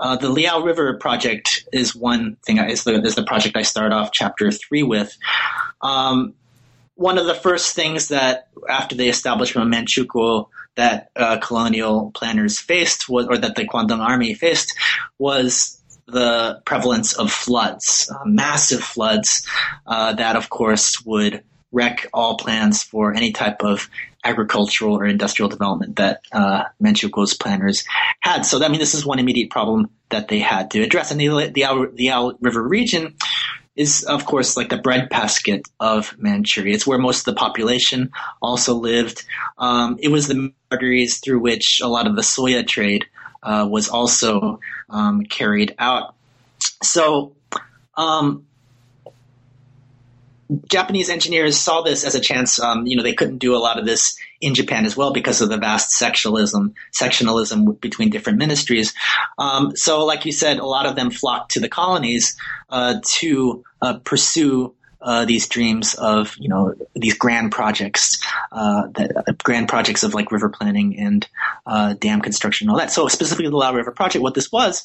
uh, 0.00 0.16
the 0.16 0.28
Liao 0.28 0.60
River 0.60 0.94
project 0.94 1.66
is 1.72 1.94
one 1.94 2.36
thing. 2.44 2.58
Is 2.58 2.84
the 2.84 3.00
is 3.02 3.14
the 3.14 3.24
project 3.24 3.56
I 3.56 3.62
start 3.62 3.92
off 3.92 4.10
chapter 4.12 4.50
three 4.50 4.82
with. 4.82 5.16
Um, 5.80 6.34
one 6.94 7.18
of 7.18 7.26
the 7.26 7.34
first 7.34 7.76
things 7.76 8.08
that 8.08 8.48
after 8.68 8.96
the 8.96 9.08
establishment 9.08 9.68
of 9.68 9.72
Manchukuo 9.72 10.48
that 10.74 11.10
uh, 11.16 11.38
colonial 11.38 12.10
planners 12.12 12.58
faced 12.58 13.08
was, 13.08 13.26
or 13.26 13.36
that 13.38 13.56
the 13.56 13.66
Guandong 13.66 14.00
army 14.00 14.34
faced 14.34 14.76
was 15.18 15.80
the 16.06 16.62
prevalence 16.64 17.12
of 17.12 17.30
floods, 17.30 18.10
uh, 18.12 18.24
massive 18.24 18.82
floods 18.82 19.46
uh, 19.86 20.14
that, 20.14 20.36
of 20.36 20.48
course, 20.48 21.04
would 21.04 21.42
wreck 21.70 22.06
all 22.14 22.36
plans 22.36 22.82
for 22.82 23.14
any 23.14 23.32
type 23.32 23.62
of 23.62 23.90
agricultural 24.24 24.94
or 24.94 25.06
industrial 25.06 25.48
development 25.48 25.96
that 25.96 26.20
uh, 26.32 26.64
Manchukuo's 26.82 27.34
planners 27.34 27.84
had. 28.20 28.42
So, 28.42 28.62
I 28.62 28.68
mean, 28.68 28.80
this 28.80 28.94
is 28.94 29.06
one 29.06 29.18
immediate 29.18 29.50
problem 29.50 29.90
that 30.10 30.28
they 30.28 30.40
had 30.40 30.70
to 30.72 30.82
address. 30.82 31.10
And 31.10 31.20
the, 31.20 31.28
the, 31.28 31.52
the 31.52 31.90
Liao 31.96 32.32
River 32.40 32.62
region 32.62 33.14
is, 33.76 34.02
of 34.02 34.26
course, 34.26 34.56
like 34.56 34.70
the 34.70 34.76
breadbasket 34.76 35.68
of 35.78 36.16
Manchuria. 36.18 36.74
It's 36.74 36.86
where 36.86 36.98
most 36.98 37.20
of 37.20 37.24
the 37.26 37.38
population 37.38 38.10
also 38.42 38.74
lived. 38.74 39.24
Um, 39.56 39.98
it 40.00 40.08
was 40.08 40.26
the 40.26 40.52
arteries 40.70 41.20
through 41.20 41.38
which 41.40 41.80
a 41.82 41.88
lot 41.88 42.08
of 42.08 42.16
the 42.16 42.22
soya 42.22 42.66
trade 42.66 43.06
uh, 43.42 43.68
was 43.70 43.88
also 43.88 44.58
um, 44.90 45.22
carried 45.22 45.74
out. 45.78 46.16
So, 46.82 47.36
um, 47.96 48.47
Japanese 50.70 51.10
engineers 51.10 51.58
saw 51.58 51.82
this 51.82 52.04
as 52.04 52.14
a 52.14 52.20
chance. 52.20 52.58
Um, 52.58 52.86
you 52.86 52.96
know, 52.96 53.02
they 53.02 53.14
couldn't 53.14 53.38
do 53.38 53.54
a 53.54 53.58
lot 53.58 53.78
of 53.78 53.84
this 53.84 54.16
in 54.40 54.54
Japan 54.54 54.86
as 54.86 54.96
well 54.96 55.12
because 55.12 55.40
of 55.40 55.48
the 55.48 55.58
vast 55.58 55.90
sectionalism, 55.90 56.74
sectionalism 56.92 57.78
between 57.80 58.10
different 58.10 58.38
ministries. 58.38 58.94
Um, 59.36 59.76
so, 59.76 60.04
like 60.04 60.24
you 60.24 60.32
said, 60.32 60.58
a 60.58 60.66
lot 60.66 60.86
of 60.86 60.96
them 60.96 61.10
flocked 61.10 61.52
to 61.52 61.60
the 61.60 61.68
colonies 61.68 62.36
uh, 62.70 63.00
to 63.18 63.64
uh, 63.82 63.98
pursue 63.98 64.74
uh, 65.00 65.24
these 65.24 65.46
dreams 65.48 65.94
of 65.94 66.34
you 66.38 66.48
know 66.48 66.74
these 66.94 67.14
grand 67.14 67.52
projects, 67.52 68.18
uh, 68.50 68.88
that 68.94 69.16
uh, 69.16 69.32
grand 69.44 69.68
projects 69.68 70.02
of 70.02 70.14
like 70.14 70.32
river 70.32 70.48
planning 70.48 70.98
and 70.98 71.28
uh, 71.66 71.94
dam 71.94 72.20
construction 72.20 72.66
and 72.66 72.72
all 72.72 72.78
that. 72.78 72.90
So 72.90 73.06
specifically 73.08 73.50
the 73.50 73.56
Liao 73.56 73.74
River 73.74 73.92
project, 73.92 74.22
what 74.22 74.34
this 74.34 74.50
was 74.50 74.84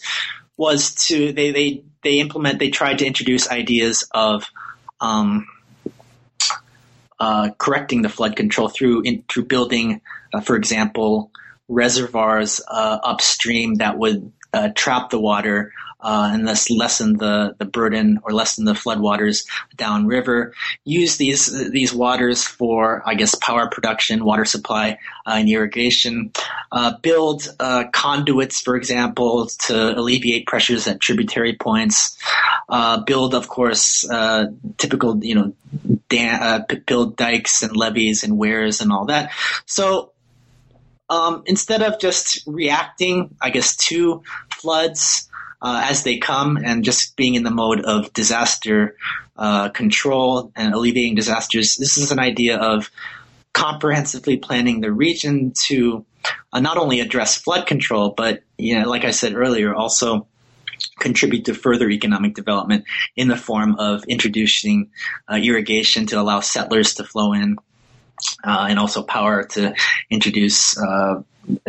was 0.57 0.93
to 1.07 1.32
they 1.32 1.51
they 1.51 1.84
they 2.03 2.20
implement 2.20 2.59
they 2.59 2.70
tried 2.70 2.99
to 2.99 3.05
introduce 3.05 3.49
ideas 3.49 4.07
of 4.14 4.45
um, 5.01 5.47
uh, 7.24 7.51
correcting 7.57 8.01
the 8.01 8.09
flood 8.09 8.36
control 8.36 8.67
through 8.67 9.01
in, 9.03 9.24
through 9.30 9.45
building, 9.45 10.01
uh, 10.34 10.41
for 10.41 10.57
example, 10.57 11.32
reservoirs 11.69 12.61
upstream 12.69 13.76
that 13.76 13.97
would 13.97 14.30
trap 14.76 15.09
the 15.09 15.19
water 15.19 15.71
uh, 16.03 16.29
and 16.33 16.47
thus 16.47 16.69
lessen 16.69 17.17
the, 17.17 17.55
the 17.57 17.65
burden 17.65 18.19
or 18.23 18.31
lessen 18.31 18.65
the 18.65 18.73
floodwaters 18.73 19.45
downriver. 19.77 20.53
Use 20.83 21.17
these 21.17 21.71
these 21.71 21.93
waters 21.93 22.43
for, 22.43 23.01
I 23.05 23.15
guess, 23.15 23.35
power 23.35 23.69
production, 23.69 24.25
water 24.25 24.45
supply, 24.45 24.97
uh, 25.25 25.35
and 25.37 25.49
irrigation. 25.49 26.31
Uh, 26.71 26.97
build 27.01 27.47
uh, 27.59 27.85
conduits, 27.93 28.61
for 28.61 28.75
example, 28.75 29.47
to 29.67 29.97
alleviate 29.97 30.45
pressures 30.45 30.87
at 30.87 30.99
tributary 30.99 31.55
points. 31.55 32.17
Uh, 32.67 33.01
build, 33.03 33.33
of 33.33 33.47
course, 33.47 34.07
uh, 34.09 34.47
typical, 34.77 35.23
you 35.23 35.35
know, 35.35 35.53
dam, 36.09 36.65
build 36.85 37.15
dikes 37.15 37.63
and 37.63 37.75
levees 37.75 38.23
and 38.23 38.37
weirs 38.37 38.81
and 38.81 38.91
all 38.91 39.05
that. 39.05 39.31
So 39.65 40.11
um, 41.09 41.43
instead 41.45 41.81
of 41.81 41.99
just 41.99 42.43
reacting, 42.47 43.35
I 43.41 43.49
guess, 43.49 43.75
to 43.87 44.23
floods, 44.49 45.29
uh, 45.64 45.82
as 45.86 46.03
they 46.03 46.18
come 46.18 46.57
and 46.57 46.84
just 46.84 47.16
being 47.16 47.36
in 47.36 47.43
the 47.43 47.51
mode 47.51 47.82
of 47.82 48.11
disaster 48.14 48.95
uh, 49.38 49.70
control 49.70 50.51
and 50.55 50.74
alleviating 50.74 51.16
disasters. 51.16 51.78
This 51.78 51.97
is 51.97 52.11
an 52.11 52.20
idea 52.20 52.57
of 52.57 52.91
comprehensively 53.53 54.38
planning 54.38 54.82
the 54.82 54.91
region 54.91 55.53
to 55.68 56.05
uh, 56.51 56.59
not 56.59 56.78
only 56.78 56.99
address 56.99 57.38
flood 57.38 57.66
control, 57.66 58.14
but 58.16 58.43
you 58.57 58.80
know, 58.80 58.89
like 58.89 59.05
I 59.05 59.11
said 59.11 59.36
earlier, 59.36 59.74
also 59.74 60.28
contribute 60.99 61.45
to 61.45 61.53
further 61.53 61.89
economic 61.89 62.36
development 62.36 62.84
in 63.16 63.30
the 63.30 63.38
form 63.38 63.76
of 63.80 64.03
introducing 64.07 64.91
uh, 65.32 65.36
irrigation 65.36 66.07
to 66.07 66.20
allow 66.20 66.41
settlers 66.41 66.95
to 66.95 67.03
flow 67.03 67.34
in. 67.34 67.57
Uh, 68.43 68.68
and 68.70 68.80
also 68.80 69.03
power 69.03 69.43
to 69.43 69.74
introduce 70.09 70.78
uh, 70.78 71.22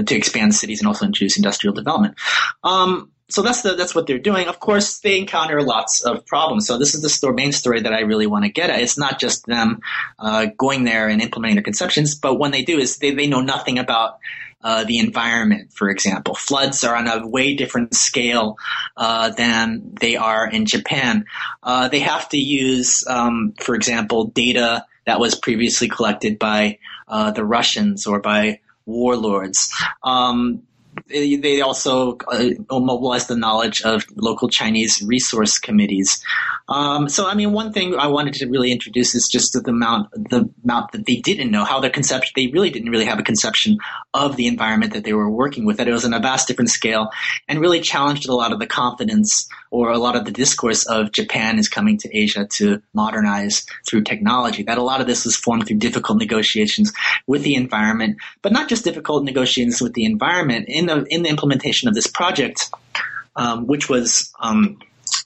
to 0.05 0.15
expand 0.15 0.55
cities 0.55 0.81
and 0.81 0.87
also 0.87 1.07
introduce 1.07 1.37
industrial 1.37 1.75
development. 1.75 2.15
Um, 2.63 3.11
so 3.31 3.43
that's 3.43 3.63
the, 3.63 3.75
that's 3.75 3.95
what 3.95 4.07
they're 4.07 4.19
doing. 4.19 4.49
Of 4.49 4.61
course, 4.61 4.99
they 5.01 5.19
encounter 5.19 5.63
lots 5.63 6.03
of 6.03 6.27
problems. 6.27 6.67
So 6.67 6.79
this 6.79 6.95
is 6.95 7.21
the 7.21 7.33
main 7.33 7.53
story 7.53 7.81
that 7.81 7.93
I 7.93 8.01
really 8.01 8.27
want 8.27 8.45
to 8.45 8.51
get 8.51 8.71
at. 8.71 8.81
It's 8.81 8.99
not 8.99 9.19
just 9.19 9.47
them 9.47 9.81
uh, 10.19 10.47
going 10.59 10.85
there 10.85 11.09
and 11.09 11.23
implementing 11.23 11.57
their 11.57 11.63
conceptions, 11.63 12.15
but 12.15 12.39
when 12.39 12.51
they 12.51 12.63
do, 12.63 12.79
is 12.79 12.99
they, 12.99 13.13
they 13.13 13.27
know 13.27 13.41
nothing 13.41 13.79
about 13.79 14.19
uh, 14.63 14.85
the 14.85 14.99
environment. 14.99 15.73
For 15.73 15.91
example, 15.91 16.35
floods 16.35 16.85
are 16.85 16.97
on 16.97 17.09
a 17.09 17.27
way 17.27 17.55
different 17.55 17.95
scale 17.95 18.57
uh, 18.97 19.31
than 19.31 19.95
they 20.01 20.17
are 20.17 20.49
in 20.49 20.67
Japan. 20.67 21.27
Uh, 21.63 21.89
they 21.89 22.01
have 22.01 22.29
to 22.31 22.39
use, 22.39 23.05
um, 23.07 23.55
for 23.59 23.75
example, 23.75 24.25
data 24.25 24.85
that 25.07 25.21
was 25.21 25.35
previously 25.35 25.89
collected 25.89 26.39
by 26.39 26.79
uh, 27.09 27.31
the 27.31 27.45
Russians 27.45 28.07
or 28.07 28.21
by 28.21 28.61
warlords. 28.87 29.75
Um, 30.03 30.63
they 31.09 31.61
also 31.61 32.17
uh, 32.29 32.51
mobilize 32.71 33.27
the 33.27 33.37
knowledge 33.37 33.83
of 33.83 34.05
local 34.17 34.49
Chinese 34.49 35.03
resource 35.03 35.59
committees. 35.59 36.23
Um, 36.67 37.11
so, 37.11 37.27
I 37.27 37.35
mean, 37.35 37.53
one 37.53 37.73
thing 37.73 37.95
I 37.95 38.07
wanted 38.07 38.35
to 38.35 38.47
really 38.47 38.73
introduce 38.73 39.15
is 39.15 39.29
just 39.29 39.53
the 39.53 39.71
amount, 39.71 40.11
the 40.13 40.49
amount 40.65 40.93
that 40.93 41.05
they 41.05 41.17
didn't 41.17 41.51
know, 41.51 41.65
how 41.65 41.81
their 41.81 41.91
conception, 41.91 42.33
they 42.37 42.47
really 42.47 42.71
didn't 42.71 42.91
really 42.91 43.05
have 43.05 43.19
a 43.19 43.23
conception 43.23 43.79
of 44.15 44.37
the 44.37 44.47
environment 44.47 44.95
that 44.95 45.05
they 45.05 45.13
were 45.13 45.31
working 45.31 45.67
with, 45.67 45.77
that 45.77 45.89
it 45.89 45.93
was 45.93 46.07
on 46.07 46.15
a 46.15 46.21
vast 46.21 46.49
different 46.49 46.71
scale 46.71 47.11
and 47.49 47.61
really 47.61 47.81
challenged 47.81 48.29
a 48.29 48.35
lot 48.35 48.53
of 48.53 48.61
the 48.61 48.67
confidence 48.67 49.47
or 49.71 49.91
a 49.91 49.99
lot 49.99 50.17
of 50.17 50.25
the 50.25 50.31
discourse 50.31 50.87
of 50.87 51.13
Japan 51.13 51.59
is 51.59 51.69
coming 51.69 51.99
to 51.99 52.17
Asia 52.17 52.47
to 52.55 52.81
modernize 52.95 53.67
through 53.87 54.05
technology. 54.05 54.63
That 54.63 54.79
a 54.79 54.83
lot 54.83 55.03
of 55.03 55.07
this 55.07 55.27
was 55.27 55.37
formed 55.37 55.67
through 55.67 55.79
difficult 55.79 56.19
negotiations 56.19 56.93
with 57.27 57.43
the 57.43 57.57
environment, 57.57 58.17
but 58.41 58.53
not 58.53 58.71
just 58.71 58.85
difficult 58.85 59.25
negotiations 59.25 59.83
with 59.83 59.93
the 59.93 60.05
environment. 60.05 60.67
In 60.69 60.87
the 60.87 61.05
in 61.11 61.25
the 61.25 61.29
implementation 61.29 61.89
of 61.89 61.95
this 61.95 62.07
project, 62.07 62.71
um, 63.37 63.67
which 63.67 63.89
was 63.89 64.33
um, 64.41 64.79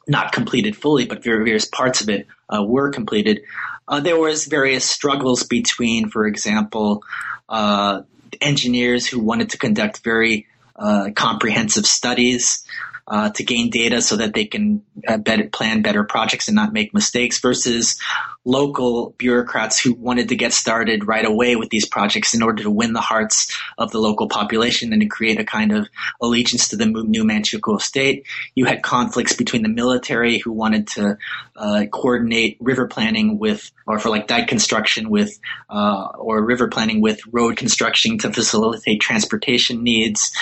not 0.08 0.32
completed 0.32 0.76
fully, 0.76 1.04
but 1.04 1.22
various 1.22 1.66
parts 1.66 2.00
of 2.00 2.08
it 2.08 2.26
uh, 2.48 2.62
were 2.62 2.90
completed. 2.90 3.42
Uh, 3.86 4.00
there 4.00 4.18
was 4.18 4.46
various 4.46 4.84
struggles 4.84 5.44
between, 5.44 6.08
for 6.08 6.26
example, 6.26 7.04
uh, 7.48 8.02
engineers 8.40 9.06
who 9.06 9.20
wanted 9.20 9.50
to 9.50 9.58
conduct 9.58 10.02
very 10.02 10.46
uh, 10.76 11.10
comprehensive 11.14 11.86
studies 11.86 12.64
uh, 13.08 13.30
to 13.30 13.42
gain 13.42 13.70
data 13.70 14.02
so 14.02 14.16
that 14.16 14.34
they 14.34 14.44
can 14.44 14.82
uh, 15.06 15.16
better, 15.16 15.48
plan 15.48 15.82
better 15.82 16.04
projects 16.04 16.48
and 16.48 16.54
not 16.54 16.72
make 16.72 16.92
mistakes 16.92 17.40
versus 17.40 17.98
local 18.44 19.14
bureaucrats 19.18 19.78
who 19.78 19.92
wanted 19.94 20.28
to 20.28 20.36
get 20.36 20.52
started 20.52 21.06
right 21.06 21.26
away 21.26 21.56
with 21.56 21.68
these 21.70 21.86
projects 21.86 22.34
in 22.34 22.42
order 22.42 22.62
to 22.62 22.70
win 22.70 22.92
the 22.92 23.00
hearts 23.00 23.56
of 23.76 23.90
the 23.92 23.98
local 23.98 24.28
population 24.28 24.92
and 24.92 25.02
to 25.02 25.08
create 25.08 25.38
a 25.38 25.44
kind 25.44 25.72
of 25.72 25.88
allegiance 26.22 26.68
to 26.68 26.76
the 26.76 26.86
new 26.86 27.24
Manchukuo 27.24 27.80
state. 27.80 28.26
You 28.54 28.64
had 28.64 28.82
conflicts 28.82 29.34
between 29.34 29.62
the 29.62 29.68
military 29.68 30.38
who 30.38 30.52
wanted 30.52 30.86
to 30.88 31.18
uh, 31.56 31.84
coordinate 31.92 32.56
river 32.60 32.86
planning 32.86 33.38
with, 33.38 33.70
or 33.86 33.98
for 33.98 34.08
like 34.08 34.26
dike 34.26 34.48
construction 34.48 35.10
with, 35.10 35.38
uh, 35.68 36.08
or 36.18 36.42
river 36.42 36.68
planning 36.68 37.00
with 37.00 37.20
road 37.30 37.56
construction 37.56 38.18
to 38.18 38.32
facilitate 38.32 39.00
transportation 39.00 39.82
needs. 39.82 40.32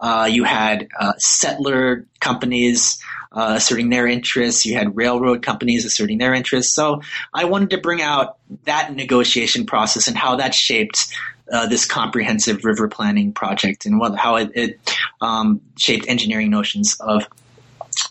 Uh, 0.00 0.28
you 0.30 0.44
had 0.44 0.88
uh, 0.98 1.12
settler 1.18 2.06
companies 2.22 2.98
uh, 3.32 3.54
asserting 3.56 3.90
their 3.90 4.06
interests. 4.06 4.64
You 4.64 4.76
had 4.76 4.96
railroad 4.96 5.42
companies 5.42 5.84
asserting 5.84 6.18
their 6.18 6.34
interests. 6.34 6.74
So 6.74 7.02
I 7.34 7.44
wanted 7.44 7.70
to 7.70 7.78
bring 7.78 8.00
out 8.00 8.38
that 8.64 8.94
negotiation 8.94 9.66
process 9.66 10.08
and 10.08 10.16
how 10.16 10.36
that 10.36 10.54
shaped 10.54 11.12
uh, 11.52 11.66
this 11.66 11.84
comprehensive 11.84 12.64
river 12.64 12.88
planning 12.88 13.32
project 13.32 13.84
and 13.84 13.98
what, 13.98 14.16
how 14.16 14.36
it, 14.36 14.50
it 14.54 14.96
um, 15.20 15.60
shaped 15.76 16.06
engineering 16.08 16.50
notions 16.50 16.96
of 17.00 17.26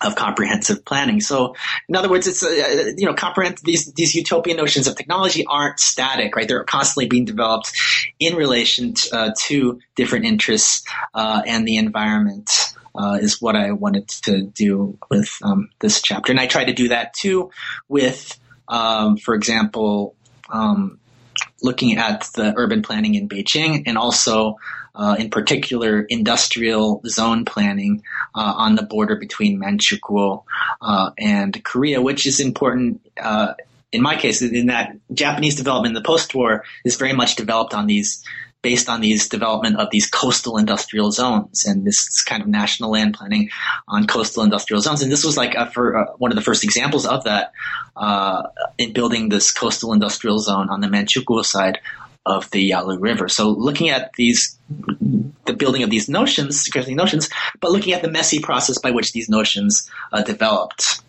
of 0.01 0.15
comprehensive 0.15 0.85
planning. 0.85 1.19
So, 1.21 1.55
in 1.89 1.95
other 1.95 2.09
words, 2.09 2.27
it's 2.27 2.43
uh, 2.43 2.93
you 2.97 3.05
know, 3.05 3.15
comprehensive. 3.15 3.65
These 3.65 3.91
these 3.93 4.13
utopian 4.13 4.57
notions 4.57 4.87
of 4.87 4.95
technology 4.95 5.43
aren't 5.47 5.79
static, 5.79 6.35
right? 6.35 6.47
They're 6.47 6.63
constantly 6.63 7.07
being 7.07 7.25
developed 7.25 7.71
in 8.19 8.35
relation 8.35 8.93
to, 8.93 9.15
uh, 9.15 9.31
to 9.47 9.79
different 9.95 10.25
interests 10.25 10.83
uh, 11.15 11.41
and 11.47 11.67
the 11.67 11.77
environment 11.77 12.51
uh, 12.95 13.17
is 13.21 13.41
what 13.41 13.55
I 13.55 13.71
wanted 13.71 14.07
to 14.25 14.43
do 14.43 14.97
with 15.09 15.29
um, 15.41 15.69
this 15.79 16.01
chapter. 16.01 16.31
And 16.31 16.39
I 16.39 16.47
try 16.47 16.65
to 16.65 16.73
do 16.73 16.89
that 16.89 17.13
too 17.13 17.51
with, 17.87 18.37
um, 18.67 19.17
for 19.17 19.35
example, 19.35 20.15
um, 20.49 20.99
looking 21.61 21.97
at 21.97 22.29
the 22.35 22.53
urban 22.55 22.81
planning 22.81 23.15
in 23.15 23.29
Beijing 23.29 23.83
and 23.85 23.97
also 23.97 24.57
uh, 24.93 25.15
in 25.17 25.29
particular 25.29 26.01
industrial 26.01 27.01
zone 27.05 27.45
planning 27.45 28.03
uh, 28.35 28.53
on 28.57 28.75
the 28.75 28.83
border 28.83 29.15
between 29.15 29.59
Manchukuo 29.59 30.43
uh, 30.81 31.11
and 31.17 31.63
Korea, 31.63 32.01
which 32.01 32.25
is 32.25 32.39
important 32.39 33.01
uh, 33.21 33.53
in 33.91 34.01
my 34.01 34.15
case, 34.15 34.41
in 34.41 34.67
that 34.67 34.95
Japanese 35.13 35.55
development 35.55 35.95
in 35.95 36.01
the 36.01 36.07
post-war 36.07 36.63
is 36.85 36.95
very 36.95 37.13
much 37.13 37.35
developed 37.35 37.73
on 37.73 37.87
these 37.87 38.23
based 38.61 38.89
on 38.89 39.01
these 39.01 39.27
development 39.27 39.77
of 39.77 39.89
these 39.91 40.07
coastal 40.07 40.57
industrial 40.57 41.11
zones 41.11 41.65
and 41.65 41.85
this 41.85 42.21
kind 42.21 42.43
of 42.43 42.47
national 42.47 42.91
land 42.91 43.15
planning 43.15 43.49
on 43.87 44.05
coastal 44.05 44.43
industrial 44.43 44.81
zones. 44.81 45.01
And 45.01 45.11
this 45.11 45.23
was 45.23 45.35
like 45.35 45.55
a, 45.55 45.69
for, 45.71 45.97
uh, 45.97 46.11
one 46.17 46.31
of 46.31 46.35
the 46.35 46.43
first 46.43 46.63
examples 46.63 47.05
of 47.05 47.23
that 47.23 47.53
uh, 47.95 48.43
in 48.77 48.93
building 48.93 49.29
this 49.29 49.51
coastal 49.51 49.93
industrial 49.93 50.39
zone 50.39 50.69
on 50.69 50.81
the 50.81 50.87
Manchukuo 50.87 51.43
side 51.43 51.79
of 52.25 52.49
the 52.51 52.61
Yalu 52.61 52.99
River. 52.99 53.27
So 53.27 53.49
looking 53.49 53.89
at 53.89 54.13
these, 54.13 54.57
the 55.45 55.53
building 55.53 55.81
of 55.81 55.89
these 55.89 56.07
notions, 56.07 56.63
security 56.63 56.93
notions, 56.93 57.29
but 57.59 57.71
looking 57.71 57.93
at 57.93 58.03
the 58.03 58.11
messy 58.11 58.39
process 58.39 58.77
by 58.77 58.91
which 58.91 59.11
these 59.11 59.27
notions 59.27 59.89
uh, 60.13 60.21
developed. 60.21 61.01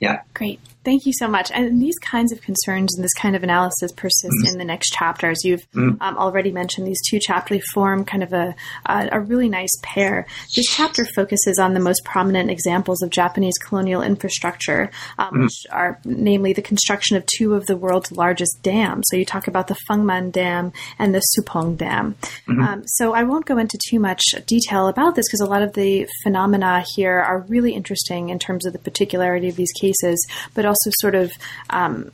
Yeah. 0.00 0.22
Great. 0.34 0.60
Thank 0.82 1.04
you 1.04 1.12
so 1.12 1.28
much. 1.28 1.50
And 1.50 1.80
these 1.80 1.98
kinds 1.98 2.32
of 2.32 2.40
concerns 2.40 2.94
and 2.94 3.04
this 3.04 3.12
kind 3.14 3.36
of 3.36 3.42
analysis 3.42 3.92
persist 3.92 4.32
mm-hmm. 4.44 4.52
in 4.52 4.58
the 4.58 4.64
next 4.64 4.92
chapters. 4.92 5.44
You've 5.44 5.70
mm-hmm. 5.72 6.00
um, 6.00 6.16
already 6.16 6.52
mentioned 6.52 6.86
these 6.86 7.00
two 7.08 7.18
chapters 7.18 7.62
form 7.74 8.04
kind 8.04 8.22
of 8.22 8.32
a, 8.32 8.54
a, 8.86 9.08
a, 9.12 9.20
really 9.20 9.48
nice 9.48 9.72
pair. 9.82 10.26
This 10.56 10.66
chapter 10.66 11.04
focuses 11.04 11.58
on 11.58 11.74
the 11.74 11.80
most 11.80 12.02
prominent 12.04 12.50
examples 12.50 13.02
of 13.02 13.10
Japanese 13.10 13.58
colonial 13.58 14.02
infrastructure, 14.02 14.90
um, 15.18 15.26
mm-hmm. 15.26 15.42
which 15.42 15.66
are 15.70 16.00
namely 16.04 16.54
the 16.54 16.62
construction 16.62 17.16
of 17.16 17.26
two 17.26 17.54
of 17.54 17.66
the 17.66 17.76
world's 17.76 18.12
largest 18.12 18.62
dams. 18.62 19.04
So 19.10 19.16
you 19.16 19.26
talk 19.26 19.48
about 19.48 19.66
the 19.66 19.76
Fengman 19.88 20.32
Dam 20.32 20.72
and 20.98 21.14
the 21.14 21.22
Supong 21.36 21.76
Dam. 21.76 22.14
Mm-hmm. 22.48 22.60
Um, 22.60 22.82
so 22.86 23.12
I 23.12 23.24
won't 23.24 23.44
go 23.44 23.58
into 23.58 23.78
too 23.88 24.00
much 24.00 24.22
detail 24.46 24.88
about 24.88 25.14
this 25.14 25.26
because 25.28 25.40
a 25.40 25.50
lot 25.50 25.62
of 25.62 25.74
the 25.74 26.08
phenomena 26.22 26.84
here 26.94 27.18
are 27.18 27.44
really 27.48 27.74
interesting 27.74 28.30
in 28.30 28.38
terms 28.38 28.64
of 28.64 28.72
the 28.72 28.78
particularity 28.78 29.48
of 29.48 29.56
these 29.56 29.72
cases, 29.72 30.26
but 30.54 30.64
also 30.70 30.90
sort 31.00 31.14
of 31.14 31.32
um, 31.70 32.10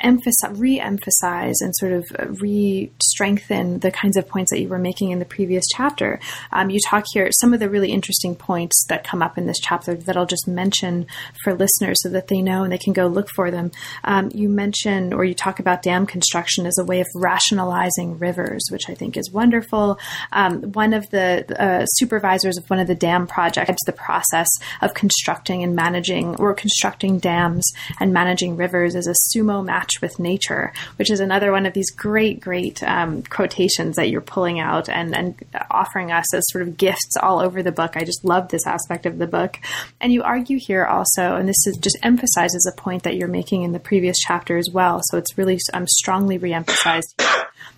emphasize, 0.00 0.58
re-emphasize 0.58 1.56
and 1.60 1.74
sort 1.76 1.92
of 1.92 2.04
re-strengthen 2.40 3.78
the 3.80 3.90
kinds 3.90 4.16
of 4.16 4.28
points 4.28 4.50
that 4.50 4.60
you 4.60 4.68
were 4.68 4.78
making 4.78 5.10
in 5.10 5.18
the 5.18 5.24
previous 5.24 5.64
chapter. 5.74 6.18
Um, 6.52 6.70
you 6.70 6.80
talk 6.84 7.04
here 7.12 7.28
some 7.32 7.54
of 7.54 7.60
the 7.60 7.70
really 7.70 7.92
interesting 7.92 8.34
points 8.34 8.84
that 8.88 9.04
come 9.04 9.22
up 9.22 9.38
in 9.38 9.46
this 9.46 9.60
chapter 9.60 9.94
that 9.94 10.16
I'll 10.16 10.26
just 10.26 10.48
mention 10.48 11.06
for 11.42 11.54
listeners 11.54 11.98
so 12.02 12.08
that 12.10 12.28
they 12.28 12.42
know 12.42 12.64
and 12.64 12.72
they 12.72 12.78
can 12.78 12.92
go 12.92 13.06
look 13.06 13.28
for 13.34 13.50
them. 13.50 13.70
Um, 14.04 14.30
you 14.34 14.48
mention 14.48 15.12
or 15.12 15.24
you 15.24 15.34
talk 15.34 15.60
about 15.60 15.82
dam 15.82 16.06
construction 16.06 16.66
as 16.66 16.78
a 16.78 16.84
way 16.84 17.00
of 17.00 17.06
rationalizing 17.14 18.18
rivers, 18.18 18.62
which 18.70 18.88
I 18.88 18.94
think 18.94 19.16
is 19.16 19.30
wonderful. 19.30 19.98
Um, 20.32 20.72
one 20.72 20.92
of 20.92 21.08
the 21.10 21.44
uh, 21.58 21.86
supervisors 21.86 22.56
of 22.58 22.68
one 22.68 22.80
of 22.80 22.88
the 22.88 22.94
dam 22.94 23.26
projects, 23.26 23.84
the 23.86 23.92
process 23.92 24.48
of 24.80 24.94
constructing 24.94 25.62
and 25.62 25.74
managing 25.74 26.36
or 26.36 26.54
constructing 26.54 27.18
dams 27.18 27.70
and 28.00 28.12
managing 28.12 28.56
rivers 28.56 28.94
is 28.94 29.06
a 29.06 29.14
sumo 29.28 29.64
match 29.64 30.00
with 30.00 30.18
nature, 30.18 30.72
which 30.96 31.10
is 31.10 31.20
another 31.20 31.52
one 31.52 31.66
of 31.66 31.74
these 31.74 31.90
great, 31.90 32.40
great 32.40 32.82
um, 32.82 33.22
quotations 33.22 33.96
that 33.96 34.08
you're 34.10 34.20
pulling 34.20 34.58
out 34.58 34.88
and, 34.88 35.14
and 35.14 35.34
offering 35.70 36.10
us 36.10 36.34
as 36.34 36.42
sort 36.48 36.66
of 36.66 36.76
gifts 36.76 37.16
all 37.22 37.40
over 37.40 37.62
the 37.62 37.70
book. 37.70 37.92
I 37.96 38.04
just 38.04 38.24
love 38.24 38.48
this 38.48 38.66
aspect 38.66 39.06
of 39.06 39.18
the 39.18 39.26
book. 39.26 39.58
And 40.00 40.12
you 40.12 40.22
argue 40.22 40.58
here 40.58 40.84
also, 40.84 41.36
and 41.36 41.48
this 41.48 41.66
is 41.66 41.76
just 41.76 41.98
emphasizes 42.02 42.66
a 42.66 42.80
point 42.80 43.02
that 43.02 43.16
you're 43.16 43.28
making 43.28 43.62
in 43.62 43.72
the 43.72 43.78
previous 43.78 44.18
chapter 44.18 44.56
as 44.56 44.68
well. 44.72 45.00
So 45.04 45.18
it's 45.18 45.36
really 45.36 45.58
um, 45.74 45.86
strongly 45.86 46.38
reemphasized 46.38 47.14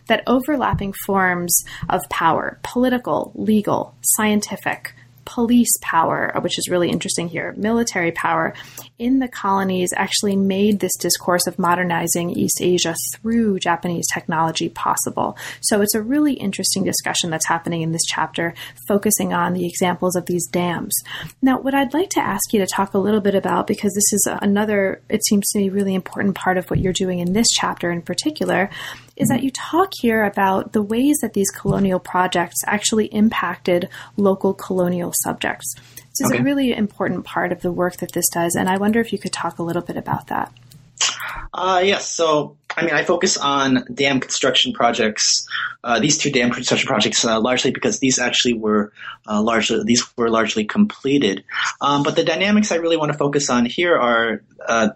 that 0.07 0.23
overlapping 0.27 0.95
forms 1.07 1.65
of 1.89 2.03
power, 2.11 2.59
political, 2.63 3.33
legal, 3.35 3.95
scientific, 4.03 4.95
police 5.25 5.73
power, 5.81 6.33
which 6.41 6.59
is 6.59 6.69
really 6.69 6.91
interesting 6.91 7.29
here, 7.29 7.55
military 7.57 8.13
power 8.13 8.55
in 8.99 9.19
the 9.19 9.29
colonies 9.29 9.93
actually 9.97 10.37
made 10.37 10.81
this 10.81 10.97
discourse 10.99 11.47
of 11.47 11.59
modernizing 11.59 12.31
East 12.31 12.61
Asia 12.61 12.95
through 13.15 13.59
Japanese 13.59 14.07
technology 14.13 14.69
possible. 14.69 15.37
So 15.61 15.81
it's 15.81 15.95
a 15.95 16.03
really 16.03 16.35
interesting 16.35 16.85
discussion 16.85 17.31
that's 17.31 17.47
happening 17.47 17.83
in 17.83 17.93
this 17.93 18.05
chapter, 18.07 18.55
focusing 18.87 19.33
on 19.33 19.55
the 19.55 19.67
examples 19.67 20.17
of 20.17 20.27
these 20.27 20.47
dams. 20.49 20.95
Now, 21.41 21.61
what 21.61 21.75
I'd 21.75 21.95
like 21.95 22.11
to 22.11 22.21
ask 22.21 22.53
you 22.53 22.61
to 22.61 22.67
talk 22.67 22.95
a 22.95 22.99
little 22.99 23.21
bit 23.21 23.35
about, 23.35 23.67
because 23.67 23.93
this 23.95 24.13
is 24.13 24.29
another, 24.41 25.03
it 25.09 25.25
seems 25.25 25.49
to 25.51 25.59
me, 25.59 25.69
really 25.69 25.95
important 25.95 26.35
part 26.35 26.59
of 26.59 26.71
what 26.71 26.81
you're 26.81 26.93
doing 26.93 27.19
in 27.19 27.33
this 27.33 27.49
chapter 27.51 27.91
in 27.91 28.03
particular, 28.03 28.71
is 29.17 29.29
that 29.29 29.43
you 29.43 29.51
talk 29.51 29.93
here 30.01 30.25
about 30.25 30.73
the 30.73 30.83
ways 30.83 31.19
that 31.23 31.35
these 31.35 31.51
colonial 31.51 31.99
projects 31.99 32.63
actually 32.67 33.07
impacted 33.07 33.89
local 34.17 34.55
colonial 34.55 35.13
subjects. 35.23 35.75
This 35.75 36.21
is 36.21 36.33
okay. 36.33 36.41
a 36.41 36.43
really 36.43 36.73
important 36.73 37.25
part 37.25 37.53
of 37.53 37.63
the 37.63 37.73
work 37.73 37.97
that 37.99 38.13
this 38.13 38.29
does, 38.29 38.55
and 38.55 38.69
I 38.69 38.77
wonder 38.77 39.01
if 39.01 39.13
you 39.13 39.19
could 39.19 39.33
talk 39.33 39.59
a 39.59 39.63
little 39.63 39.83
bit 39.83 39.97
about 39.97 40.27
that. 40.29 40.53
Uh, 41.55 41.83
yes. 41.85 42.09
So, 42.09 42.57
I 42.77 42.85
mean, 42.85 42.95
I 42.95 43.05
focus 43.05 43.37
on 43.37 43.85
dam 43.93 44.21
construction 44.21 44.73
projects. 44.73 45.47
Uh, 45.85 46.01
these 46.01 46.17
two 46.17 46.31
dam 46.31 46.51
construction 46.51 46.87
projects, 46.87 47.25
uh, 47.25 47.41
largely 47.41 47.71
because 47.71 47.99
these 47.99 48.19
actually 48.19 48.55
were 48.55 48.93
uh, 49.29 49.43
largely 49.43 49.83
these 49.85 50.05
were 50.17 50.31
largely 50.31 50.65
completed. 50.65 51.45
Um, 51.81 52.03
but 52.03 52.17
the 52.17 52.25
dynamics 52.25 52.73
I 52.73 52.77
really 52.77 52.97
want 52.97 53.13
to 53.13 53.19
focus 53.19 53.51
on 53.51 53.67
here 53.67 53.97
are 53.97 54.43
uh, 54.67 54.91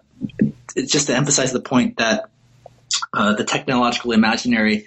just 0.85 1.07
to 1.07 1.15
emphasize 1.15 1.51
the 1.51 1.61
point 1.61 1.97
that 1.97 2.29
uh, 3.13 3.33
the 3.33 3.43
technological 3.43 4.11
imaginary 4.11 4.85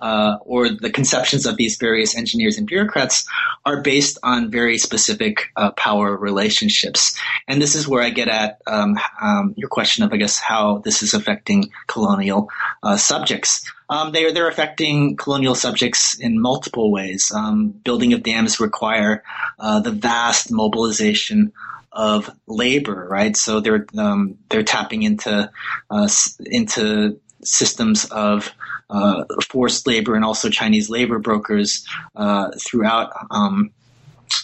uh, 0.00 0.38
or 0.42 0.68
the 0.68 0.90
conceptions 0.90 1.46
of 1.46 1.56
these 1.56 1.76
various 1.76 2.16
engineers 2.16 2.58
and 2.58 2.66
bureaucrats 2.66 3.26
are 3.64 3.82
based 3.82 4.18
on 4.22 4.50
very 4.50 4.78
specific 4.78 5.50
uh, 5.56 5.70
power 5.72 6.16
relationships. 6.16 7.18
And 7.48 7.60
this 7.60 7.74
is 7.74 7.86
where 7.86 8.02
I 8.02 8.10
get 8.10 8.28
at 8.28 8.60
um, 8.66 8.98
um, 9.20 9.54
your 9.56 9.68
question 9.68 10.04
of, 10.04 10.12
I 10.12 10.16
guess, 10.16 10.38
how 10.38 10.78
this 10.78 11.02
is 11.02 11.14
affecting 11.14 11.70
colonial 11.86 12.48
uh, 12.82 12.96
subjects. 12.96 13.70
Um, 13.88 14.12
they're 14.12 14.32
they're 14.32 14.48
affecting 14.48 15.16
colonial 15.16 15.56
subjects 15.56 16.16
in 16.18 16.40
multiple 16.40 16.92
ways. 16.92 17.32
Um, 17.34 17.70
building 17.70 18.12
of 18.12 18.22
dams 18.22 18.60
require 18.60 19.24
uh, 19.58 19.80
the 19.80 19.90
vast 19.90 20.52
mobilization 20.52 21.52
of 21.92 22.30
labor, 22.46 23.08
right? 23.10 23.36
So 23.36 23.60
they're 23.60 23.86
um, 23.98 24.38
they're 24.48 24.62
tapping 24.62 25.02
into 25.02 25.50
uh, 25.90 26.08
into 26.46 27.20
systems 27.44 28.04
of 28.06 28.52
uh, 28.90 29.24
forced 29.48 29.86
labor 29.86 30.14
and 30.14 30.24
also 30.24 30.48
Chinese 30.48 30.90
labor 30.90 31.18
brokers 31.18 31.86
uh, 32.16 32.50
throughout. 32.58 33.12
Um, 33.30 33.70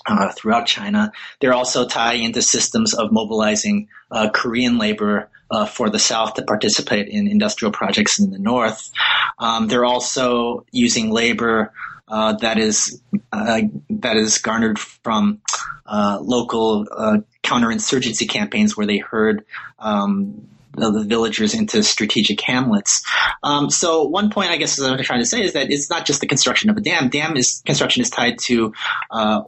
uh, 0.08 0.32
throughout 0.32 0.66
China, 0.66 1.12
they're 1.40 1.54
also 1.54 1.86
tying 1.86 2.24
into 2.24 2.42
systems 2.42 2.92
of 2.92 3.12
mobilizing 3.12 3.88
uh, 4.10 4.28
Korean 4.32 4.78
labor 4.78 5.28
uh, 5.50 5.64
for 5.64 5.90
the 5.90 5.98
South 5.98 6.34
to 6.34 6.42
participate 6.42 7.08
in 7.08 7.28
industrial 7.28 7.70
projects 7.70 8.18
in 8.18 8.30
the 8.30 8.38
North. 8.38 8.90
Um, 9.38 9.68
they're 9.68 9.84
also 9.84 10.64
using 10.72 11.10
labor 11.10 11.72
uh, 12.08 12.34
that 12.34 12.58
is 12.58 13.00
that 13.30 14.16
is 14.16 14.38
garnered 14.38 14.78
from 14.78 15.40
local 15.86 16.84
counterinsurgency 17.44 18.28
campaigns 18.28 18.76
where 18.76 18.86
they 18.86 18.98
heard 18.98 19.44
um, 19.78 20.48
the 20.76 21.04
villagers 21.04 21.54
into 21.54 21.82
strategic 21.82 22.40
hamlets. 22.40 23.04
Um, 23.42 23.70
so 23.70 24.04
one 24.04 24.30
point, 24.30 24.50
I 24.50 24.56
guess, 24.56 24.78
I'm 24.78 24.98
trying 25.02 25.20
to 25.20 25.26
say 25.26 25.42
is 25.42 25.54
that 25.54 25.70
it's 25.70 25.90
not 25.90 26.06
just 26.06 26.20
the 26.20 26.26
construction 26.26 26.70
of 26.70 26.76
a 26.76 26.80
dam. 26.80 27.08
Dam 27.08 27.36
is 27.36 27.62
construction 27.64 28.02
is 28.02 28.10
tied 28.10 28.38
to 28.44 28.72
uh, 29.10 29.42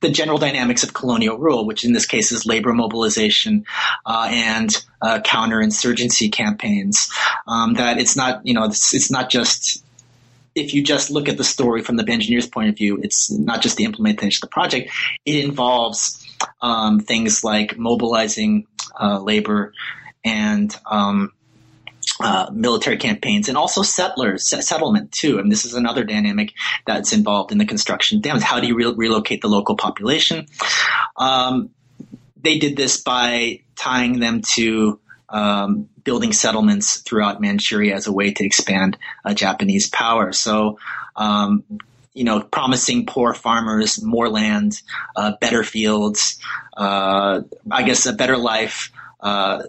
the 0.00 0.10
general 0.10 0.38
dynamics 0.38 0.82
of 0.82 0.94
colonial 0.94 1.38
rule, 1.38 1.66
which 1.66 1.84
in 1.84 1.92
this 1.92 2.06
case 2.06 2.32
is 2.32 2.46
labor 2.46 2.72
mobilization 2.72 3.64
uh, 4.06 4.28
and 4.30 4.84
uh, 5.00 5.20
counterinsurgency 5.20 6.30
campaigns. 6.30 7.10
Um, 7.46 7.74
that 7.74 7.98
it's 7.98 8.16
not, 8.16 8.46
you 8.46 8.54
know, 8.54 8.64
it's, 8.64 8.94
it's, 8.94 9.10
not 9.10 9.30
just. 9.30 9.82
If 10.54 10.74
you 10.74 10.84
just 10.84 11.10
look 11.10 11.30
at 11.30 11.38
the 11.38 11.44
story 11.44 11.82
from 11.82 11.96
the 11.96 12.06
engineer's 12.06 12.46
point 12.46 12.68
of 12.68 12.76
view, 12.76 13.00
it's 13.02 13.30
not 13.30 13.62
just 13.62 13.78
the 13.78 13.84
implementation 13.84 14.40
of 14.44 14.50
the 14.50 14.52
project. 14.52 14.90
It 15.24 15.42
involves 15.42 16.22
um, 16.60 17.00
things 17.00 17.42
like 17.42 17.78
mobilizing 17.78 18.66
uh, 19.00 19.18
labor 19.18 19.72
and 20.24 20.74
um, 20.86 21.32
uh, 22.20 22.50
military 22.52 22.96
campaigns 22.96 23.48
and 23.48 23.56
also 23.56 23.82
settlers 23.82 24.46
settlement 24.46 25.12
too. 25.12 25.38
And 25.38 25.50
this 25.50 25.64
is 25.64 25.74
another 25.74 26.04
dynamic 26.04 26.52
that's 26.86 27.12
involved 27.12 27.52
in 27.52 27.58
the 27.58 27.66
construction 27.66 28.20
dams. 28.20 28.42
How 28.42 28.60
do 28.60 28.66
you 28.66 28.74
re- 28.74 28.94
relocate 28.96 29.40
the 29.40 29.48
local 29.48 29.76
population? 29.76 30.46
Um, 31.16 31.70
they 32.40 32.58
did 32.58 32.76
this 32.76 33.00
by 33.00 33.60
tying 33.76 34.20
them 34.20 34.42
to 34.54 35.00
um, 35.28 35.88
building 36.04 36.32
settlements 36.32 36.98
throughout 36.98 37.40
Manchuria 37.40 37.94
as 37.94 38.06
a 38.06 38.12
way 38.12 38.32
to 38.32 38.44
expand 38.44 38.98
uh, 39.24 39.34
Japanese 39.34 39.88
power. 39.88 40.32
So, 40.32 40.78
um, 41.16 41.64
you 42.14 42.24
know, 42.24 42.40
promising 42.40 43.06
poor 43.06 43.32
farmers 43.32 44.02
more 44.02 44.28
land, 44.28 44.80
uh, 45.16 45.32
better 45.40 45.64
fields, 45.64 46.38
uh, 46.76 47.42
I 47.70 47.82
guess 47.84 48.04
a 48.06 48.12
better 48.12 48.36
life, 48.36 48.92
uh, 49.20 49.62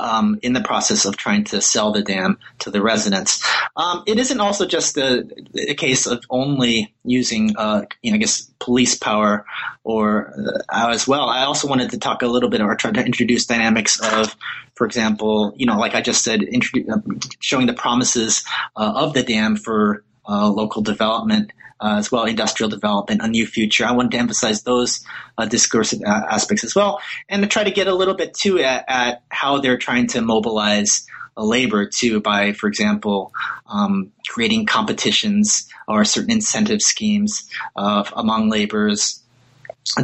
um, 0.00 0.38
in 0.42 0.52
the 0.52 0.60
process 0.60 1.04
of 1.04 1.16
trying 1.16 1.44
to 1.44 1.60
sell 1.60 1.92
the 1.92 2.02
dam 2.02 2.38
to 2.60 2.70
the 2.70 2.82
residents. 2.82 3.44
Um, 3.76 4.02
it 4.06 4.18
isn't 4.18 4.40
also 4.40 4.66
just 4.66 4.96
a, 4.96 5.26
a 5.54 5.74
case 5.74 6.06
of 6.06 6.24
only 6.30 6.94
using, 7.04 7.56
uh, 7.56 7.82
you 8.02 8.10
know, 8.10 8.16
I 8.16 8.18
guess, 8.18 8.50
police 8.58 8.96
power 8.96 9.44
or 9.84 10.34
uh, 10.68 10.90
as 10.92 11.06
well. 11.06 11.28
I 11.28 11.44
also 11.44 11.68
wanted 11.68 11.90
to 11.90 11.98
talk 11.98 12.22
a 12.22 12.26
little 12.26 12.50
bit 12.50 12.60
or 12.60 12.74
try 12.74 12.90
to 12.90 13.04
introduce 13.04 13.46
dynamics 13.46 14.00
of, 14.00 14.34
for 14.74 14.86
example, 14.86 15.52
you 15.56 15.66
know, 15.66 15.78
like 15.78 15.94
I 15.94 16.00
just 16.00 16.22
said, 16.24 16.42
uh, 16.42 16.98
showing 17.40 17.66
the 17.66 17.74
promises 17.74 18.44
uh, 18.76 18.92
of 18.96 19.14
the 19.14 19.22
dam 19.22 19.56
for 19.56 20.04
uh, 20.28 20.48
local 20.48 20.82
development 20.82 21.52
uh, 21.80 21.96
as 21.98 22.10
well, 22.10 22.24
industrial 22.24 22.68
development, 22.70 23.20
a 23.22 23.28
new 23.28 23.46
future. 23.46 23.84
I 23.84 23.92
wanted 23.92 24.12
to 24.12 24.18
emphasize 24.18 24.62
those 24.62 25.04
uh, 25.36 25.46
discursive 25.46 26.02
aspects 26.04 26.64
as 26.64 26.74
well, 26.74 27.00
and 27.28 27.42
to 27.42 27.48
try 27.48 27.64
to 27.64 27.70
get 27.70 27.86
a 27.86 27.94
little 27.94 28.14
bit 28.14 28.34
too 28.34 28.58
at, 28.58 28.84
at 28.88 29.22
how 29.28 29.60
they're 29.60 29.78
trying 29.78 30.08
to 30.08 30.20
mobilize 30.20 31.06
labor 31.36 31.86
too 31.86 32.20
by, 32.20 32.52
for 32.52 32.66
example, 32.66 33.32
um, 33.66 34.10
creating 34.28 34.66
competitions 34.66 35.68
or 35.86 36.04
certain 36.04 36.32
incentive 36.32 36.82
schemes 36.82 37.48
among 37.76 38.50
laborers 38.50 39.22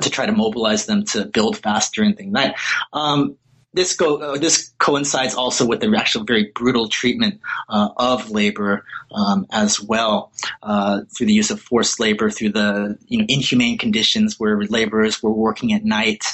to 0.01 0.11
try 0.11 0.27
to 0.27 0.33
mobilize 0.33 0.87
them 0.87 1.05
to 1.05 1.25
build 1.27 1.57
faster 1.59 2.03
and 2.03 2.17
things 2.17 2.33
like 2.33 2.55
that. 2.55 2.61
Um, 2.93 3.37
this 3.75 3.95
go 3.97 4.17
uh, 4.17 4.39
this 4.39 4.73
coincides 4.79 5.35
also 5.35 5.67
with 5.67 5.81
the 5.81 5.95
actual 5.97 6.25
very 6.25 6.51
brutal 6.55 6.89
treatment 6.89 7.41
uh, 7.69 7.89
of 7.97 8.31
labor 8.31 8.85
um, 9.15 9.47
as 9.51 9.81
well 9.81 10.33
uh, 10.63 11.03
through 11.15 11.27
the 11.27 11.33
use 11.33 11.51
of 11.51 11.61
forced 11.61 12.01
labor, 12.01 12.31
through 12.31 12.51
the 12.51 12.97
you 13.09 13.19
know 13.19 13.27
inhumane 13.29 13.79
conditions 13.79 14.39
where 14.39 14.63
laborers 14.63 15.23
were 15.23 15.33
working 15.33 15.73
at 15.73 15.85
night 15.85 16.25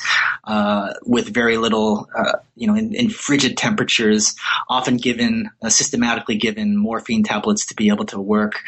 uh, 0.45 0.93
with 1.05 1.33
very 1.33 1.57
little 1.57 2.09
uh, 2.17 2.39
you 2.57 2.67
know 2.67 2.75
in, 2.75 2.95
in, 2.95 3.11
frigid 3.11 3.57
temperatures, 3.57 4.37
often 4.69 4.97
given 4.97 5.51
uh, 5.63 5.69
systematically 5.69 6.37
given 6.37 6.77
morphine 6.77 7.23
tablets 7.23 7.67
to 7.67 7.75
be 7.75 7.89
able 7.89 8.05
to 8.05 8.21
work. 8.21 8.61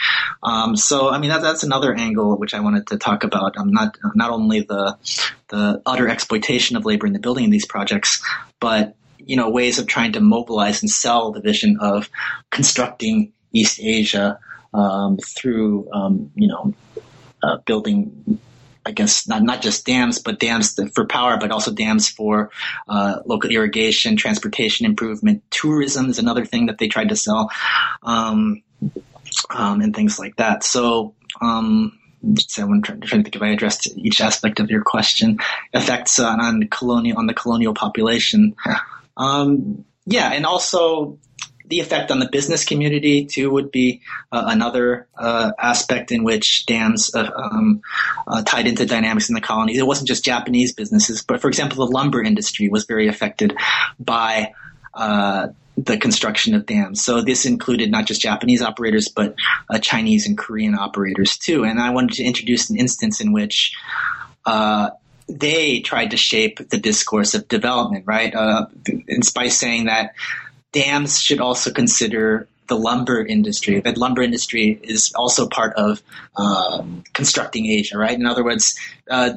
Um, 0.42 0.76
so 0.76 1.10
I 1.10 1.18
mean 1.18 1.30
that, 1.30 1.42
that's 1.42 1.62
another 1.62 1.94
angle 1.94 2.36
which 2.36 2.54
I 2.54 2.60
wanted 2.60 2.86
to 2.88 2.98
talk 2.98 3.24
about. 3.24 3.56
Um, 3.56 3.70
not 3.70 3.96
not 4.14 4.30
only 4.30 4.60
the 4.60 4.96
the 5.52 5.82
utter 5.84 6.08
exploitation 6.08 6.76
of 6.76 6.86
labor 6.86 7.06
in 7.06 7.12
the 7.12 7.18
building 7.20 7.44
of 7.44 7.50
these 7.50 7.66
projects, 7.66 8.24
but 8.58 8.96
you 9.18 9.36
know 9.36 9.50
ways 9.50 9.78
of 9.78 9.86
trying 9.86 10.12
to 10.12 10.20
mobilize 10.20 10.82
and 10.82 10.90
sell 10.90 11.30
the 11.30 11.40
vision 11.40 11.76
of 11.80 12.08
constructing 12.50 13.32
East 13.52 13.78
Asia 13.80 14.40
um, 14.74 15.18
through 15.18 15.88
um, 15.92 16.32
you 16.34 16.48
know 16.48 16.74
uh, 17.44 17.58
building. 17.58 18.40
I 18.84 18.90
guess 18.90 19.28
not 19.28 19.42
not 19.42 19.62
just 19.62 19.86
dams, 19.86 20.18
but 20.18 20.40
dams 20.40 20.76
for 20.94 21.06
power, 21.06 21.36
but 21.36 21.52
also 21.52 21.70
dams 21.70 22.08
for 22.08 22.50
uh, 22.88 23.18
local 23.26 23.50
irrigation, 23.50 24.16
transportation 24.16 24.86
improvement, 24.86 25.44
tourism 25.50 26.08
is 26.10 26.18
another 26.18 26.44
thing 26.44 26.66
that 26.66 26.78
they 26.78 26.88
tried 26.88 27.10
to 27.10 27.16
sell, 27.16 27.52
um, 28.02 28.62
um 29.50 29.82
and 29.82 29.94
things 29.94 30.18
like 30.18 30.34
that. 30.36 30.64
So 30.64 31.14
um, 31.40 31.96
so 32.38 32.62
I'm 32.62 32.82
trying, 32.82 33.00
trying 33.00 33.20
to 33.20 33.24
think 33.24 33.36
if 33.36 33.42
I 33.42 33.48
addressed 33.48 33.96
each 33.96 34.20
aspect 34.20 34.60
of 34.60 34.70
your 34.70 34.82
question. 34.82 35.38
Effects 35.72 36.18
on, 36.18 36.40
on 36.40 36.68
colonial 36.68 37.18
on 37.18 37.26
the 37.26 37.34
colonial 37.34 37.74
population. 37.74 38.54
Um, 39.16 39.84
yeah, 40.06 40.32
and 40.32 40.46
also 40.46 41.18
the 41.72 41.80
effect 41.80 42.10
on 42.10 42.18
the 42.18 42.28
business 42.30 42.64
community 42.64 43.24
too 43.24 43.50
would 43.50 43.70
be 43.70 44.02
uh, 44.30 44.44
another 44.46 45.08
uh, 45.16 45.52
aspect 45.58 46.12
in 46.12 46.22
which 46.22 46.66
dams 46.66 47.14
uh, 47.14 47.30
um, 47.34 47.80
uh, 48.26 48.42
tied 48.42 48.66
into 48.66 48.84
dynamics 48.84 49.28
in 49.28 49.34
the 49.34 49.40
colonies. 49.40 49.78
It 49.78 49.86
wasn't 49.86 50.08
just 50.08 50.24
Japanese 50.24 50.74
businesses, 50.74 51.22
but 51.22 51.40
for 51.40 51.48
example, 51.48 51.86
the 51.86 51.92
lumber 51.92 52.22
industry 52.22 52.68
was 52.68 52.84
very 52.84 53.08
affected 53.08 53.56
by 53.98 54.52
uh, 54.92 55.48
the 55.76 55.96
construction 55.96 56.54
of 56.54 56.66
dams. 56.66 57.02
So 57.02 57.22
this 57.22 57.46
included 57.46 57.90
not 57.90 58.06
just 58.06 58.20
Japanese 58.20 58.62
operators, 58.62 59.08
but 59.08 59.34
uh, 59.70 59.78
Chinese 59.78 60.26
and 60.26 60.36
Korean 60.36 60.74
operators 60.74 61.36
too. 61.36 61.64
And 61.64 61.80
I 61.80 61.90
wanted 61.90 62.12
to 62.16 62.24
introduce 62.24 62.70
an 62.70 62.78
instance 62.78 63.20
in 63.20 63.32
which 63.32 63.74
uh, 64.44 64.90
they 65.28 65.80
tried 65.80 66.10
to 66.10 66.16
shape 66.16 66.58
the 66.68 66.78
discourse 66.78 67.34
of 67.34 67.48
development, 67.48 68.04
right? 68.06 68.34
Uh, 68.34 68.66
by 69.34 69.48
saying 69.48 69.86
that 69.86 70.14
dams 70.72 71.20
should 71.20 71.40
also 71.40 71.70
consider 71.70 72.48
the 72.68 72.76
lumber 72.76 73.24
industry. 73.24 73.80
That 73.80 73.98
lumber 73.98 74.22
industry 74.22 74.78
is 74.82 75.12
also 75.14 75.48
part 75.48 75.74
of 75.76 76.02
uh, 76.36 76.82
constructing 77.12 77.66
Asia, 77.66 77.98
right? 77.98 78.18
In 78.18 78.26
other 78.26 78.44
words, 78.44 78.78
uh, 79.10 79.34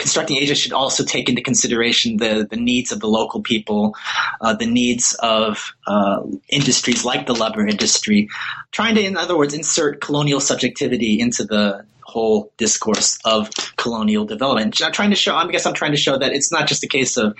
constructing 0.00 0.38
Asia 0.38 0.54
should 0.54 0.72
also 0.72 1.04
take 1.04 1.28
into 1.28 1.42
consideration 1.42 2.16
the, 2.16 2.48
the 2.50 2.56
needs 2.56 2.90
of 2.90 3.00
the 3.00 3.06
local 3.06 3.42
people, 3.42 3.94
uh, 4.40 4.54
the 4.54 4.66
needs 4.66 5.14
of 5.20 5.72
uh, 5.86 6.22
industries 6.48 7.04
like 7.04 7.26
the 7.26 7.34
lumber 7.34 7.66
industry, 7.66 8.28
trying 8.72 8.94
to, 8.96 9.04
in 9.04 9.16
other 9.16 9.36
words, 9.36 9.54
insert 9.54 10.00
colonial 10.00 10.40
subjectivity 10.40 11.20
into 11.20 11.44
the 11.44 11.84
whole 12.02 12.50
discourse 12.56 13.18
of 13.24 13.50
colonial 13.76 14.24
development. 14.24 14.74
I'm 14.82 14.90
trying 14.90 15.10
to 15.10 15.16
show, 15.16 15.36
I 15.36 15.46
guess 15.46 15.66
I'm 15.66 15.74
trying 15.74 15.92
to 15.92 15.98
show 15.98 16.18
that 16.18 16.32
it's 16.32 16.50
not 16.50 16.66
just 16.66 16.82
a 16.82 16.88
case 16.88 17.16
of 17.16 17.36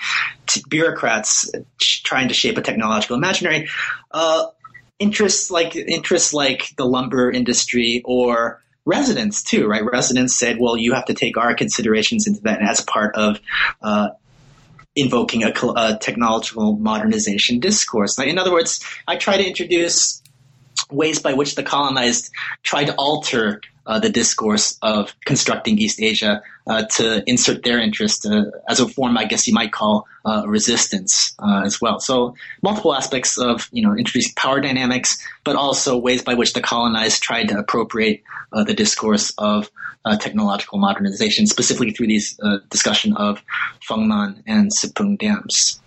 t- 0.46 0.62
bureaucrats 0.68 1.50
trying 2.04 2.28
to 2.28 2.34
shape 2.34 2.56
a 2.56 2.62
technological 2.62 3.16
imaginary. 3.16 3.68
Uh, 4.12 4.46
interests 5.00 5.50
like 5.50 5.74
interests 5.74 6.34
like 6.34 6.74
the 6.76 6.84
lumber 6.84 7.30
industry 7.30 8.02
or 8.04 8.62
residents 8.90 9.42
too, 9.42 9.66
right? 9.68 9.82
Residents 9.84 10.36
said, 10.36 10.58
well, 10.58 10.76
you 10.76 10.92
have 10.94 11.04
to 11.06 11.14
take 11.14 11.36
our 11.36 11.54
considerations 11.54 12.26
into 12.26 12.40
that 12.42 12.60
as 12.60 12.80
part 12.80 13.14
of 13.14 13.40
uh, 13.80 14.10
invoking 14.96 15.44
a, 15.44 15.52
a, 15.76 15.98
technological 16.00 16.76
modernization 16.76 17.60
discourse. 17.60 18.18
In 18.18 18.38
other 18.38 18.52
words, 18.52 18.84
I 19.06 19.16
try 19.16 19.36
to 19.36 19.46
introduce 19.46 20.20
ways 20.90 21.20
by 21.20 21.34
which 21.34 21.54
the 21.54 21.62
colonized 21.62 22.30
try 22.62 22.84
to 22.84 22.94
alter 22.96 23.60
uh, 23.86 23.98
the 24.00 24.10
discourse 24.10 24.76
of 24.82 25.14
constructing 25.24 25.78
East 25.78 26.00
Asia 26.00 26.42
uh, 26.70 26.84
to 26.84 27.28
insert 27.28 27.64
their 27.64 27.80
interest 27.80 28.24
uh, 28.24 28.44
as 28.68 28.78
a 28.78 28.86
form, 28.86 29.18
I 29.18 29.24
guess 29.24 29.48
you 29.48 29.52
might 29.52 29.72
call 29.72 30.06
uh, 30.24 30.44
resistance 30.46 31.34
uh, 31.40 31.62
as 31.64 31.80
well. 31.80 31.98
So 31.98 32.36
multiple 32.62 32.94
aspects 32.94 33.38
of 33.38 33.68
you 33.72 33.82
know 33.82 33.92
introducing 33.96 34.34
power 34.36 34.60
dynamics, 34.60 35.18
but 35.42 35.56
also 35.56 35.96
ways 35.96 36.22
by 36.22 36.34
which 36.34 36.52
the 36.52 36.60
colonized 36.60 37.24
tried 37.24 37.48
to 37.48 37.58
appropriate 37.58 38.22
uh, 38.52 38.62
the 38.62 38.74
discourse 38.74 39.32
of 39.36 39.68
technological 40.20 40.78
modernization, 40.78 41.46
specifically 41.46 41.90
through 41.90 42.06
these 42.06 42.38
discussion 42.70 43.14
of 43.16 43.42
Fengman 43.86 44.42
and 44.46 44.70
Supong 44.70 45.18
dams. 45.18 45.80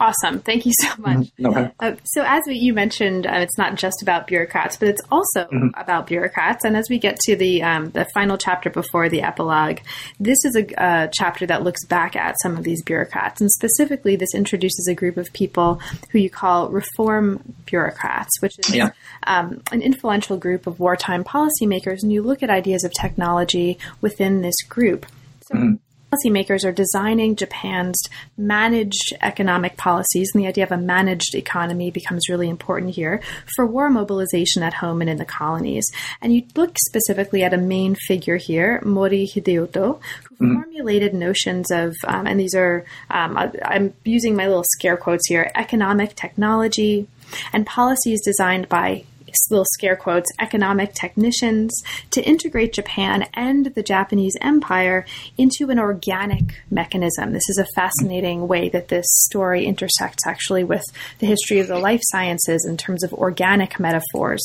Awesome. 0.00 0.40
Thank 0.40 0.66
you 0.66 0.72
so 0.80 0.88
much. 0.98 1.18
Mm-hmm. 1.18 1.46
Okay. 1.46 1.70
Uh, 1.80 1.94
so, 2.04 2.24
as 2.26 2.42
we, 2.46 2.56
you 2.56 2.72
mentioned, 2.72 3.26
uh, 3.26 3.34
it's 3.34 3.56
not 3.56 3.76
just 3.76 4.02
about 4.02 4.26
bureaucrats, 4.26 4.76
but 4.76 4.88
it's 4.88 5.02
also 5.10 5.44
mm-hmm. 5.44 5.68
about 5.76 6.06
bureaucrats. 6.06 6.64
And 6.64 6.76
as 6.76 6.88
we 6.90 6.98
get 6.98 7.18
to 7.20 7.36
the 7.36 7.62
um, 7.62 7.90
the 7.90 8.06
final 8.14 8.36
chapter 8.36 8.70
before 8.70 9.08
the 9.08 9.22
epilogue, 9.22 9.78
this 10.18 10.38
is 10.44 10.56
a, 10.56 10.66
a, 10.82 11.10
chapter 11.12 11.46
that 11.46 11.62
looks 11.62 11.84
back 11.86 12.16
at 12.16 12.36
some 12.42 12.56
of 12.56 12.64
these 12.64 12.82
bureaucrats, 12.82 13.40
and 13.40 13.50
specifically, 13.50 14.16
this 14.16 14.34
introduces 14.34 14.88
a 14.88 14.94
group 14.94 15.16
of 15.16 15.32
people 15.32 15.80
who 16.10 16.18
you 16.18 16.30
call 16.30 16.68
reform 16.68 17.54
bureaucrats, 17.66 18.40
which 18.40 18.58
is 18.58 18.74
yeah. 18.74 18.90
um, 19.26 19.62
an 19.70 19.82
influential 19.82 20.36
group 20.36 20.66
of 20.66 20.80
wartime 20.80 21.24
policymakers. 21.24 22.02
And 22.02 22.12
you 22.12 22.22
look 22.22 22.42
at 22.42 22.50
ideas 22.50 22.84
of 22.84 22.92
technology 22.92 23.78
within 24.00 24.42
this 24.42 24.56
group. 24.68 25.06
So, 25.42 25.54
mm-hmm 25.54 25.74
policymakers 26.14 26.64
are 26.64 26.72
designing 26.72 27.36
Japan's 27.36 28.00
managed 28.36 29.12
economic 29.22 29.76
policies, 29.76 30.30
and 30.34 30.42
the 30.42 30.48
idea 30.48 30.64
of 30.64 30.72
a 30.72 30.76
managed 30.76 31.34
economy 31.34 31.90
becomes 31.90 32.28
really 32.28 32.48
important 32.48 32.94
here 32.94 33.20
for 33.54 33.66
war 33.66 33.90
mobilization 33.90 34.62
at 34.62 34.74
home 34.74 35.00
and 35.00 35.10
in 35.10 35.18
the 35.18 35.24
colonies. 35.24 35.84
And 36.20 36.34
you 36.34 36.42
look 36.54 36.76
specifically 36.86 37.42
at 37.42 37.54
a 37.54 37.58
main 37.58 37.94
figure 37.94 38.36
here, 38.36 38.80
Mori 38.84 39.26
Hideyoto, 39.26 40.00
who 40.24 40.34
mm-hmm. 40.34 40.54
formulated 40.54 41.14
notions 41.14 41.70
of, 41.70 41.94
um, 42.06 42.26
and 42.26 42.38
these 42.38 42.54
are, 42.54 42.84
um, 43.10 43.36
I'm 43.64 43.94
using 44.04 44.36
my 44.36 44.46
little 44.46 44.64
scare 44.76 44.96
quotes 44.96 45.28
here, 45.28 45.50
economic 45.54 46.14
technology 46.14 47.08
and 47.52 47.66
policies 47.66 48.20
designed 48.24 48.68
by 48.68 49.04
little 49.50 49.66
scare 49.72 49.96
quotes, 49.96 50.30
economic 50.40 50.94
technicians 50.94 51.82
to 52.10 52.22
integrate 52.22 52.72
Japan 52.72 53.26
and 53.34 53.66
the 53.66 53.82
Japanese 53.82 54.36
Empire 54.40 55.04
into 55.38 55.70
an 55.70 55.78
organic 55.78 56.62
mechanism. 56.70 57.32
This 57.32 57.48
is 57.48 57.58
a 57.58 57.66
fascinating 57.74 58.48
way 58.48 58.68
that 58.70 58.88
this 58.88 59.06
story 59.08 59.66
intersects 59.66 60.26
actually 60.26 60.64
with 60.64 60.84
the 61.18 61.26
history 61.26 61.60
of 61.60 61.68
the 61.68 61.78
life 61.78 62.00
sciences 62.04 62.66
in 62.68 62.76
terms 62.76 63.02
of 63.02 63.12
organic 63.12 63.78
metaphors 63.78 64.42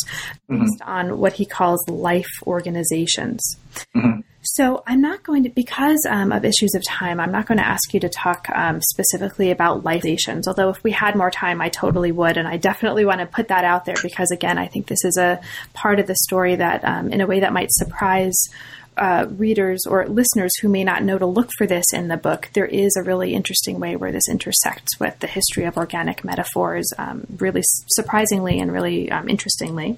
mm-hmm. 0.50 0.62
based 0.64 0.82
on 0.84 1.20
what 1.20 1.34
he 1.34 1.46
calls 1.46 1.88
life 1.88 2.30
organizations. 2.46 3.58
Mm-hmm. 3.96 4.22
So 4.54 4.84
I'm 4.88 5.00
not 5.00 5.22
going 5.22 5.43
to, 5.43 5.50
because 5.50 6.04
um, 6.10 6.32
of 6.32 6.43
issues 6.43 6.74
of 6.74 6.84
time, 6.84 7.20
I'm 7.20 7.32
not 7.32 7.45
going 7.45 7.60
to 7.60 7.68
ask 7.68 7.93
you 7.93 8.00
to 8.00 8.10
talk 8.10 8.47
um, 8.50 8.82
specifically 8.82 9.52
about 9.52 9.84
life 9.84 10.02
stations. 10.02 10.47
Although 10.47 10.70
if 10.70 10.84
we 10.84 10.91
had 10.91 11.16
more 11.16 11.30
time, 11.30 11.62
I 11.62 11.70
totally 11.70 12.12
would, 12.12 12.36
and 12.36 12.47
I 12.47 12.58
definitely 12.58 13.06
want 13.06 13.20
to 13.20 13.28
put 13.28 13.50
that 13.50 13.64
out 13.64 13.86
there 13.86 13.95
because 14.02 14.32
again, 14.32 14.58
I 14.58 14.66
think 14.66 14.88
this 14.88 15.06
is 15.06 15.18
a 15.18 15.39
part 15.74 16.00
of 16.00 16.08
the 16.08 16.16
story 16.16 16.56
that, 16.56 16.84
um, 16.84 17.14
in 17.14 17.22
a 17.22 17.28
way, 17.28 17.41
that 17.41 17.54
might 17.54 17.70
surprise 17.72 18.36
uh, 19.00 19.26
readers 19.30 19.86
or 19.88 20.08
listeners 20.08 20.52
who 20.62 20.70
may 20.70 20.84
not 20.84 21.04
know 21.04 21.18
to 21.18 21.26
look 21.26 21.50
for 21.58 21.66
this 21.66 21.86
in 21.93 22.10
the 22.10 22.18
book, 22.18 22.50
there 22.54 22.66
is 22.66 22.95
a 22.95 23.04
really 23.04 23.34
interesting 23.34 23.80
way 23.80 23.95
where 23.95 24.12
this 24.12 24.28
intersects 24.30 25.00
with 25.00 25.18
the 25.20 25.28
history 25.28 25.64
of 25.66 25.78
organic 25.78 26.24
metaphors, 26.24 26.91
um, 26.97 27.26
really 27.38 27.62
surprisingly 27.88 28.60
and 28.60 28.72
really 28.72 29.10
um, 29.12 29.30
interestingly. 29.30 29.97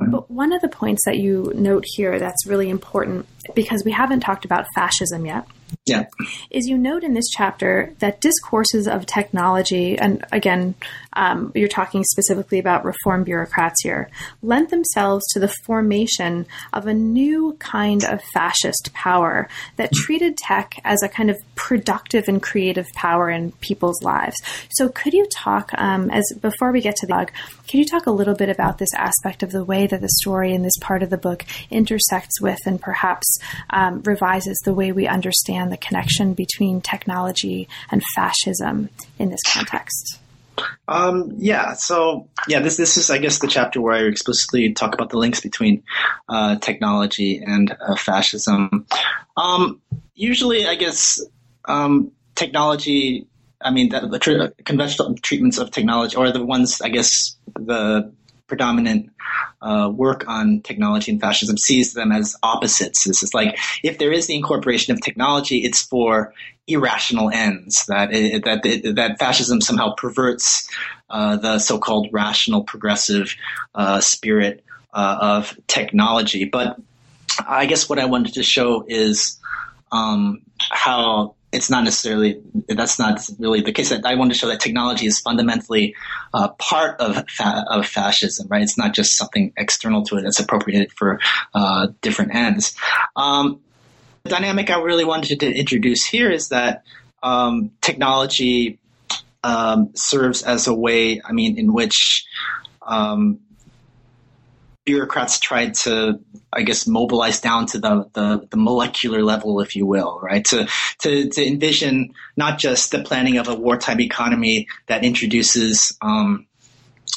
Mm-hmm. 0.00 0.10
But 0.12 0.30
one 0.30 0.52
of 0.52 0.62
the 0.62 0.68
points 0.68 1.02
that 1.06 1.18
you 1.18 1.52
note 1.54 1.84
here 1.86 2.18
that's 2.18 2.46
really 2.46 2.70
important, 2.70 3.26
because 3.54 3.82
we 3.84 3.92
haven't 3.92 4.20
talked 4.20 4.44
about 4.44 4.66
fascism 4.74 5.26
yet, 5.26 5.46
yeah. 5.84 6.04
is 6.50 6.68
you 6.68 6.78
note 6.78 7.02
in 7.02 7.14
this 7.14 7.28
chapter 7.28 7.92
that 7.98 8.20
discourses 8.20 8.86
of 8.86 9.06
technology, 9.06 9.98
and 9.98 10.24
again, 10.32 10.74
um, 11.16 11.50
you're 11.54 11.68
talking 11.68 12.04
specifically 12.04 12.58
about 12.58 12.84
reform 12.84 13.24
bureaucrats 13.24 13.82
here, 13.82 14.08
lent 14.42 14.70
themselves 14.70 15.24
to 15.30 15.40
the 15.40 15.52
formation 15.64 16.46
of 16.72 16.86
a 16.86 16.94
new 16.94 17.56
kind 17.58 18.04
of 18.04 18.22
fascist 18.34 18.90
power 18.92 19.48
that 19.76 19.92
treated 19.92 20.36
tech 20.36 20.74
as 20.84 21.02
a 21.02 21.08
kind 21.08 21.30
of 21.30 21.36
productive 21.54 22.28
and 22.28 22.42
creative 22.42 22.86
power 22.94 23.30
in 23.30 23.52
people's 23.60 24.02
lives. 24.02 24.36
So, 24.70 24.88
could 24.90 25.14
you 25.14 25.26
talk, 25.32 25.70
um, 25.78 26.10
as 26.10 26.24
before 26.40 26.70
we 26.70 26.80
get 26.80 26.96
to 26.96 27.06
the 27.06 27.14
blog, 27.14 27.28
can 27.66 27.80
you 27.80 27.86
talk 27.86 28.06
a 28.06 28.10
little 28.12 28.34
bit 28.34 28.50
about 28.50 28.78
this 28.78 28.94
aspect 28.94 29.42
of 29.42 29.50
the 29.50 29.64
way 29.64 29.86
that 29.86 30.00
the 30.00 30.08
story 30.08 30.52
in 30.52 30.62
this 30.62 30.76
part 30.80 31.02
of 31.02 31.10
the 31.10 31.16
book 31.16 31.44
intersects 31.70 32.40
with 32.40 32.58
and 32.66 32.80
perhaps 32.80 33.38
um, 33.70 34.02
revises 34.02 34.60
the 34.64 34.74
way 34.74 34.92
we 34.92 35.06
understand 35.06 35.72
the 35.72 35.76
connection 35.76 36.34
between 36.34 36.80
technology 36.80 37.68
and 37.90 38.02
fascism 38.14 38.90
in 39.18 39.30
this 39.30 39.42
context? 39.46 40.20
Um, 40.88 41.32
yeah, 41.36 41.74
so 41.74 42.28
yeah, 42.48 42.60
this 42.60 42.76
this 42.76 42.96
is 42.96 43.10
I 43.10 43.18
guess 43.18 43.38
the 43.38 43.48
chapter 43.48 43.80
where 43.80 43.94
I 43.94 44.02
explicitly 44.02 44.72
talk 44.72 44.94
about 44.94 45.10
the 45.10 45.18
links 45.18 45.40
between 45.40 45.82
uh, 46.28 46.56
technology 46.56 47.42
and 47.44 47.76
uh, 47.80 47.96
fascism. 47.96 48.86
Um, 49.36 49.80
usually, 50.14 50.66
I 50.66 50.74
guess 50.74 51.20
um, 51.66 52.12
technology. 52.34 53.26
I 53.60 53.70
mean, 53.70 53.88
the, 53.88 54.00
the 54.00 54.52
conventional 54.64 55.14
treatments 55.16 55.58
of 55.58 55.70
technology, 55.70 56.16
or 56.16 56.30
the 56.30 56.44
ones 56.44 56.80
I 56.80 56.88
guess 56.88 57.36
the 57.54 58.12
predominant 58.46 59.10
uh, 59.60 59.90
work 59.94 60.24
on 60.28 60.60
technology 60.60 61.12
and 61.12 61.20
fascism 61.20 61.56
sees 61.56 61.92
them 61.92 62.12
as 62.12 62.36
opposites. 62.42 63.04
This 63.04 63.22
is 63.22 63.34
like 63.34 63.58
if 63.82 63.98
there 63.98 64.12
is 64.12 64.26
the 64.26 64.34
incorporation 64.34 64.92
of 64.92 65.00
technology, 65.00 65.58
it's 65.58 65.82
for 65.82 66.32
irrational 66.66 67.30
ends. 67.30 67.84
That 67.86 68.12
it, 68.12 68.44
that 68.44 68.64
it, 68.64 68.96
that 68.96 69.18
fascism 69.18 69.60
somehow 69.60 69.94
perverts 69.94 70.68
uh, 71.10 71.36
the 71.36 71.58
so-called 71.58 72.08
rational, 72.12 72.64
progressive 72.64 73.34
uh, 73.74 74.00
spirit 74.00 74.64
uh, 74.92 75.18
of 75.20 75.56
technology. 75.66 76.44
But 76.44 76.78
I 77.46 77.66
guess 77.66 77.88
what 77.88 77.98
I 77.98 78.06
wanted 78.06 78.34
to 78.34 78.42
show 78.42 78.84
is 78.88 79.38
um, 79.92 80.42
how 80.58 81.35
it's 81.52 81.70
not 81.70 81.84
necessarily 81.84 82.40
that's 82.68 82.98
not 82.98 83.20
really 83.38 83.60
the 83.60 83.72
case. 83.72 83.92
I 83.92 84.14
want 84.14 84.32
to 84.32 84.38
show 84.38 84.48
that 84.48 84.60
technology 84.60 85.06
is 85.06 85.20
fundamentally 85.20 85.94
uh, 86.34 86.48
part 86.48 87.00
of 87.00 87.24
fa- 87.28 87.64
of 87.70 87.86
fascism, 87.86 88.48
right? 88.48 88.62
It's 88.62 88.76
not 88.76 88.94
just 88.94 89.16
something 89.16 89.52
external 89.56 90.02
to 90.04 90.16
it 90.16 90.22
that's 90.22 90.40
appropriated 90.40 90.92
for 90.92 91.20
uh, 91.54 91.88
different 92.02 92.34
ends. 92.34 92.76
Um, 93.14 93.60
the 94.24 94.30
dynamic 94.30 94.70
I 94.70 94.80
really 94.80 95.04
wanted 95.04 95.40
to 95.40 95.52
introduce 95.52 96.04
here 96.04 96.30
is 96.30 96.48
that 96.48 96.82
um, 97.22 97.70
technology 97.80 98.78
um, 99.44 99.90
serves 99.94 100.42
as 100.42 100.66
a 100.66 100.74
way, 100.74 101.20
I 101.24 101.32
mean, 101.32 101.58
in 101.58 101.72
which 101.72 102.26
um, 102.82 103.40
bureaucrats 104.86 105.38
tried 105.38 105.74
to, 105.74 106.18
I 106.52 106.62
guess, 106.62 106.86
mobilize 106.86 107.40
down 107.40 107.66
to 107.66 107.78
the, 107.78 108.08
the, 108.14 108.46
the, 108.50 108.56
molecular 108.56 109.22
level, 109.22 109.60
if 109.60 109.76
you 109.76 109.84
will, 109.84 110.18
right? 110.22 110.44
To, 110.46 110.66
to, 111.00 111.28
to 111.28 111.46
envision 111.46 112.14
not 112.36 112.58
just 112.58 112.92
the 112.92 113.02
planning 113.02 113.36
of 113.36 113.48
a 113.48 113.54
wartime 113.54 114.00
economy 114.00 114.68
that 114.86 115.04
introduces, 115.04 115.98
um, 116.00 116.46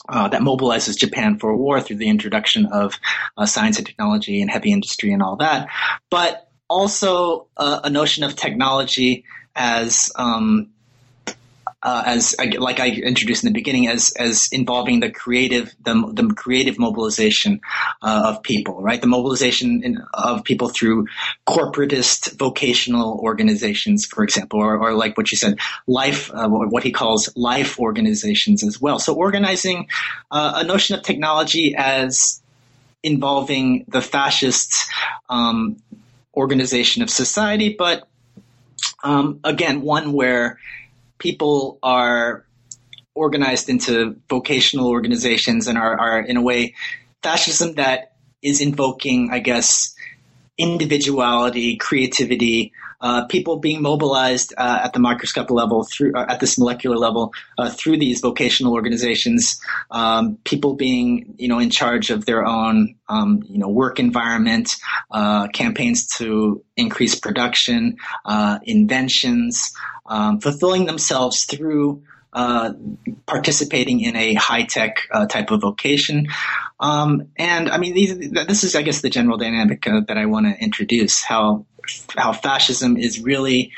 uh, 0.09 0.27
that 0.27 0.41
mobilizes 0.41 0.97
Japan 0.97 1.37
for 1.37 1.55
war 1.55 1.79
through 1.79 1.97
the 1.97 2.09
introduction 2.09 2.65
of 2.65 2.95
uh, 3.37 3.45
science 3.45 3.77
and 3.77 3.85
technology 3.85 4.41
and 4.41 4.49
heavy 4.49 4.71
industry 4.71 5.13
and 5.13 5.21
all 5.21 5.37
that, 5.37 5.67
but 6.09 6.49
also 6.67 7.47
uh, 7.55 7.81
a 7.83 7.89
notion 7.89 8.23
of 8.23 8.35
technology 8.35 9.25
as 9.55 10.11
um, 10.15 10.71
uh, 11.81 12.03
as 12.05 12.35
like 12.57 12.79
I 12.79 12.89
introduced 12.89 13.43
in 13.43 13.47
the 13.47 13.57
beginning, 13.57 13.87
as 13.87 14.11
as 14.17 14.49
involving 14.51 14.99
the 14.99 15.09
creative 15.09 15.73
the, 15.83 15.93
the 16.13 16.33
creative 16.33 16.77
mobilization 16.77 17.61
uh, 18.01 18.33
of 18.33 18.43
people, 18.43 18.81
right? 18.81 18.99
The 18.99 19.07
mobilization 19.07 19.81
in, 19.83 20.03
of 20.13 20.43
people 20.43 20.69
through 20.69 21.07
corporatist 21.47 22.37
vocational 22.37 23.19
organizations, 23.19 24.05
for 24.05 24.23
example, 24.23 24.59
or, 24.59 24.77
or 24.77 24.93
like 24.93 25.17
what 25.17 25.31
you 25.31 25.37
said, 25.37 25.57
life, 25.87 26.29
uh, 26.33 26.49
what 26.49 26.83
he 26.83 26.91
calls 26.91 27.29
life 27.37 27.79
organizations 27.79 28.63
as 28.63 28.81
well. 28.81 28.99
So 28.99 29.15
organizing 29.15 29.87
uh, 30.31 30.53
a 30.57 30.63
notion 30.65 30.97
of 30.97 31.03
technology 31.03 31.75
as 31.77 32.41
involving 33.03 33.85
the 33.87 34.01
fascist 34.01 34.91
um, 35.29 35.77
organization 36.35 37.03
of 37.03 37.09
society, 37.09 37.75
but 37.77 38.07
um, 39.03 39.39
again, 39.45 39.81
one 39.81 40.11
where 40.11 40.59
people 41.19 41.77
are 41.83 42.45
organized 43.13 43.69
into 43.69 44.15
vocational 44.29 44.87
organizations 44.87 45.67
and 45.67 45.77
are, 45.77 45.99
are 45.99 46.21
in 46.21 46.37
a 46.37 46.41
way 46.41 46.73
fascism 47.21 47.75
that 47.75 48.13
is 48.41 48.61
invoking, 48.61 49.29
I 49.31 49.39
guess, 49.39 49.93
individuality, 50.59 51.77
creativity, 51.77 52.73
uh, 53.01 53.25
people 53.27 53.57
being 53.57 53.81
mobilized 53.81 54.53
uh, 54.57 54.81
at 54.83 54.93
the 54.93 54.99
microscopic 54.99 55.51
level 55.51 55.85
through 55.85 56.11
uh, 56.13 56.25
at 56.27 56.41
this 56.41 56.57
molecular 56.57 56.97
level 56.97 57.33
uh, 57.57 57.69
through 57.69 57.97
these 57.97 58.19
vocational 58.19 58.73
organizations, 58.73 59.59
um, 59.89 60.37
people 60.43 60.75
being 60.75 61.33
you 61.37 61.47
know 61.47 61.59
in 61.59 61.69
charge 61.69 62.09
of 62.09 62.25
their 62.25 62.45
own 62.45 62.95
um, 63.07 63.41
you 63.47 63.57
know 63.57 63.69
work 63.69 63.99
environment, 63.99 64.75
uh, 65.11 65.47
campaigns 65.47 66.07
to 66.07 66.63
increase 66.75 67.15
production, 67.15 67.95
uh, 68.25 68.59
inventions, 68.63 69.71
um, 70.05 70.39
fulfilling 70.39 70.85
themselves 70.85 71.45
through. 71.45 72.03
participating 73.25 74.01
in 74.01 74.15
a 74.15 74.35
high 74.35 74.63
tech 74.63 75.07
type 75.29 75.49
of 75.49 75.61
vocation, 75.61 76.27
um, 76.79 77.27
and 77.37 77.69
I 77.69 77.77
mean, 77.77 77.93
these, 77.93 78.31
this 78.31 78.63
is, 78.63 78.75
I 78.75 78.81
guess, 78.81 79.01
the 79.01 79.09
general 79.09 79.37
dynamic 79.37 79.83
that 79.83 80.17
I 80.17 80.25
want 80.25 80.45
to 80.45 80.63
introduce. 80.63 81.23
How 81.23 81.65
how 82.15 82.33
fascism 82.33 82.97
is 82.97 83.19
really 83.19 83.71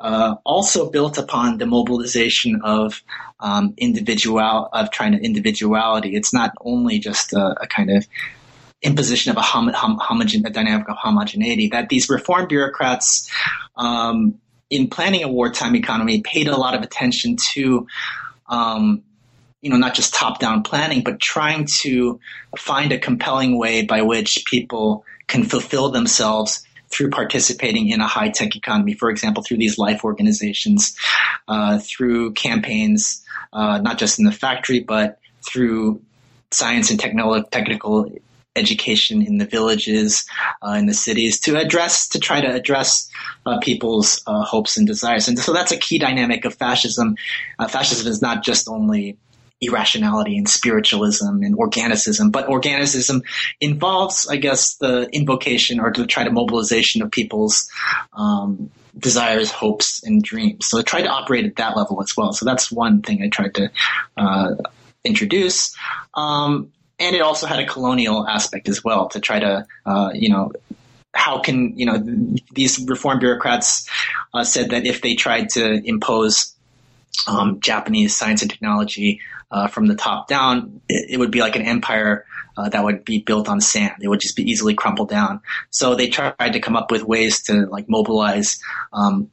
uh, 0.00 0.36
also 0.44 0.90
built 0.90 1.18
upon 1.18 1.58
the 1.58 1.66
mobilization 1.66 2.60
of 2.64 3.02
um, 3.40 3.74
individual 3.76 4.68
of 4.72 4.90
trying 4.90 5.12
to 5.12 5.18
individuality. 5.18 6.16
It's 6.16 6.32
not 6.32 6.52
only 6.60 6.98
just 6.98 7.32
a, 7.32 7.56
a 7.60 7.66
kind 7.66 7.90
of 7.90 8.06
imposition 8.82 9.30
of 9.30 9.36
a, 9.36 9.42
hom- 9.42 9.68
hom- 9.68 9.98
homogen- 9.98 10.46
a 10.46 10.50
dynamic 10.50 10.88
of 10.88 10.96
homogeneity. 10.96 11.68
That 11.68 11.88
these 11.88 12.08
reform 12.08 12.48
bureaucrats, 12.48 13.30
um, 13.76 14.40
in 14.70 14.88
planning 14.88 15.22
a 15.22 15.28
wartime 15.28 15.76
economy, 15.76 16.22
paid 16.22 16.48
a 16.48 16.56
lot 16.56 16.74
of 16.74 16.82
attention 16.82 17.36
to. 17.54 17.86
Um, 18.48 19.02
you 19.60 19.70
know, 19.70 19.76
not 19.76 19.94
just 19.94 20.14
top-down 20.14 20.62
planning, 20.62 21.02
but 21.02 21.20
trying 21.20 21.66
to 21.80 22.20
find 22.56 22.92
a 22.92 22.98
compelling 22.98 23.58
way 23.58 23.84
by 23.84 24.02
which 24.02 24.44
people 24.46 25.04
can 25.26 25.44
fulfill 25.44 25.90
themselves 25.90 26.64
through 26.90 27.10
participating 27.10 27.88
in 27.88 28.00
a 28.00 28.06
high 28.06 28.30
tech 28.30 28.56
economy, 28.56 28.94
for 28.94 29.10
example, 29.10 29.42
through 29.42 29.58
these 29.58 29.78
life 29.78 30.04
organizations, 30.04 30.96
uh, 31.48 31.78
through 31.78 32.32
campaigns, 32.32 33.22
uh, 33.52 33.78
not 33.78 33.98
just 33.98 34.18
in 34.18 34.24
the 34.24 34.32
factory, 34.32 34.80
but 34.80 35.18
through 35.46 36.00
science 36.50 36.90
and 36.90 36.98
techno- 36.98 37.42
technical 37.42 38.10
education 38.56 39.22
in 39.22 39.38
the 39.38 39.44
villages, 39.44 40.24
uh, 40.66 40.72
in 40.72 40.86
the 40.86 40.94
cities, 40.94 41.38
to 41.40 41.56
address, 41.56 42.08
to 42.08 42.18
try 42.18 42.40
to 42.40 42.52
address 42.52 43.08
uh, 43.46 43.58
people's 43.58 44.22
uh, 44.26 44.42
hopes 44.42 44.76
and 44.76 44.86
desires. 44.86 45.28
And 45.28 45.38
so 45.38 45.52
that's 45.52 45.72
a 45.72 45.76
key 45.76 45.98
dynamic 45.98 46.44
of 46.44 46.54
fascism. 46.54 47.16
Uh, 47.58 47.68
fascism 47.68 48.10
is 48.10 48.22
not 48.22 48.42
just 48.42 48.68
only 48.68 49.16
irrationality 49.60 50.38
and 50.38 50.48
spiritualism 50.48 51.42
and 51.42 51.56
organicism. 51.56 52.30
But 52.30 52.48
organicism 52.48 53.22
involves, 53.60 54.28
I 54.28 54.36
guess, 54.36 54.76
the 54.76 55.08
invocation 55.12 55.80
or 55.80 55.90
to 55.92 56.06
try 56.06 56.24
to 56.24 56.30
mobilization 56.30 57.02
of 57.02 57.10
people's 57.10 57.70
um, 58.12 58.70
desires, 58.96 59.50
hopes, 59.50 60.02
and 60.04 60.22
dreams. 60.22 60.68
So 60.68 60.78
I 60.78 60.82
try 60.82 61.02
to 61.02 61.08
operate 61.08 61.44
at 61.44 61.56
that 61.56 61.76
level 61.76 62.02
as 62.02 62.16
well. 62.16 62.32
So 62.32 62.44
that's 62.44 62.70
one 62.70 63.02
thing 63.02 63.22
I 63.22 63.28
tried 63.28 63.54
to 63.54 63.70
uh, 64.16 64.54
introduce. 65.04 65.74
Um, 66.14 66.72
and 66.98 67.14
it 67.14 67.22
also 67.22 67.46
had 67.46 67.60
a 67.60 67.66
colonial 67.66 68.26
aspect 68.26 68.68
as 68.68 68.82
well 68.82 69.08
to 69.10 69.20
try 69.20 69.38
to, 69.38 69.66
uh, 69.86 70.10
you 70.14 70.30
know, 70.30 70.52
how 71.14 71.40
can 71.40 71.76
you 71.76 71.86
know 71.86 71.98
these 72.52 72.78
reform 72.86 73.18
bureaucrats 73.18 73.88
uh, 74.34 74.44
said 74.44 74.70
that 74.70 74.86
if 74.86 75.00
they 75.00 75.14
tried 75.14 75.48
to 75.48 75.80
impose 75.84 76.54
um, 77.26 77.60
Japanese 77.60 78.14
science 78.14 78.42
and 78.42 78.50
technology 78.50 79.20
uh, 79.50 79.68
from 79.68 79.86
the 79.86 79.94
top 79.94 80.28
down, 80.28 80.80
it, 80.88 81.12
it, 81.14 81.16
would 81.18 81.30
be 81.30 81.40
like 81.40 81.56
an 81.56 81.62
empire 81.62 82.26
uh, 82.56 82.68
that 82.68 82.84
would 82.84 83.04
be 83.04 83.20
built 83.20 83.48
on 83.48 83.60
sand. 83.60 83.94
It 84.02 84.08
would 84.08 84.20
just 84.20 84.36
be 84.36 84.50
easily 84.50 84.74
crumpled 84.74 85.08
down. 85.08 85.40
So 85.70 85.94
they 85.94 86.08
tried 86.08 86.52
to 86.52 86.60
come 86.60 86.76
up 86.76 86.90
with 86.90 87.02
ways 87.02 87.42
to 87.44 87.66
like 87.66 87.88
mobilize 87.88 88.58
um, 88.92 89.30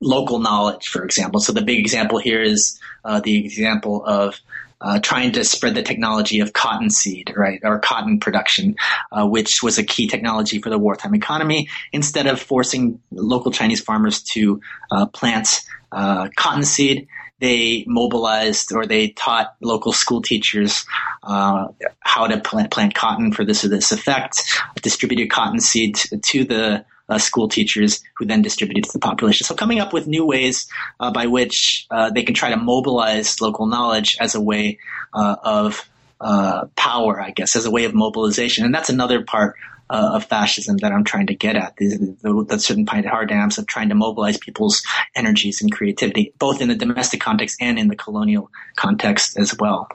local 0.00 0.38
knowledge, 0.38 0.86
for 0.86 1.04
example. 1.04 1.40
So 1.40 1.52
the 1.52 1.62
big 1.62 1.78
example 1.78 2.18
here 2.18 2.42
is 2.42 2.78
uh, 3.04 3.20
the 3.20 3.44
example 3.44 4.04
of 4.04 4.40
uh, 4.80 5.00
trying 5.00 5.32
to 5.32 5.44
spread 5.44 5.74
the 5.74 5.82
technology 5.82 6.40
of 6.40 6.52
cottonseed, 6.52 7.32
right, 7.34 7.60
or 7.62 7.78
cotton 7.78 8.20
production, 8.20 8.76
uh, 9.10 9.26
which 9.26 9.62
was 9.62 9.78
a 9.78 9.82
key 9.82 10.06
technology 10.06 10.60
for 10.60 10.68
the 10.68 10.78
wartime 10.78 11.14
economy. 11.14 11.68
Instead 11.92 12.26
of 12.26 12.40
forcing 12.40 13.00
local 13.10 13.50
Chinese 13.50 13.80
farmers 13.80 14.22
to 14.22 14.60
uh, 14.90 15.06
plant 15.06 15.62
uh, 15.92 16.28
cottonseed, 16.36 17.08
they 17.38 17.84
mobilized 17.86 18.72
or 18.72 18.86
they 18.86 19.08
taught 19.08 19.54
local 19.60 19.92
school 19.92 20.22
teachers 20.22 20.86
uh, 21.22 21.68
how 22.00 22.26
to 22.26 22.40
plant, 22.40 22.70
plant 22.70 22.94
cotton 22.94 23.32
for 23.32 23.44
this 23.44 23.64
or 23.64 23.68
this 23.68 23.92
effect, 23.92 24.42
distributed 24.82 25.30
cotton 25.30 25.60
seed 25.60 25.96
to, 26.22 26.44
the 26.44 26.84
uh, 27.08 27.18
school 27.18 27.48
teachers 27.48 28.02
who 28.16 28.24
then 28.24 28.42
distributed 28.42 28.84
to 28.84 28.92
the 28.92 28.98
population. 28.98 29.44
So 29.44 29.54
coming 29.54 29.80
up 29.80 29.92
with 29.92 30.06
new 30.06 30.26
ways 30.26 30.66
uh, 30.98 31.12
by 31.12 31.26
which 31.26 31.86
uh, 31.90 32.10
they 32.10 32.22
can 32.22 32.34
try 32.34 32.50
to 32.50 32.56
mobilize 32.56 33.40
local 33.40 33.66
knowledge 33.66 34.16
as 34.20 34.34
a 34.34 34.40
way 34.40 34.78
uh, 35.12 35.36
of 35.42 35.88
uh, 36.20 36.66
power, 36.74 37.20
I 37.20 37.30
guess, 37.30 37.54
as 37.56 37.66
a 37.66 37.70
way 37.70 37.84
of 37.84 37.94
mobilization. 37.94 38.64
And 38.64 38.74
that's 38.74 38.88
another 38.88 39.22
part 39.22 39.56
uh, 39.90 40.12
of 40.14 40.24
fascism 40.24 40.78
that 40.78 40.92
I'm 40.92 41.04
trying 41.04 41.26
to 41.28 41.34
get 41.34 41.56
at. 41.56 41.76
The, 41.76 42.16
the, 42.22 42.44
the 42.48 42.58
certain 42.58 42.86
paradigms 42.86 43.58
of 43.58 43.66
trying 43.66 43.88
to 43.90 43.94
mobilize 43.94 44.36
people's 44.36 44.82
energies 45.14 45.62
and 45.62 45.70
creativity, 45.70 46.32
both 46.38 46.60
in 46.60 46.68
the 46.68 46.74
domestic 46.74 47.20
context 47.20 47.56
and 47.60 47.78
in 47.78 47.88
the 47.88 47.96
colonial 47.96 48.50
context 48.76 49.38
as 49.38 49.56
well. 49.58 49.88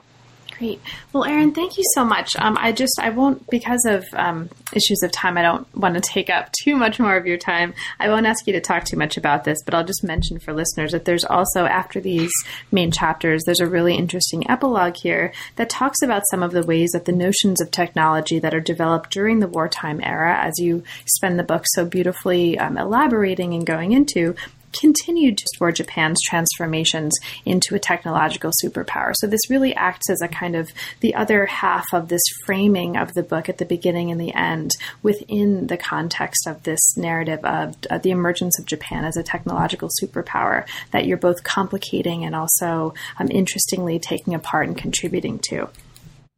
Great. 0.62 0.80
Well, 1.12 1.24
Aaron, 1.24 1.50
thank 1.50 1.76
you 1.76 1.82
so 1.92 2.04
much. 2.04 2.36
Um, 2.38 2.56
I 2.56 2.70
just, 2.70 2.96
I 3.00 3.10
won't, 3.10 3.50
because 3.50 3.84
of 3.84 4.04
um, 4.12 4.48
issues 4.72 5.02
of 5.02 5.10
time, 5.10 5.36
I 5.36 5.42
don't 5.42 5.66
want 5.76 5.96
to 5.96 6.00
take 6.00 6.30
up 6.30 6.52
too 6.62 6.76
much 6.76 7.00
more 7.00 7.16
of 7.16 7.26
your 7.26 7.36
time. 7.36 7.74
I 7.98 8.08
won't 8.08 8.26
ask 8.26 8.46
you 8.46 8.52
to 8.52 8.60
talk 8.60 8.84
too 8.84 8.96
much 8.96 9.16
about 9.16 9.42
this, 9.42 9.58
but 9.64 9.74
I'll 9.74 9.82
just 9.82 10.04
mention 10.04 10.38
for 10.38 10.52
listeners 10.52 10.92
that 10.92 11.04
there's 11.04 11.24
also, 11.24 11.64
after 11.64 12.00
these 12.00 12.30
main 12.70 12.92
chapters, 12.92 13.42
there's 13.44 13.58
a 13.58 13.66
really 13.66 13.96
interesting 13.96 14.48
epilogue 14.48 14.94
here 15.02 15.32
that 15.56 15.68
talks 15.68 16.00
about 16.00 16.22
some 16.30 16.44
of 16.44 16.52
the 16.52 16.62
ways 16.62 16.92
that 16.92 17.06
the 17.06 17.12
notions 17.12 17.60
of 17.60 17.72
technology 17.72 18.38
that 18.38 18.54
are 18.54 18.60
developed 18.60 19.10
during 19.10 19.40
the 19.40 19.48
wartime 19.48 20.00
era, 20.00 20.38
as 20.40 20.52
you 20.60 20.84
spend 21.06 21.40
the 21.40 21.42
book 21.42 21.64
so 21.74 21.84
beautifully 21.84 22.56
um, 22.56 22.78
elaborating 22.78 23.52
and 23.52 23.66
going 23.66 23.90
into, 23.90 24.36
continued 24.72 25.38
for 25.58 25.72
Japan's 25.72 26.18
transformations 26.28 27.12
into 27.44 27.74
a 27.74 27.78
technological 27.78 28.50
superpower. 28.62 29.12
So 29.16 29.26
this 29.26 29.50
really 29.50 29.74
acts 29.74 30.10
as 30.10 30.20
a 30.22 30.28
kind 30.28 30.56
of 30.56 30.70
the 31.00 31.14
other 31.14 31.46
half 31.46 31.86
of 31.92 32.08
this 32.08 32.22
framing 32.44 32.96
of 32.96 33.14
the 33.14 33.22
book 33.22 33.48
at 33.48 33.58
the 33.58 33.64
beginning 33.64 34.10
and 34.10 34.20
the 34.20 34.34
end 34.34 34.72
within 35.02 35.66
the 35.66 35.76
context 35.76 36.46
of 36.46 36.62
this 36.62 36.96
narrative 36.96 37.44
of 37.44 37.76
uh, 37.90 37.98
the 37.98 38.10
emergence 38.10 38.58
of 38.58 38.66
Japan 38.66 39.04
as 39.04 39.16
a 39.16 39.22
technological 39.22 39.88
superpower 40.02 40.66
that 40.90 41.06
you're 41.06 41.16
both 41.16 41.42
complicating 41.42 42.24
and 42.24 42.34
also 42.34 42.94
um, 43.18 43.28
interestingly 43.30 43.98
taking 43.98 44.34
apart 44.34 44.68
and 44.68 44.76
contributing 44.76 45.38
to. 45.38 45.68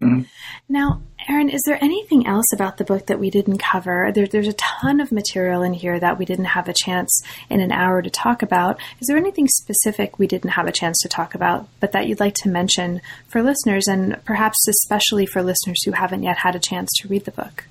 Mm-hmm. 0.03 0.23
Now, 0.69 1.03
Aaron, 1.29 1.49
is 1.49 1.63
there 1.65 1.83
anything 1.83 2.27
else 2.27 2.53
about 2.53 2.77
the 2.77 2.85
book 2.85 3.07
that 3.07 3.19
we 3.19 3.31
didn't 3.31 3.59
cover? 3.59 4.11
There, 4.13 4.27
there's 4.27 4.49
a 4.49 4.53
ton 4.55 5.01
of 5.01 5.11
material 5.11 5.63
in 5.63 5.73
here 5.73 5.99
that 5.99 6.19
we 6.19 6.25
didn't 6.25 6.45
have 6.47 6.69
a 6.69 6.75
chance 6.75 7.23
in 7.49 7.61
an 7.61 7.73
hour 7.73 8.03
to 8.03 8.11
talk 8.11 8.43
about. 8.43 8.79
Is 9.01 9.07
there 9.09 9.17
anything 9.17 9.49
specific 9.49 10.19
we 10.19 10.27
didn't 10.27 10.51
have 10.51 10.67
a 10.67 10.73
chance 10.73 10.99
to 11.01 11.09
talk 11.09 11.35
about, 11.35 11.69
but 11.81 11.93
that 11.93 12.09
you'd 12.09 12.21
like 12.21 12.35
to 12.43 12.49
mention 12.49 13.01
for 13.29 13.43
listeners, 13.43 13.87
and 13.89 14.23
perhaps 14.25 14.69
especially 14.69 15.25
for 15.25 15.43
listeners 15.43 15.83
who 15.85 15.93
haven't 15.93 16.23
yet 16.23 16.39
had 16.39 16.55
a 16.55 16.61
chance 16.61 16.91
to 17.01 17.09
read 17.09 17.25
the 17.25 17.31
book? 17.31 17.65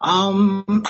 Um, 0.00 0.84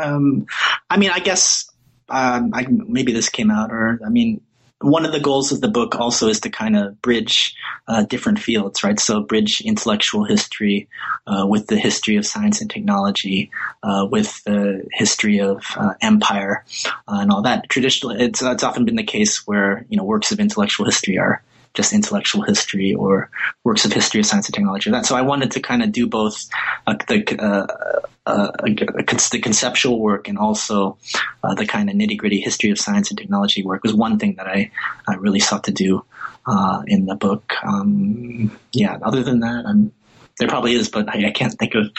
um 0.00 0.46
I 0.90 0.96
mean, 0.96 1.10
I 1.10 1.18
guess 1.18 1.70
um, 2.08 2.50
I, 2.54 2.66
maybe 2.68 3.12
this 3.12 3.28
came 3.28 3.50
out, 3.50 3.72
or 3.72 3.98
I 4.04 4.10
mean, 4.10 4.42
one 4.82 5.04
of 5.04 5.12
the 5.12 5.20
goals 5.20 5.52
of 5.52 5.60
the 5.60 5.68
book 5.68 5.96
also 5.96 6.28
is 6.28 6.40
to 6.40 6.50
kind 6.50 6.76
of 6.76 7.00
bridge 7.02 7.54
uh, 7.88 8.02
different 8.02 8.38
fields, 8.38 8.82
right? 8.84 8.98
So 8.98 9.22
bridge 9.22 9.60
intellectual 9.60 10.24
history 10.24 10.88
uh, 11.26 11.46
with 11.48 11.66
the 11.66 11.76
history 11.76 12.16
of 12.16 12.26
science 12.26 12.60
and 12.60 12.70
technology, 12.70 13.50
uh, 13.82 14.06
with 14.10 14.42
the 14.44 14.86
history 14.92 15.40
of 15.40 15.64
uh, 15.76 15.94
empire 16.00 16.64
uh, 17.08 17.18
and 17.20 17.30
all 17.30 17.42
that. 17.42 17.68
Traditionally, 17.68 18.22
it's, 18.24 18.42
it's 18.42 18.62
often 18.62 18.84
been 18.84 18.96
the 18.96 19.02
case 19.02 19.46
where 19.46 19.86
you 19.88 19.96
know 19.96 20.04
works 20.04 20.32
of 20.32 20.40
intellectual 20.40 20.86
history 20.86 21.18
are 21.18 21.42
just 21.74 21.92
intellectual 21.92 22.42
history 22.42 22.94
or 22.94 23.30
works 23.64 23.84
of 23.84 23.92
history 23.92 24.20
of 24.20 24.26
science 24.26 24.46
and 24.46 24.54
technology. 24.54 24.90
That 24.90 25.06
so 25.06 25.16
I 25.16 25.22
wanted 25.22 25.52
to 25.52 25.60
kind 25.60 25.82
of 25.82 25.92
do 25.92 26.06
both 26.06 26.48
uh, 26.86 26.94
the 27.08 27.36
uh, 27.38 28.00
uh, 28.26 28.52
the 28.62 29.40
conceptual 29.42 30.00
work 30.00 30.28
and 30.28 30.38
also 30.38 30.98
uh, 31.42 31.54
the 31.54 31.66
kind 31.66 31.90
of 31.90 31.96
nitty 31.96 32.16
gritty 32.16 32.40
history 32.40 32.70
of 32.70 32.78
science 32.78 33.10
and 33.10 33.18
technology 33.18 33.64
work 33.64 33.82
was 33.82 33.94
one 33.94 34.18
thing 34.18 34.36
that 34.36 34.46
I, 34.46 34.70
I 35.08 35.14
really 35.14 35.40
sought 35.40 35.64
to 35.64 35.72
do 35.72 36.04
uh, 36.46 36.82
in 36.86 37.06
the 37.06 37.14
book. 37.14 37.54
Um, 37.64 38.56
yeah, 38.72 38.98
other 39.02 39.22
than 39.22 39.40
that, 39.40 39.64
I'm 39.66 39.92
there 40.38 40.48
probably 40.48 40.74
is, 40.74 40.88
but 40.88 41.08
I, 41.08 41.26
I 41.26 41.30
can't 41.30 41.52
think 41.52 41.74
of 41.74 41.90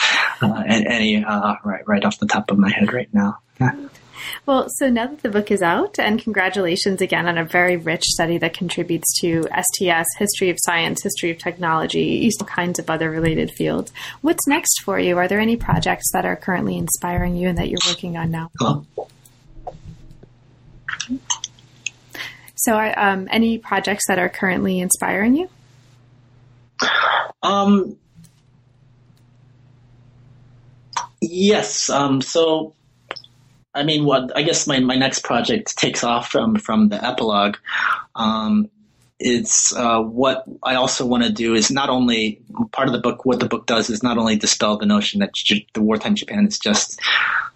uh, 0.41 0.63
any 0.67 1.23
uh, 1.23 1.55
right 1.63 1.87
right 1.87 2.03
off 2.03 2.19
the 2.19 2.25
top 2.25 2.51
of 2.51 2.57
my 2.57 2.69
head 2.69 2.93
right 2.93 3.13
now. 3.13 3.39
Yeah. 3.59 3.75
Well, 4.45 4.67
so 4.69 4.89
now 4.89 5.07
that 5.07 5.21
the 5.21 5.29
book 5.29 5.51
is 5.51 5.61
out, 5.61 5.99
and 5.99 6.21
congratulations 6.21 7.01
again 7.01 7.27
on 7.27 7.37
a 7.37 7.45
very 7.45 7.77
rich 7.77 8.03
study 8.03 8.37
that 8.39 8.53
contributes 8.53 9.19
to 9.21 9.43
STS, 9.43 10.05
history 10.17 10.49
of 10.49 10.57
science, 10.61 11.01
history 11.03 11.31
of 11.31 11.37
technology, 11.37 12.29
all 12.39 12.47
kinds 12.47 12.79
of 12.79 12.89
other 12.89 13.09
related 13.09 13.51
fields. 13.51 13.91
What's 14.21 14.47
next 14.47 14.81
for 14.83 14.99
you? 14.99 15.17
Are 15.17 15.27
there 15.27 15.39
any 15.39 15.55
projects 15.55 16.11
that 16.13 16.25
are 16.25 16.35
currently 16.35 16.77
inspiring 16.77 17.35
you 17.35 17.49
and 17.49 17.57
that 17.57 17.69
you're 17.69 17.79
working 17.87 18.17
on 18.17 18.31
now? 18.31 18.49
Hello? 18.59 18.85
So, 22.55 22.73
are, 22.73 22.97
um, 22.97 23.27
any 23.29 23.57
projects 23.57 24.05
that 24.07 24.19
are 24.19 24.29
currently 24.29 24.79
inspiring 24.79 25.35
you? 25.35 25.49
Um, 27.41 27.97
yes. 31.21 31.89
Um, 31.89 32.21
so 32.21 32.73
I 33.75 33.83
mean, 33.83 34.05
what 34.05 34.35
I 34.35 34.43
guess 34.43 34.67
my, 34.67 34.79
my 34.79 34.95
next 34.95 35.23
project 35.23 35.77
takes 35.77 36.03
off 36.03 36.29
from 36.29 36.55
from 36.57 36.89
the 36.89 37.03
epilogue. 37.03 37.57
Um, 38.15 38.69
it's 39.23 39.73
uh, 39.73 40.01
what 40.01 40.43
I 40.61 40.75
also 40.75 41.05
want 41.05 41.23
to 41.23 41.31
do 41.31 41.55
is 41.55 41.71
not 41.71 41.89
only 41.89 42.41
part 42.71 42.89
of 42.89 42.93
the 42.93 42.99
book. 42.99 43.25
What 43.25 43.39
the 43.39 43.47
book 43.47 43.65
does 43.65 43.89
is 43.89 44.03
not 44.03 44.17
only 44.17 44.35
dispel 44.35 44.77
the 44.77 44.85
notion 44.85 45.21
that 45.21 45.33
the 45.73 45.81
wartime 45.81 46.15
Japan 46.15 46.45
is 46.45 46.59
just 46.59 46.99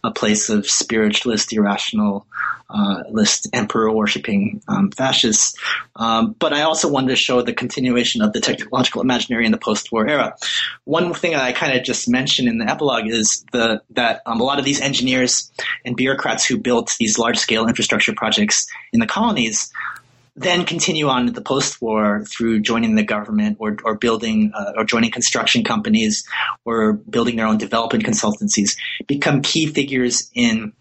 a 0.03 0.11
place 0.11 0.49
of 0.49 0.65
spiritualist, 0.65 1.51
irrational, 1.51 2.25
uh, 2.69 3.03
list 3.09 3.47
emperor 3.53 3.91
worshipping 3.91 4.61
um, 4.67 4.91
fascists. 4.91 5.57
Um, 5.95 6.35
but 6.39 6.53
I 6.53 6.61
also 6.61 6.89
wanted 6.89 7.09
to 7.09 7.15
show 7.15 7.41
the 7.41 7.53
continuation 7.53 8.21
of 8.21 8.33
the 8.33 8.39
technological 8.39 9.01
imaginary 9.01 9.45
in 9.45 9.51
the 9.51 9.57
post-war 9.57 10.07
era. 10.07 10.35
One 10.85 11.13
thing 11.13 11.31
that 11.31 11.41
I 11.41 11.51
kind 11.51 11.77
of 11.77 11.83
just 11.83 12.09
mentioned 12.09 12.47
in 12.47 12.59
the 12.59 12.69
epilogue 12.69 13.07
is 13.07 13.45
the 13.51 13.81
that 13.91 14.21
um, 14.25 14.39
a 14.39 14.43
lot 14.43 14.59
of 14.59 14.65
these 14.65 14.79
engineers 14.79 15.51
and 15.83 15.95
bureaucrats 15.95 16.45
who 16.45 16.57
built 16.57 16.95
these 16.99 17.19
large-scale 17.19 17.67
infrastructure 17.67 18.13
projects 18.13 18.67
in 18.93 18.99
the 18.99 19.07
colonies 19.07 19.71
then 20.37 20.65
continue 20.65 21.07
on 21.07 21.25
to 21.25 21.31
the 21.31 21.41
post-war 21.41 22.23
through 22.25 22.59
joining 22.59 22.93
the 22.93 23.03
government 23.03 23.57
or, 23.59 23.75
or 23.83 23.95
building 23.95 24.51
uh, 24.53 24.73
or 24.77 24.85
joining 24.85 25.09
construction 25.09 25.63
companies 25.63 26.27
or 26.63 26.93
building 26.93 27.35
their 27.35 27.47
own 27.47 27.57
development 27.57 28.05
consultancies, 28.05 28.77
become 29.07 29.41
key 29.41 29.65
figures 29.65 30.29
in 30.35 30.73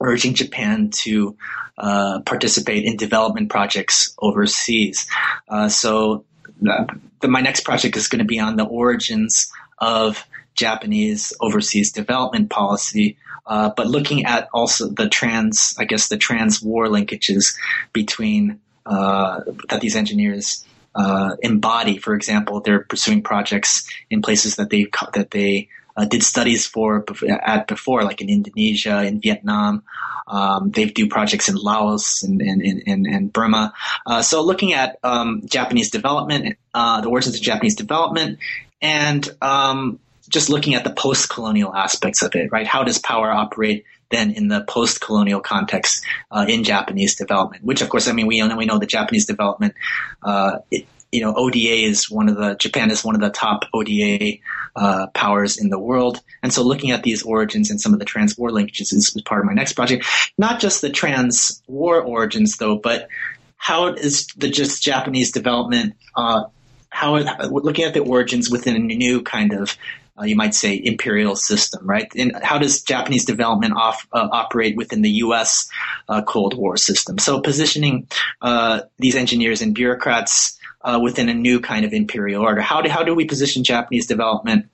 urging 0.00 0.34
Japan 0.34 0.90
to 0.92 1.36
uh, 1.78 2.20
participate 2.26 2.84
in 2.84 2.96
development 2.96 3.48
projects 3.48 4.12
overseas. 4.18 5.08
Uh, 5.48 5.68
so 5.68 6.24
the, 6.60 6.88
the, 7.20 7.28
my 7.28 7.40
next 7.40 7.60
project 7.60 7.96
is 7.96 8.08
going 8.08 8.18
to 8.18 8.24
be 8.24 8.40
on 8.40 8.56
the 8.56 8.64
origins 8.64 9.52
of 9.78 10.26
Japanese 10.54 11.32
overseas 11.40 11.92
development 11.92 12.50
policy, 12.50 13.16
uh, 13.46 13.70
but 13.76 13.86
looking 13.86 14.24
at 14.24 14.48
also 14.52 14.88
the 14.88 15.08
trans, 15.08 15.74
I 15.78 15.84
guess 15.84 16.08
the 16.08 16.18
trans 16.18 16.60
war 16.60 16.86
linkages 16.88 17.54
between 17.92 18.60
uh, 18.86 19.40
that 19.68 19.80
these 19.80 19.96
engineers 19.96 20.64
uh, 20.94 21.36
embody. 21.42 21.98
For 21.98 22.14
example, 22.14 22.60
they're 22.60 22.84
pursuing 22.84 23.22
projects 23.22 23.88
in 24.10 24.22
places 24.22 24.56
that 24.56 24.70
they 24.70 24.86
that 25.14 25.30
they 25.30 25.68
uh, 25.96 26.04
did 26.04 26.22
studies 26.22 26.66
for 26.66 27.04
at 27.28 27.66
before, 27.66 28.04
like 28.04 28.20
in 28.20 28.28
Indonesia, 28.28 29.02
in 29.04 29.20
Vietnam. 29.20 29.82
Um, 30.26 30.70
they 30.70 30.86
do 30.86 31.08
projects 31.08 31.48
in 31.48 31.56
Laos 31.56 32.22
and, 32.22 32.40
and, 32.40 32.62
and, 32.86 33.06
and 33.06 33.32
Burma. 33.32 33.74
Uh, 34.06 34.22
so 34.22 34.44
looking 34.44 34.74
at 34.74 34.96
um, 35.02 35.42
Japanese 35.44 35.90
development, 35.90 36.56
uh, 36.72 37.00
the 37.00 37.08
origins 37.08 37.34
of 37.34 37.42
Japanese 37.42 37.74
development, 37.74 38.38
and 38.80 39.28
um, 39.42 39.98
just 40.28 40.48
looking 40.48 40.76
at 40.76 40.84
the 40.84 40.90
post-colonial 40.90 41.74
aspects 41.74 42.22
of 42.22 42.36
it, 42.36 42.52
right? 42.52 42.66
How 42.66 42.84
does 42.84 42.98
power 42.98 43.30
operate 43.30 43.84
then 44.10 44.32
in 44.32 44.48
the 44.48 44.62
post-colonial 44.62 45.40
context 45.40 46.04
uh, 46.30 46.44
in 46.48 46.64
Japanese 46.64 47.16
development? 47.16 47.64
Which, 47.64 47.82
of 47.82 47.88
course, 47.88 48.08
I 48.08 48.12
mean, 48.12 48.26
we 48.26 48.40
know 48.40 48.56
we 48.56 48.66
know 48.66 48.78
the 48.78 48.86
Japanese 48.86 49.26
development. 49.26 49.74
Uh, 50.22 50.58
it, 50.70 50.86
you 51.12 51.22
know, 51.22 51.34
ODA 51.34 51.58
is 51.58 52.08
one 52.08 52.28
of 52.28 52.36
the 52.36 52.54
Japan 52.54 52.90
is 52.90 53.04
one 53.04 53.14
of 53.16 53.20
the 53.20 53.30
top 53.30 53.64
ODA 53.74 54.38
uh, 54.76 55.08
powers 55.08 55.58
in 55.58 55.68
the 55.68 55.78
world, 55.78 56.20
and 56.42 56.52
so 56.52 56.62
looking 56.62 56.92
at 56.92 57.02
these 57.02 57.22
origins 57.22 57.70
and 57.70 57.80
some 57.80 57.92
of 57.92 57.98
the 57.98 58.04
trans-war 58.04 58.50
linkages 58.50 58.92
is, 58.92 59.12
is 59.16 59.22
part 59.22 59.40
of 59.40 59.46
my 59.46 59.54
next 59.54 59.72
project. 59.72 60.04
Not 60.38 60.60
just 60.60 60.82
the 60.82 60.90
trans-war 60.90 62.00
origins, 62.00 62.56
though, 62.58 62.76
but 62.76 63.08
how 63.56 63.88
is 63.88 64.26
the 64.36 64.48
just 64.48 64.82
Japanese 64.82 65.32
development 65.32 65.94
uh, 66.16 66.44
how 66.90 67.16
looking 67.48 67.84
at 67.84 67.94
the 67.94 68.00
origins 68.00 68.50
within 68.50 68.76
a 68.76 68.78
new 68.78 69.22
kind 69.22 69.52
of 69.52 69.76
uh, 70.20 70.24
you 70.24 70.36
might 70.36 70.54
say, 70.54 70.80
imperial 70.82 71.34
system, 71.34 71.86
right? 71.86 72.10
And 72.16 72.36
how 72.42 72.58
does 72.58 72.82
Japanese 72.82 73.24
development 73.24 73.74
off, 73.74 74.06
uh, 74.12 74.28
operate 74.30 74.76
within 74.76 75.02
the 75.02 75.10
U.S. 75.24 75.68
Uh, 76.08 76.22
Cold 76.22 76.56
War 76.56 76.76
system? 76.76 77.18
So 77.18 77.40
positioning 77.40 78.06
uh, 78.42 78.82
these 78.98 79.16
engineers 79.16 79.62
and 79.62 79.74
bureaucrats 79.74 80.58
uh, 80.82 81.00
within 81.02 81.28
a 81.28 81.34
new 81.34 81.60
kind 81.60 81.84
of 81.84 81.92
imperial 81.92 82.42
order. 82.42 82.60
How 82.60 82.82
do, 82.82 82.90
how 82.90 83.02
do 83.02 83.14
we 83.14 83.24
position 83.24 83.64
Japanese 83.64 84.06
development? 84.06 84.66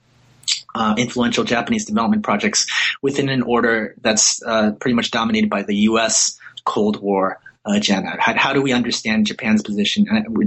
Uh, 0.73 0.95
influential 0.97 1.43
Japanese 1.43 1.85
development 1.85 2.23
projects 2.23 2.67
within 3.01 3.29
an 3.29 3.41
order 3.41 3.95
that's 4.01 4.39
pretty 4.79 4.93
much 4.93 5.11
dominated 5.11 5.49
by 5.49 5.63
the 5.63 5.75
U.S. 5.75 6.37
Cold 6.65 7.01
War 7.01 7.39
agenda. 7.65 8.15
How, 8.19 8.33
how, 8.37 8.53
do 8.53 8.61
we 8.61 8.73
understand 8.73 9.25
Japan's 9.25 9.63
position, 9.63 10.05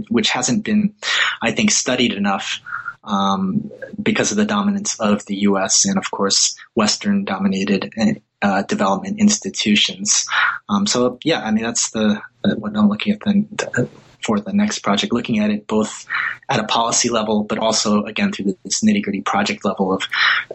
which 0.09 0.31
hasn't 0.31 0.65
been, 0.65 0.95
I 1.43 1.51
think, 1.51 1.71
studied 1.71 2.13
enough 2.13 2.61
um, 3.05 3.71
because 4.03 4.31
of 4.31 4.37
the 4.37 4.45
dominance 4.45 4.99
of 5.01 5.25
the 5.27 5.37
U.S. 5.37 5.85
and, 5.85 5.99
of 5.99 6.11
course, 6.11 6.57
Western 6.75 7.25
dominated 7.25 7.93
uh, 8.43 8.63
development 8.63 9.19
institutions. 9.19 10.27
Um, 10.69 10.87
so, 10.87 11.19
yeah, 11.25 11.43
I 11.43 11.51
mean, 11.51 11.65
that's 11.65 11.91
the, 11.91 12.21
what 12.57 12.77
I'm 12.77 12.89
looking 12.89 13.13
at 13.13 13.21
the, 13.21 13.47
the 13.51 13.89
for 14.23 14.41
the 14.41 14.53
next 14.53 14.81
project, 14.81 15.13
looking 15.13 15.39
at 15.39 15.51
it 15.51 15.67
both 15.67 16.07
at 16.49 16.61
a 16.61 16.65
policy 16.65 17.09
level, 17.09 17.45
but 17.45 17.59
also 17.59 18.05
again 18.05 18.33
through 18.33 18.57
this 18.65 18.83
nitty 18.83 19.03
gritty 19.03 19.21
project 19.21 19.65
level 19.65 19.93
of 19.93 20.03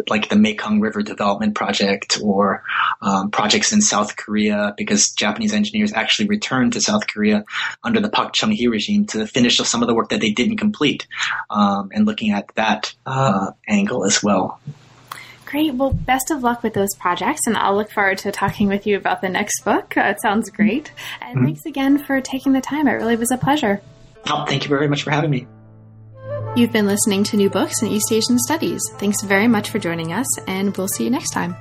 like 0.10 0.30
the 0.30 0.36
Mekong 0.36 0.82
River 0.82 1.02
Development 1.02 1.56
Project 1.56 2.20
or 2.22 2.64
um, 3.02 3.32
projects 3.32 3.72
in 3.72 3.82
South 3.82 4.16
Korea, 4.16 4.74
because 4.78 5.12
Japanese 5.12 5.54
engineers 5.54 5.94
actually 5.94 6.28
returned 6.28 6.74
to 6.74 6.82
South 6.82 7.08
Korea 7.08 7.46
under 7.84 8.00
the 8.00 8.10
Pak 8.10 8.34
Chung 8.34 8.52
Hee 8.52 8.68
regime 8.68 9.06
to 9.08 9.26
finish 9.26 9.58
some 9.58 9.82
of 9.82 9.88
the 9.88 9.96
work 9.96 10.10
that 10.10 10.22
they 10.22 10.32
didn't 10.32 10.58
complete, 10.58 11.08
um, 11.50 11.90
and 11.94 12.06
looking 12.06 12.32
at 12.32 12.54
that 12.56 12.94
uh, 13.06 13.52
angle 13.68 14.06
as 14.06 14.22
well. 14.22 14.60
Great. 15.56 15.74
Well, 15.74 15.94
best 15.94 16.32
of 16.32 16.44
luck 16.44 16.64
with 16.64 16.74
those 16.74 16.94
projects, 16.96 17.48
and 17.48 17.56
I'll 17.56 17.78
look 17.78 17.90
forward 17.90 18.18
to 18.18 18.32
talking 18.34 18.68
with 18.68 18.86
you 18.86 18.98
about 18.98 19.22
the 19.22 19.30
next 19.30 19.64
book. 19.64 19.96
Uh, 19.96 20.02
it 20.02 20.20
sounds 20.20 20.50
great. 20.50 20.92
And 21.22 21.38
mm-hmm. 21.38 21.46
thanks 21.46 21.66
again 21.66 21.98
for 21.98 22.20
taking 22.20 22.52
the 22.52 22.60
time. 22.60 22.90
It 22.90 22.92
really 22.92 23.16
was 23.16 23.32
a 23.32 23.38
pleasure. 23.38 23.80
Oh, 24.30 24.44
thank 24.44 24.66
you 24.66 24.70
very 24.70 24.90
much 24.90 25.04
for 25.04 25.12
having 25.12 25.30
me. 25.32 25.48
You've 26.58 26.74
been 26.74 26.88
listening 26.88 27.24
to 27.24 27.38
New 27.38 27.50
Books 27.50 27.82
in 27.82 27.88
East 27.88 28.12
Asian 28.12 28.38
Studies. 28.38 28.82
Thanks 28.96 29.22
very 29.22 29.48
much 29.48 29.70
for 29.70 29.80
joining 29.80 30.12
us, 30.12 30.28
and 30.40 30.76
we'll 30.76 30.90
see 30.90 31.06
you 31.06 31.10
next 31.10 31.30
time. 31.30 31.56